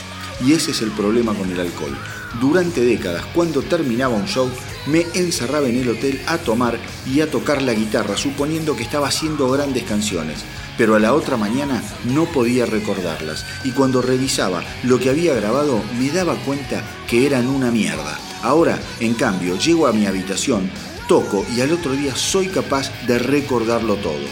Y 0.45 0.51
ese 0.51 0.71
es 0.71 0.81
el 0.81 0.91
problema 0.91 1.33
con 1.33 1.49
el 1.49 1.59
alcohol. 1.61 1.97
Durante 2.41 2.81
décadas, 2.81 3.25
cuando 3.33 3.61
terminaba 3.61 4.15
un 4.15 4.27
show, 4.27 4.49
me 4.85 5.05
encerraba 5.13 5.69
en 5.69 5.77
el 5.77 5.89
hotel 5.89 6.21
a 6.27 6.39
tomar 6.39 6.77
y 7.05 7.21
a 7.21 7.31
tocar 7.31 7.61
la 7.61 7.73
guitarra, 7.73 8.17
suponiendo 8.17 8.75
que 8.75 8.83
estaba 8.83 9.07
haciendo 9.07 9.49
grandes 9.49 9.83
canciones. 9.83 10.43
Pero 10.79 10.95
a 10.95 10.99
la 10.99 11.13
otra 11.13 11.35
mañana 11.35 11.83
no 12.05 12.23
podía 12.23 12.65
recordarlas 12.65 13.45
y 13.65 13.71
cuando 13.71 14.01
revisaba 14.01 14.63
lo 14.83 14.97
que 14.97 15.09
había 15.09 15.35
grabado 15.35 15.83
me 15.99 16.09
daba 16.09 16.35
cuenta 16.35 16.81
que 17.05 17.25
eran 17.25 17.47
una 17.47 17.69
mierda. 17.69 18.17
Ahora, 18.43 18.79
en 19.01 19.13
cambio, 19.13 19.57
llego 19.57 19.87
a 19.87 19.91
mi 19.91 20.05
habitación, 20.05 20.71
toco 21.09 21.45
y 21.53 21.59
al 21.59 21.73
otro 21.73 21.91
día 21.91 22.15
soy 22.15 22.47
capaz 22.47 22.93
de 23.07 23.19
recordarlo 23.19 23.97
todo. 23.97 24.25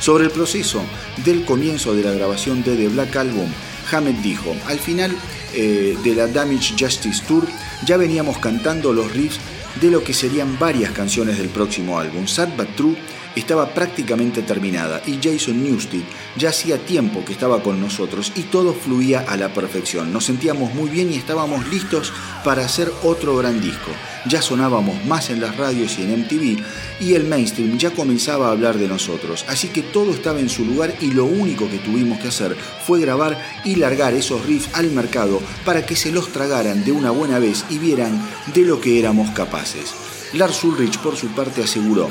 Sobre 0.00 0.24
el 0.24 0.32
proceso 0.32 0.82
del 1.24 1.44
comienzo 1.44 1.94
de 1.94 2.02
la 2.02 2.10
grabación 2.10 2.64
de 2.64 2.74
The 2.74 2.88
Black 2.88 3.14
Album, 3.14 3.46
Hammett 3.92 4.16
dijo, 4.16 4.52
al 4.66 4.80
final 4.80 5.16
eh, 5.54 5.96
de 6.02 6.14
la 6.16 6.26
Damage 6.26 6.74
Justice 6.76 7.22
Tour 7.28 7.46
ya 7.86 7.96
veníamos 7.96 8.38
cantando 8.38 8.92
los 8.92 9.12
riffs 9.12 9.38
de 9.80 9.92
lo 9.92 10.02
que 10.02 10.12
serían 10.12 10.58
varias 10.58 10.90
canciones 10.90 11.38
del 11.38 11.50
próximo 11.50 12.00
álbum. 12.00 12.26
Sad 12.26 12.48
But 12.56 12.74
True 12.74 12.96
estaba 13.36 13.74
prácticamente 13.74 14.42
terminada 14.42 15.02
y 15.06 15.18
Jason 15.22 15.62
Newsted 15.62 16.02
ya 16.36 16.50
hacía 16.50 16.78
tiempo 16.78 17.24
que 17.24 17.32
estaba 17.32 17.62
con 17.62 17.80
nosotros 17.80 18.32
y 18.34 18.42
todo 18.42 18.74
fluía 18.74 19.24
a 19.28 19.36
la 19.36 19.52
perfección. 19.52 20.12
Nos 20.12 20.24
sentíamos 20.24 20.74
muy 20.74 20.90
bien 20.90 21.12
y 21.12 21.16
estábamos 21.16 21.66
listos 21.68 22.12
para 22.44 22.64
hacer 22.64 22.90
otro 23.02 23.36
gran 23.36 23.60
disco. 23.60 23.90
Ya 24.26 24.40
sonábamos 24.40 25.04
más 25.04 25.28
en 25.30 25.40
las 25.40 25.56
radios 25.56 25.98
y 25.98 26.02
en 26.02 26.20
MTV 26.20 26.62
y 27.00 27.14
el 27.14 27.24
mainstream 27.24 27.76
ya 27.78 27.90
comenzaba 27.90 28.48
a 28.48 28.52
hablar 28.52 28.78
de 28.78 28.88
nosotros. 28.88 29.44
Así 29.48 29.68
que 29.68 29.82
todo 29.82 30.12
estaba 30.12 30.40
en 30.40 30.48
su 30.48 30.64
lugar 30.64 30.94
y 31.00 31.10
lo 31.10 31.26
único 31.26 31.68
que 31.68 31.78
tuvimos 31.78 32.20
que 32.20 32.28
hacer 32.28 32.56
fue 32.86 33.00
grabar 33.00 33.38
y 33.64 33.76
largar 33.76 34.14
esos 34.14 34.44
riffs 34.46 34.70
al 34.74 34.90
mercado 34.90 35.40
para 35.64 35.84
que 35.84 35.96
se 35.96 36.10
los 36.10 36.32
tragaran 36.32 36.84
de 36.84 36.92
una 36.92 37.10
buena 37.10 37.38
vez 37.38 37.64
y 37.68 37.78
vieran 37.78 38.20
de 38.54 38.62
lo 38.62 38.80
que 38.80 38.98
éramos 38.98 39.30
capaces. 39.32 39.94
Lars 40.32 40.64
Ulrich 40.64 40.98
por 40.98 41.16
su 41.16 41.28
parte 41.28 41.62
aseguró 41.62 42.08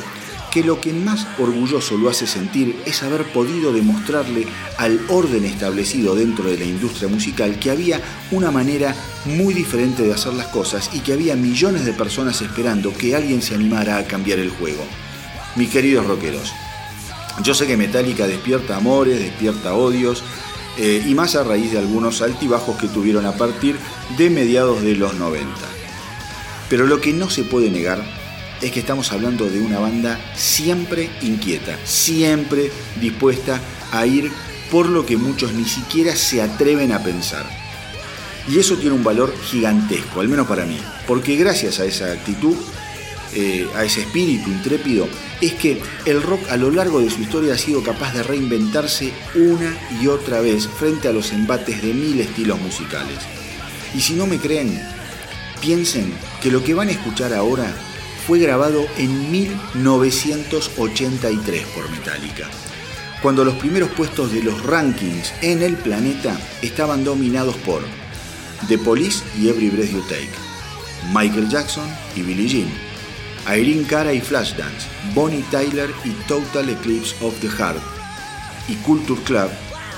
que 0.53 0.63
lo 0.63 0.79
que 0.79 0.93
más 0.93 1.25
orgulloso 1.39 1.97
lo 1.97 2.11
hace 2.11 2.27
sentir 2.27 2.79
es 2.85 3.01
haber 3.01 3.23
podido 3.33 3.73
demostrarle 3.73 4.45
al 4.77 5.01
orden 5.09 5.45
establecido 5.45 6.13
dentro 6.13 6.45
de 6.45 6.59
la 6.59 6.65
industria 6.65 7.07
musical 7.07 7.57
que 7.57 7.71
había 7.71 7.99
una 8.29 8.51
manera 8.51 8.95
muy 9.25 9.55
diferente 9.55 10.03
de 10.03 10.13
hacer 10.13 10.33
las 10.33 10.49
cosas 10.49 10.91
y 10.93 10.99
que 10.99 11.13
había 11.13 11.35
millones 11.35 11.85
de 11.85 11.93
personas 11.93 12.39
esperando 12.43 12.93
que 12.93 13.15
alguien 13.15 13.41
se 13.41 13.55
animara 13.55 13.97
a 13.97 14.05
cambiar 14.05 14.37
el 14.37 14.51
juego. 14.51 14.85
Mis 15.55 15.71
queridos 15.71 16.05
rockeros, 16.05 16.53
yo 17.41 17.55
sé 17.55 17.65
que 17.65 17.75
Metallica 17.75 18.27
despierta 18.27 18.77
amores, 18.77 19.19
despierta 19.19 19.73
odios, 19.73 20.23
eh, 20.77 21.03
y 21.03 21.15
más 21.15 21.35
a 21.35 21.43
raíz 21.43 21.71
de 21.71 21.79
algunos 21.79 22.21
altibajos 22.21 22.77
que 22.77 22.87
tuvieron 22.87 23.25
a 23.25 23.37
partir 23.37 23.75
de 24.19 24.29
mediados 24.29 24.83
de 24.83 24.95
los 24.95 25.15
90. 25.15 25.49
Pero 26.69 26.85
lo 26.85 27.01
que 27.01 27.11
no 27.11 27.31
se 27.31 27.43
puede 27.43 27.71
negar 27.71 28.22
es 28.63 28.71
que 28.71 28.79
estamos 28.79 29.11
hablando 29.11 29.49
de 29.49 29.59
una 29.59 29.79
banda 29.79 30.17
siempre 30.35 31.09
inquieta, 31.21 31.77
siempre 31.83 32.71
dispuesta 33.01 33.59
a 33.91 34.05
ir 34.05 34.31
por 34.71 34.87
lo 34.87 35.05
que 35.05 35.17
muchos 35.17 35.53
ni 35.53 35.65
siquiera 35.65 36.15
se 36.15 36.41
atreven 36.41 36.93
a 36.93 37.03
pensar. 37.03 37.45
Y 38.47 38.59
eso 38.59 38.77
tiene 38.77 38.95
un 38.95 39.03
valor 39.03 39.35
gigantesco, 39.51 40.21
al 40.21 40.29
menos 40.29 40.47
para 40.47 40.65
mí, 40.65 40.79
porque 41.07 41.35
gracias 41.35 41.81
a 41.81 41.85
esa 41.85 42.13
actitud, 42.13 42.55
eh, 43.33 43.67
a 43.75 43.83
ese 43.83 44.01
espíritu 44.01 44.49
intrépido, 44.49 45.09
es 45.41 45.53
que 45.55 45.81
el 46.05 46.21
rock 46.21 46.49
a 46.49 46.55
lo 46.55 46.71
largo 46.71 47.01
de 47.01 47.09
su 47.09 47.21
historia 47.21 47.55
ha 47.55 47.57
sido 47.57 47.83
capaz 47.83 48.13
de 48.13 48.23
reinventarse 48.23 49.11
una 49.35 49.77
y 50.01 50.07
otra 50.07 50.39
vez 50.39 50.67
frente 50.67 51.09
a 51.09 51.13
los 51.13 51.33
embates 51.33 51.81
de 51.81 51.93
mil 51.93 52.19
estilos 52.21 52.61
musicales. 52.61 53.17
Y 53.93 53.99
si 53.99 54.13
no 54.13 54.25
me 54.25 54.37
creen, 54.37 54.81
piensen 55.59 56.13
que 56.41 56.49
lo 56.49 56.63
que 56.63 56.73
van 56.73 56.87
a 56.87 56.93
escuchar 56.93 57.33
ahora 57.33 57.73
fue 58.25 58.39
grabado 58.39 58.87
en 58.97 59.31
1983 59.31 61.65
por 61.67 61.89
Metallica, 61.89 62.49
cuando 63.21 63.43
los 63.43 63.55
primeros 63.55 63.89
puestos 63.89 64.31
de 64.31 64.41
los 64.41 64.63
rankings 64.63 65.33
en 65.41 65.61
el 65.61 65.75
planeta 65.75 66.39
estaban 66.61 67.03
dominados 67.03 67.57
por 67.57 67.81
The 68.69 68.77
Police 68.77 69.25
y 69.37 69.49
Every 69.49 69.69
Breath 69.69 69.91
You 69.91 70.01
Take, 70.03 70.29
Michael 71.13 71.49
Jackson 71.49 71.83
y 72.15 72.21
Billie 72.21 72.47
Jean, 72.47 72.71
Irene 73.45 73.83
Cara 73.83 74.13
y 74.13 74.21
Flashdance, 74.21 74.87
Bonnie 75.13 75.43
Tyler 75.51 75.89
y 76.05 76.11
Total 76.27 76.69
Eclipse 76.69 77.13
of 77.21 77.37
the 77.41 77.49
Heart, 77.49 77.81
y 78.69 78.75
Culture 78.75 79.21
Club 79.23 79.49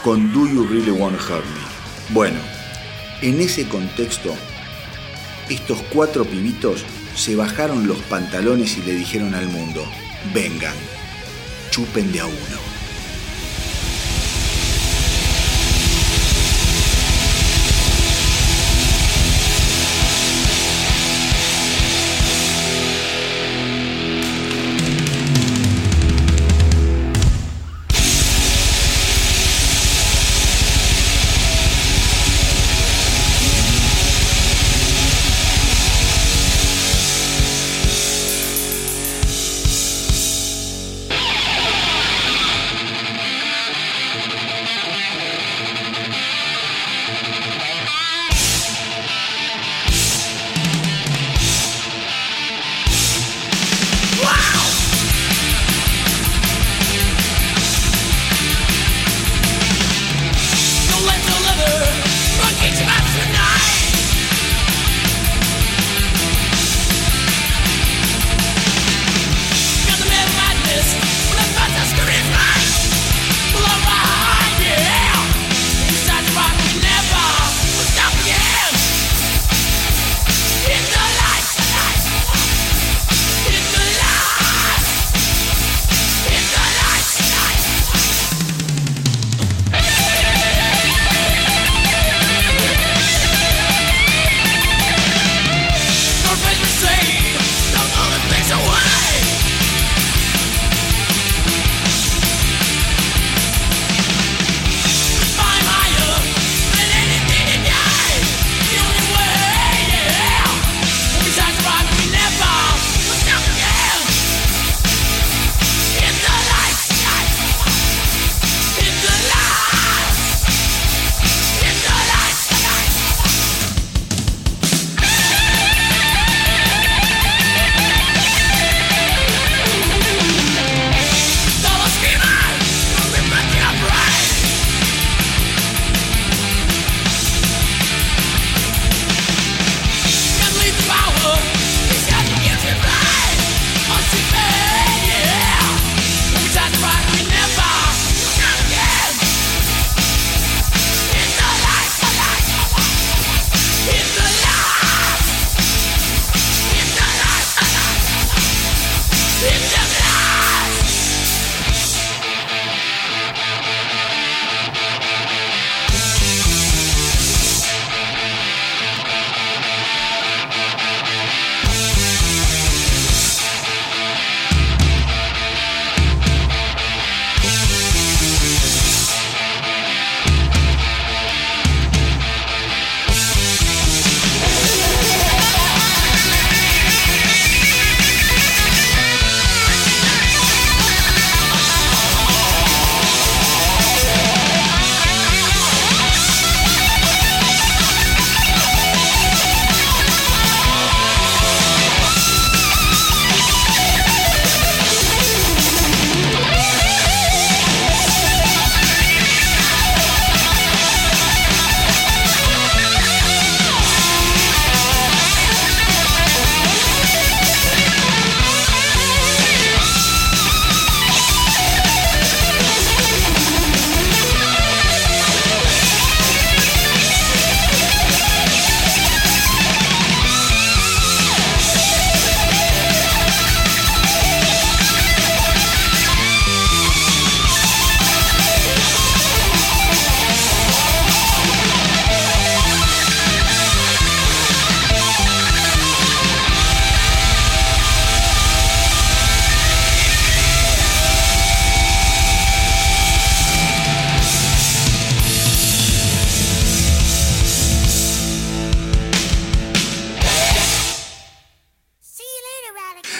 con 0.03 0.33
Do 0.33 0.47
You 0.47 0.65
Really 0.67 0.89
Wanna 0.91 1.17
Hurt 1.17 1.45
Me. 1.45 1.61
Bueno, 2.09 2.39
en 3.21 3.39
ese 3.39 3.67
contexto, 3.67 4.33
estos 5.47 5.79
cuatro 5.93 6.25
pibitos 6.25 6.83
se 7.15 7.35
bajaron 7.35 7.87
los 7.87 7.99
pantalones 8.03 8.77
y 8.77 8.81
le 8.81 8.93
dijeron 8.93 9.33
al 9.33 9.47
mundo, 9.47 9.83
vengan, 10.33 10.75
chupen 11.71 12.11
de 12.11 12.19
a 12.19 12.25
uno. 12.25 12.64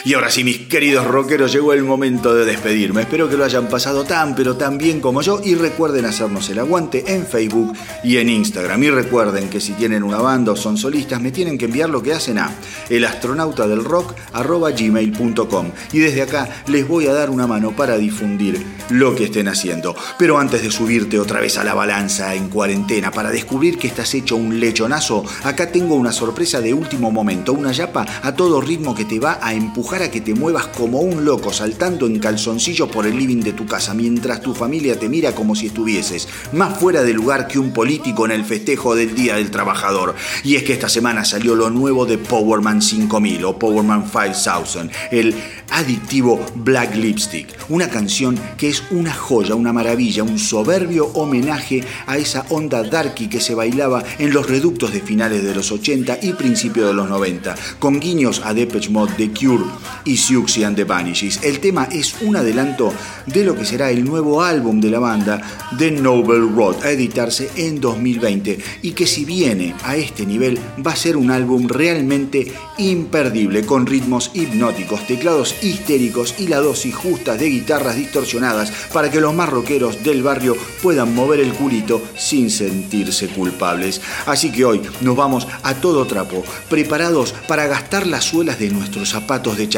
Y 0.06 0.14
ahora 0.14 0.30
sí, 0.30 0.44
mis 0.44 0.60
queridos 0.68 1.08
rockeros, 1.08 1.52
llegó 1.52 1.74
el 1.74 1.82
momento 1.82 2.36
de 2.36 2.46
despedirme. 2.46 3.02
Espero 3.02 3.28
que 3.28 3.38
lo 3.38 3.44
hayan 3.44 3.68
pasado 3.68 4.04
tan, 4.04 4.36
pero 4.36 4.56
tan 4.56 4.78
bien 4.78 5.02
como 5.02 5.24
yo. 5.24 5.42
Y 5.44 5.56
recuerden 5.56 6.06
hacernos 6.06 6.48
el 6.52 6.60
aguante 6.60 7.16
en 7.16 7.26
Facebook 7.26 7.76
y 8.04 8.18
en 8.18 8.30
Instagram. 8.30 8.84
Y 8.84 8.92
recuerden 8.92 9.50
que 9.50 9.60
si 9.60 9.74
tienen 9.74 10.04
una 10.04 10.20
banda 10.20 10.52
o 10.52 10.56
son 10.56 10.78
solistas, 10.78 11.20
me 11.20 11.32
tienen 11.32 11.58
que 11.58 11.66
enviar 11.66 11.90
lo 11.90 12.04
que 12.04 12.14
hacen 12.14 12.38
a 12.38 12.52
elastronautadelrock.gmail.com. 12.88 15.72
Y 15.92 15.98
desde 15.98 16.22
acá 16.22 16.50
les 16.68 16.88
voy 16.88 17.08
a 17.08 17.14
dar 17.14 17.32
una 17.32 17.48
mano 17.48 17.76
para 17.76 17.98
difundir 17.98 18.64
lo 18.92 19.16
que 19.16 19.24
estén 19.24 19.48
haciendo. 19.48 19.96
Pero 20.20 20.38
antes 20.38 20.62
de 20.62 20.70
subirte 20.70 21.20
otra 21.20 21.40
vez 21.40 21.58
a 21.58 21.64
la 21.64 21.74
balanza 21.74 22.36
en 22.36 22.50
cuarentena 22.50 23.10
para 23.10 23.32
descubrir 23.32 23.80
que 23.80 23.88
estás 23.88 24.14
hecho 24.14 24.36
un 24.36 24.60
lechonazo, 24.60 25.26
acá 25.44 25.72
tengo 25.72 25.96
una 25.96 26.12
sorpresa 26.12 26.62
de 26.62 26.76
último 26.76 27.10
momento. 27.10 27.54
Una 27.54 27.72
yapa 27.72 28.06
a 28.22 28.36
todo 28.36 28.62
ritmo 28.62 28.94
que 28.94 29.06
te 29.06 29.18
va 29.18 29.40
a 29.42 29.56
empujar 29.56 29.95
a 30.02 30.12
que 30.12 30.22
te 30.22 30.34
muevas 30.34 30.68
como 30.68 31.00
un 31.00 31.26
loco 31.26 31.54
saltando 31.54 32.06
en 32.06 32.20
calzoncillos 32.20 32.90
por 32.90 33.06
el 33.06 33.18
living 33.18 33.42
de 33.42 33.54
tu 33.54 33.66
casa 33.66 33.94
mientras 33.94 34.42
tu 34.42 34.54
familia 34.54 35.00
te 35.00 35.08
mira 35.08 35.34
como 35.34 35.56
si 35.56 35.68
estuvieses 35.68 36.28
más 36.52 36.78
fuera 36.78 37.04
de 37.04 37.14
lugar 37.14 37.48
que 37.48 37.60
un 37.60 37.72
político 37.72 38.26
en 38.26 38.32
el 38.32 38.44
festejo 38.44 38.96
del 38.96 39.16
Día 39.16 39.36
del 39.36 39.52
Trabajador. 39.52 40.16
Y 40.44 40.56
es 40.56 40.64
que 40.64 40.74
esta 40.74 40.90
semana 40.90 41.24
salió 41.24 41.56
lo 41.56 41.70
nuevo 41.70 42.06
de 42.06 42.18
Powerman 42.18 42.82
5000 42.82 43.46
o 43.46 43.58
Powerman 43.58 44.10
5000, 44.12 44.92
el 45.12 45.36
adictivo 45.72 46.46
Black 46.56 46.96
Lipstick, 46.96 47.48
una 47.70 47.90
canción 47.90 48.38
que 48.58 48.70
es 48.70 48.84
una 48.92 49.14
joya, 49.14 49.56
una 49.56 49.74
maravilla, 49.74 50.24
un 50.24 50.40
soberbio 50.40 51.08
homenaje 51.14 51.84
a 52.06 52.18
esa 52.18 52.46
onda 52.50 52.84
darky 52.84 53.28
que 53.28 53.40
se 53.40 53.56
bailaba 53.56 54.04
en 54.20 54.34
los 54.34 54.50
reductos 54.50 54.94
de 54.94 55.02
finales 55.02 55.44
de 55.44 55.56
los 55.56 55.72
80 55.72 56.20
y 56.22 56.34
principios 56.34 56.88
de 56.88 56.94
los 56.94 57.10
90, 57.10 57.56
con 57.80 58.00
guiños 58.00 58.42
a 58.44 58.54
Depeche 58.54 58.90
Mode, 58.90 59.14
The 59.18 59.30
Cure 59.32 59.66
y 60.04 60.18
Siouxsie 60.18 60.66
and 60.66 60.76
the 60.76 60.84
Banshees. 60.84 61.40
El 61.44 61.60
tema 61.60 61.88
es 61.92 62.16
un 62.22 62.36
adelanto 62.36 62.94
de 63.26 63.44
lo 63.44 63.56
que 63.56 63.66
será 63.66 63.90
el 63.92 64.04
nuevo 64.04 64.44
álbum 64.44 64.80
de 64.80 64.90
la 64.90 65.00
banda, 65.00 65.42
The 65.78 65.92
Noble 65.92 66.48
Road, 66.56 66.84
a 66.84 66.92
editarse 66.92 67.50
en 67.56 67.80
2020 67.82 68.60
y 68.82 68.92
que 68.92 69.08
si 69.08 69.26
viene 69.26 69.76
a 69.84 69.96
este 69.96 70.26
nivel 70.26 70.60
va 70.86 70.92
a 70.92 70.96
ser 70.96 71.18
un 71.18 71.32
álbum 71.32 71.68
realmente 71.68 72.52
imperdible, 72.78 73.66
con 73.66 73.86
ritmos 73.86 74.32
hipnóticos, 74.34 75.08
teclados 75.08 75.56
histéricos 75.64 76.36
y 76.40 76.48
la 76.48 76.60
dosis 76.60 76.96
justa 76.96 77.36
de 77.36 77.50
guitarras 77.50 77.96
distorsionadas 77.96 78.72
para 78.94 79.10
que 79.10 79.22
los 79.22 79.34
más 79.34 79.50
rockeros 79.50 80.04
del 80.04 80.24
barrio 80.24 80.56
puedan 80.82 81.14
mover 81.14 81.40
el 81.40 81.54
culito 81.54 82.02
sin 82.18 82.50
sentirse 82.50 83.28
culpables. 83.30 84.02
Así 84.26 84.52
que 84.52 84.66
hoy 84.66 84.82
nos 85.02 85.16
vamos 85.16 85.48
a 85.64 85.76
todo 85.76 86.06
trapo, 86.06 86.44
preparados 86.70 87.34
para 87.48 87.68
gastar 87.68 88.08
las 88.08 88.26
suelas 88.26 88.60
de 88.60 88.70
nuestros 88.70 89.10
zapatos 89.10 89.58
de 89.58 89.70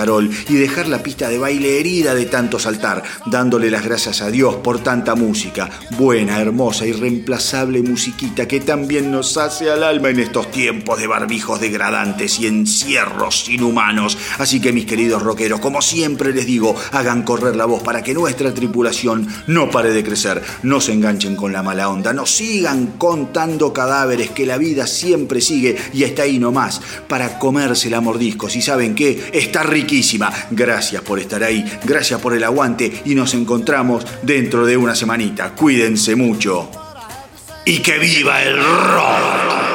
y 0.47 0.53
dejar 0.53 0.87
la 0.87 1.01
pista 1.01 1.27
de 1.27 1.39
baile 1.39 1.79
herida 1.79 2.13
de 2.13 2.25
tanto 2.25 2.59
saltar, 2.59 3.01
dándole 3.25 3.71
las 3.71 3.83
gracias 3.83 4.21
a 4.21 4.29
Dios 4.29 4.57
por 4.57 4.83
tanta 4.83 5.15
música, 5.15 5.71
buena, 5.97 6.39
hermosa, 6.39 6.85
irreemplazable 6.85 7.81
musiquita 7.81 8.47
que 8.47 8.59
también 8.59 9.09
nos 9.09 9.37
hace 9.37 9.71
al 9.71 9.83
alma 9.83 10.09
en 10.09 10.19
estos 10.19 10.51
tiempos 10.51 10.99
de 10.99 11.07
barbijos 11.07 11.59
degradantes 11.59 12.39
y 12.39 12.45
encierros 12.45 13.49
inhumanos. 13.49 14.19
Así 14.37 14.59
que 14.59 14.71
mis 14.71 14.85
queridos 14.85 15.23
rockeros, 15.23 15.59
como 15.61 15.81
siempre 15.81 16.31
les 16.31 16.45
digo, 16.45 16.75
hagan 16.91 17.23
correr 17.23 17.55
la 17.55 17.65
voz 17.65 17.81
para 17.81 18.03
que 18.03 18.13
nuestra 18.13 18.53
tripulación 18.53 19.27
no 19.47 19.71
pare 19.71 19.93
de 19.93 20.03
crecer, 20.03 20.43
no 20.61 20.79
se 20.79 20.93
enganchen 20.93 21.35
con 21.35 21.51
la 21.51 21.63
mala 21.63 21.89
onda, 21.89 22.13
no 22.13 22.27
sigan 22.27 22.93
contando 22.99 23.73
cadáveres, 23.73 24.29
que 24.29 24.45
la 24.45 24.59
vida 24.59 24.85
siempre 24.85 25.41
sigue 25.41 25.75
y 25.91 26.03
está 26.03 26.21
ahí 26.21 26.37
nomás 26.37 26.81
para 27.07 27.39
comérsela 27.39 27.97
a 27.97 28.01
mordiscos. 28.01 28.55
Y 28.55 28.61
saben 28.61 28.93
qué, 28.93 29.31
está 29.33 29.63
Gracias 30.51 31.01
por 31.01 31.17
estar 31.17 31.43
ahí, 31.43 31.63
gracias 31.85 32.19
por 32.19 32.33
el 32.33 32.43
aguante 32.43 33.01
y 33.05 33.15
nos 33.15 33.33
encontramos 33.33 34.05
dentro 34.21 34.65
de 34.65 34.75
una 34.75 34.95
semanita. 34.95 35.53
Cuídense 35.55 36.15
mucho. 36.15 36.69
Y 37.65 37.79
que 37.79 37.97
viva 37.97 38.43
el 38.43 38.57
rock. 38.57 39.67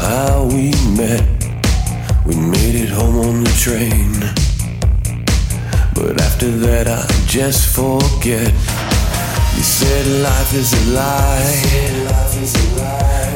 How 0.00 0.44
we 0.44 0.72
met. 0.96 1.22
We 2.26 2.34
made 2.34 2.74
it 2.74 2.90
home 2.90 3.16
on 3.18 3.44
the 3.44 3.50
train. 3.60 4.49
But 5.94 6.20
after 6.20 6.50
that, 6.50 6.88
I 6.88 7.06
just 7.26 7.74
forget. 7.74 8.52
You 9.56 9.62
said 9.62 10.06
life 10.22 10.54
is 10.54 10.72
a 10.72 10.92
lie. 10.92 11.62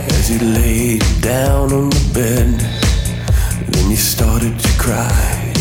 As 0.09 0.31
you 0.31 0.39
laid 0.49 1.03
down 1.21 1.73
on 1.73 1.91
the 1.91 2.11
bed, 2.15 2.61
then 3.69 3.91
you 3.91 3.97
started 3.97 4.59
to 4.59 4.79
cry. 4.79 5.53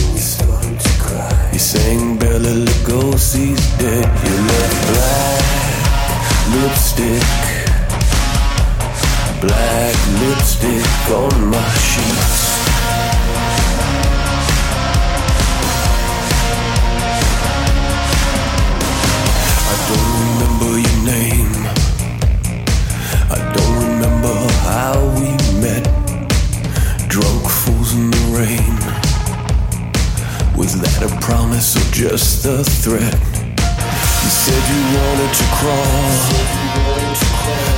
You 1.54 1.60
sang 1.60 2.18
Bella 2.18 2.54
Lugosi's 2.66 3.78
dead. 3.78 4.06
You 4.26 4.36
left 4.50 4.78
black 4.90 5.44
lipstick, 6.56 7.24
black 9.40 9.96
lipstick 10.22 11.12
on 11.12 11.50
my 11.52 11.70
sheets. 11.78 12.53
Just 32.10 32.46
a 32.46 32.62
threat? 32.84 33.24
You 34.24 34.32
said 34.44 34.64
you 34.72 34.82
wanted 35.00 35.32
to 35.40 35.46
crawl. 35.56 36.12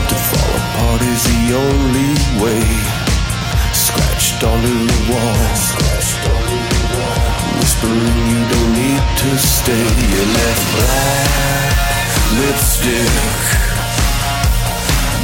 To 0.10 0.16
fall 0.30 0.54
apart 0.62 1.02
is 1.14 1.22
the 1.30 1.44
only 1.54 2.12
way. 2.42 2.66
Scratched 3.72 4.42
onto 4.42 4.74
the 4.90 5.02
wall. 5.14 5.38
Whispering 7.60 8.18
you 8.34 8.42
don't 8.50 8.74
need 8.74 9.04
to 9.22 9.32
stay. 9.38 9.86
You 10.14 10.24
left 10.40 10.66
black 10.74 11.76
lipstick. 12.42 13.46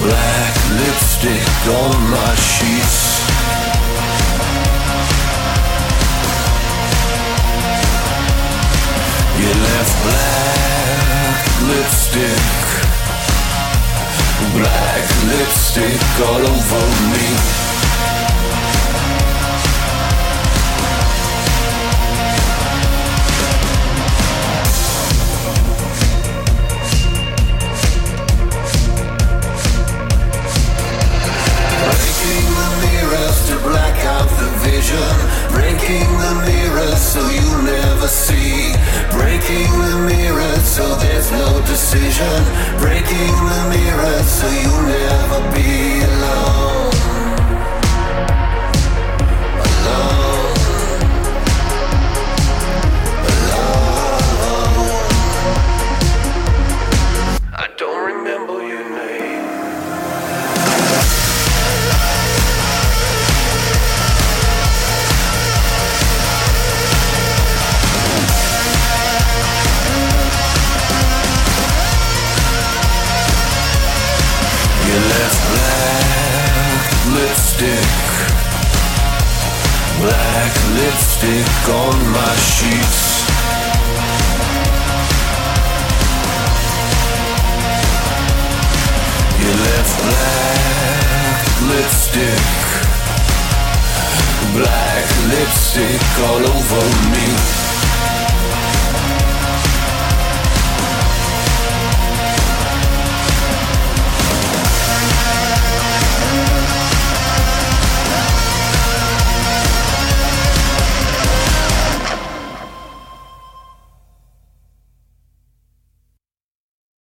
Black 0.06 0.54
lipstick 0.78 1.50
on 1.82 1.92
my 2.12 2.36
sheets. 2.36 3.41
You 9.42 9.48
left 9.48 9.96
black 10.04 11.42
lipstick, 11.70 12.62
black 14.54 15.06
lipstick 15.32 16.02
all 16.28 16.46
over 16.46 16.86
me. 17.10 17.26
Breaking 31.82 32.48
the 32.54 32.81
mirrors 33.32 33.50
to 33.50 33.58
black 33.68 34.06
out 34.06 34.30
the 34.40 34.50
vision. 34.70 34.98
Breaking 35.52 36.08
the 36.18 36.34
mirror 36.46 36.96
so 36.96 37.22
you 37.30 37.64
never 37.64 38.08
see. 38.08 38.74
Breaking 39.12 39.72
the 39.80 39.98
mirrors 40.10 40.64
so 40.64 40.96
there's 40.96 41.32
no 41.32 41.62
decision. 41.66 42.44
Breaking 42.80 43.34
the 43.50 43.62
mirrors 43.70 44.28
so 44.28 44.48
you 44.48 44.72
never 44.88 45.56
be. 45.56 46.02
Alone. 46.02 46.91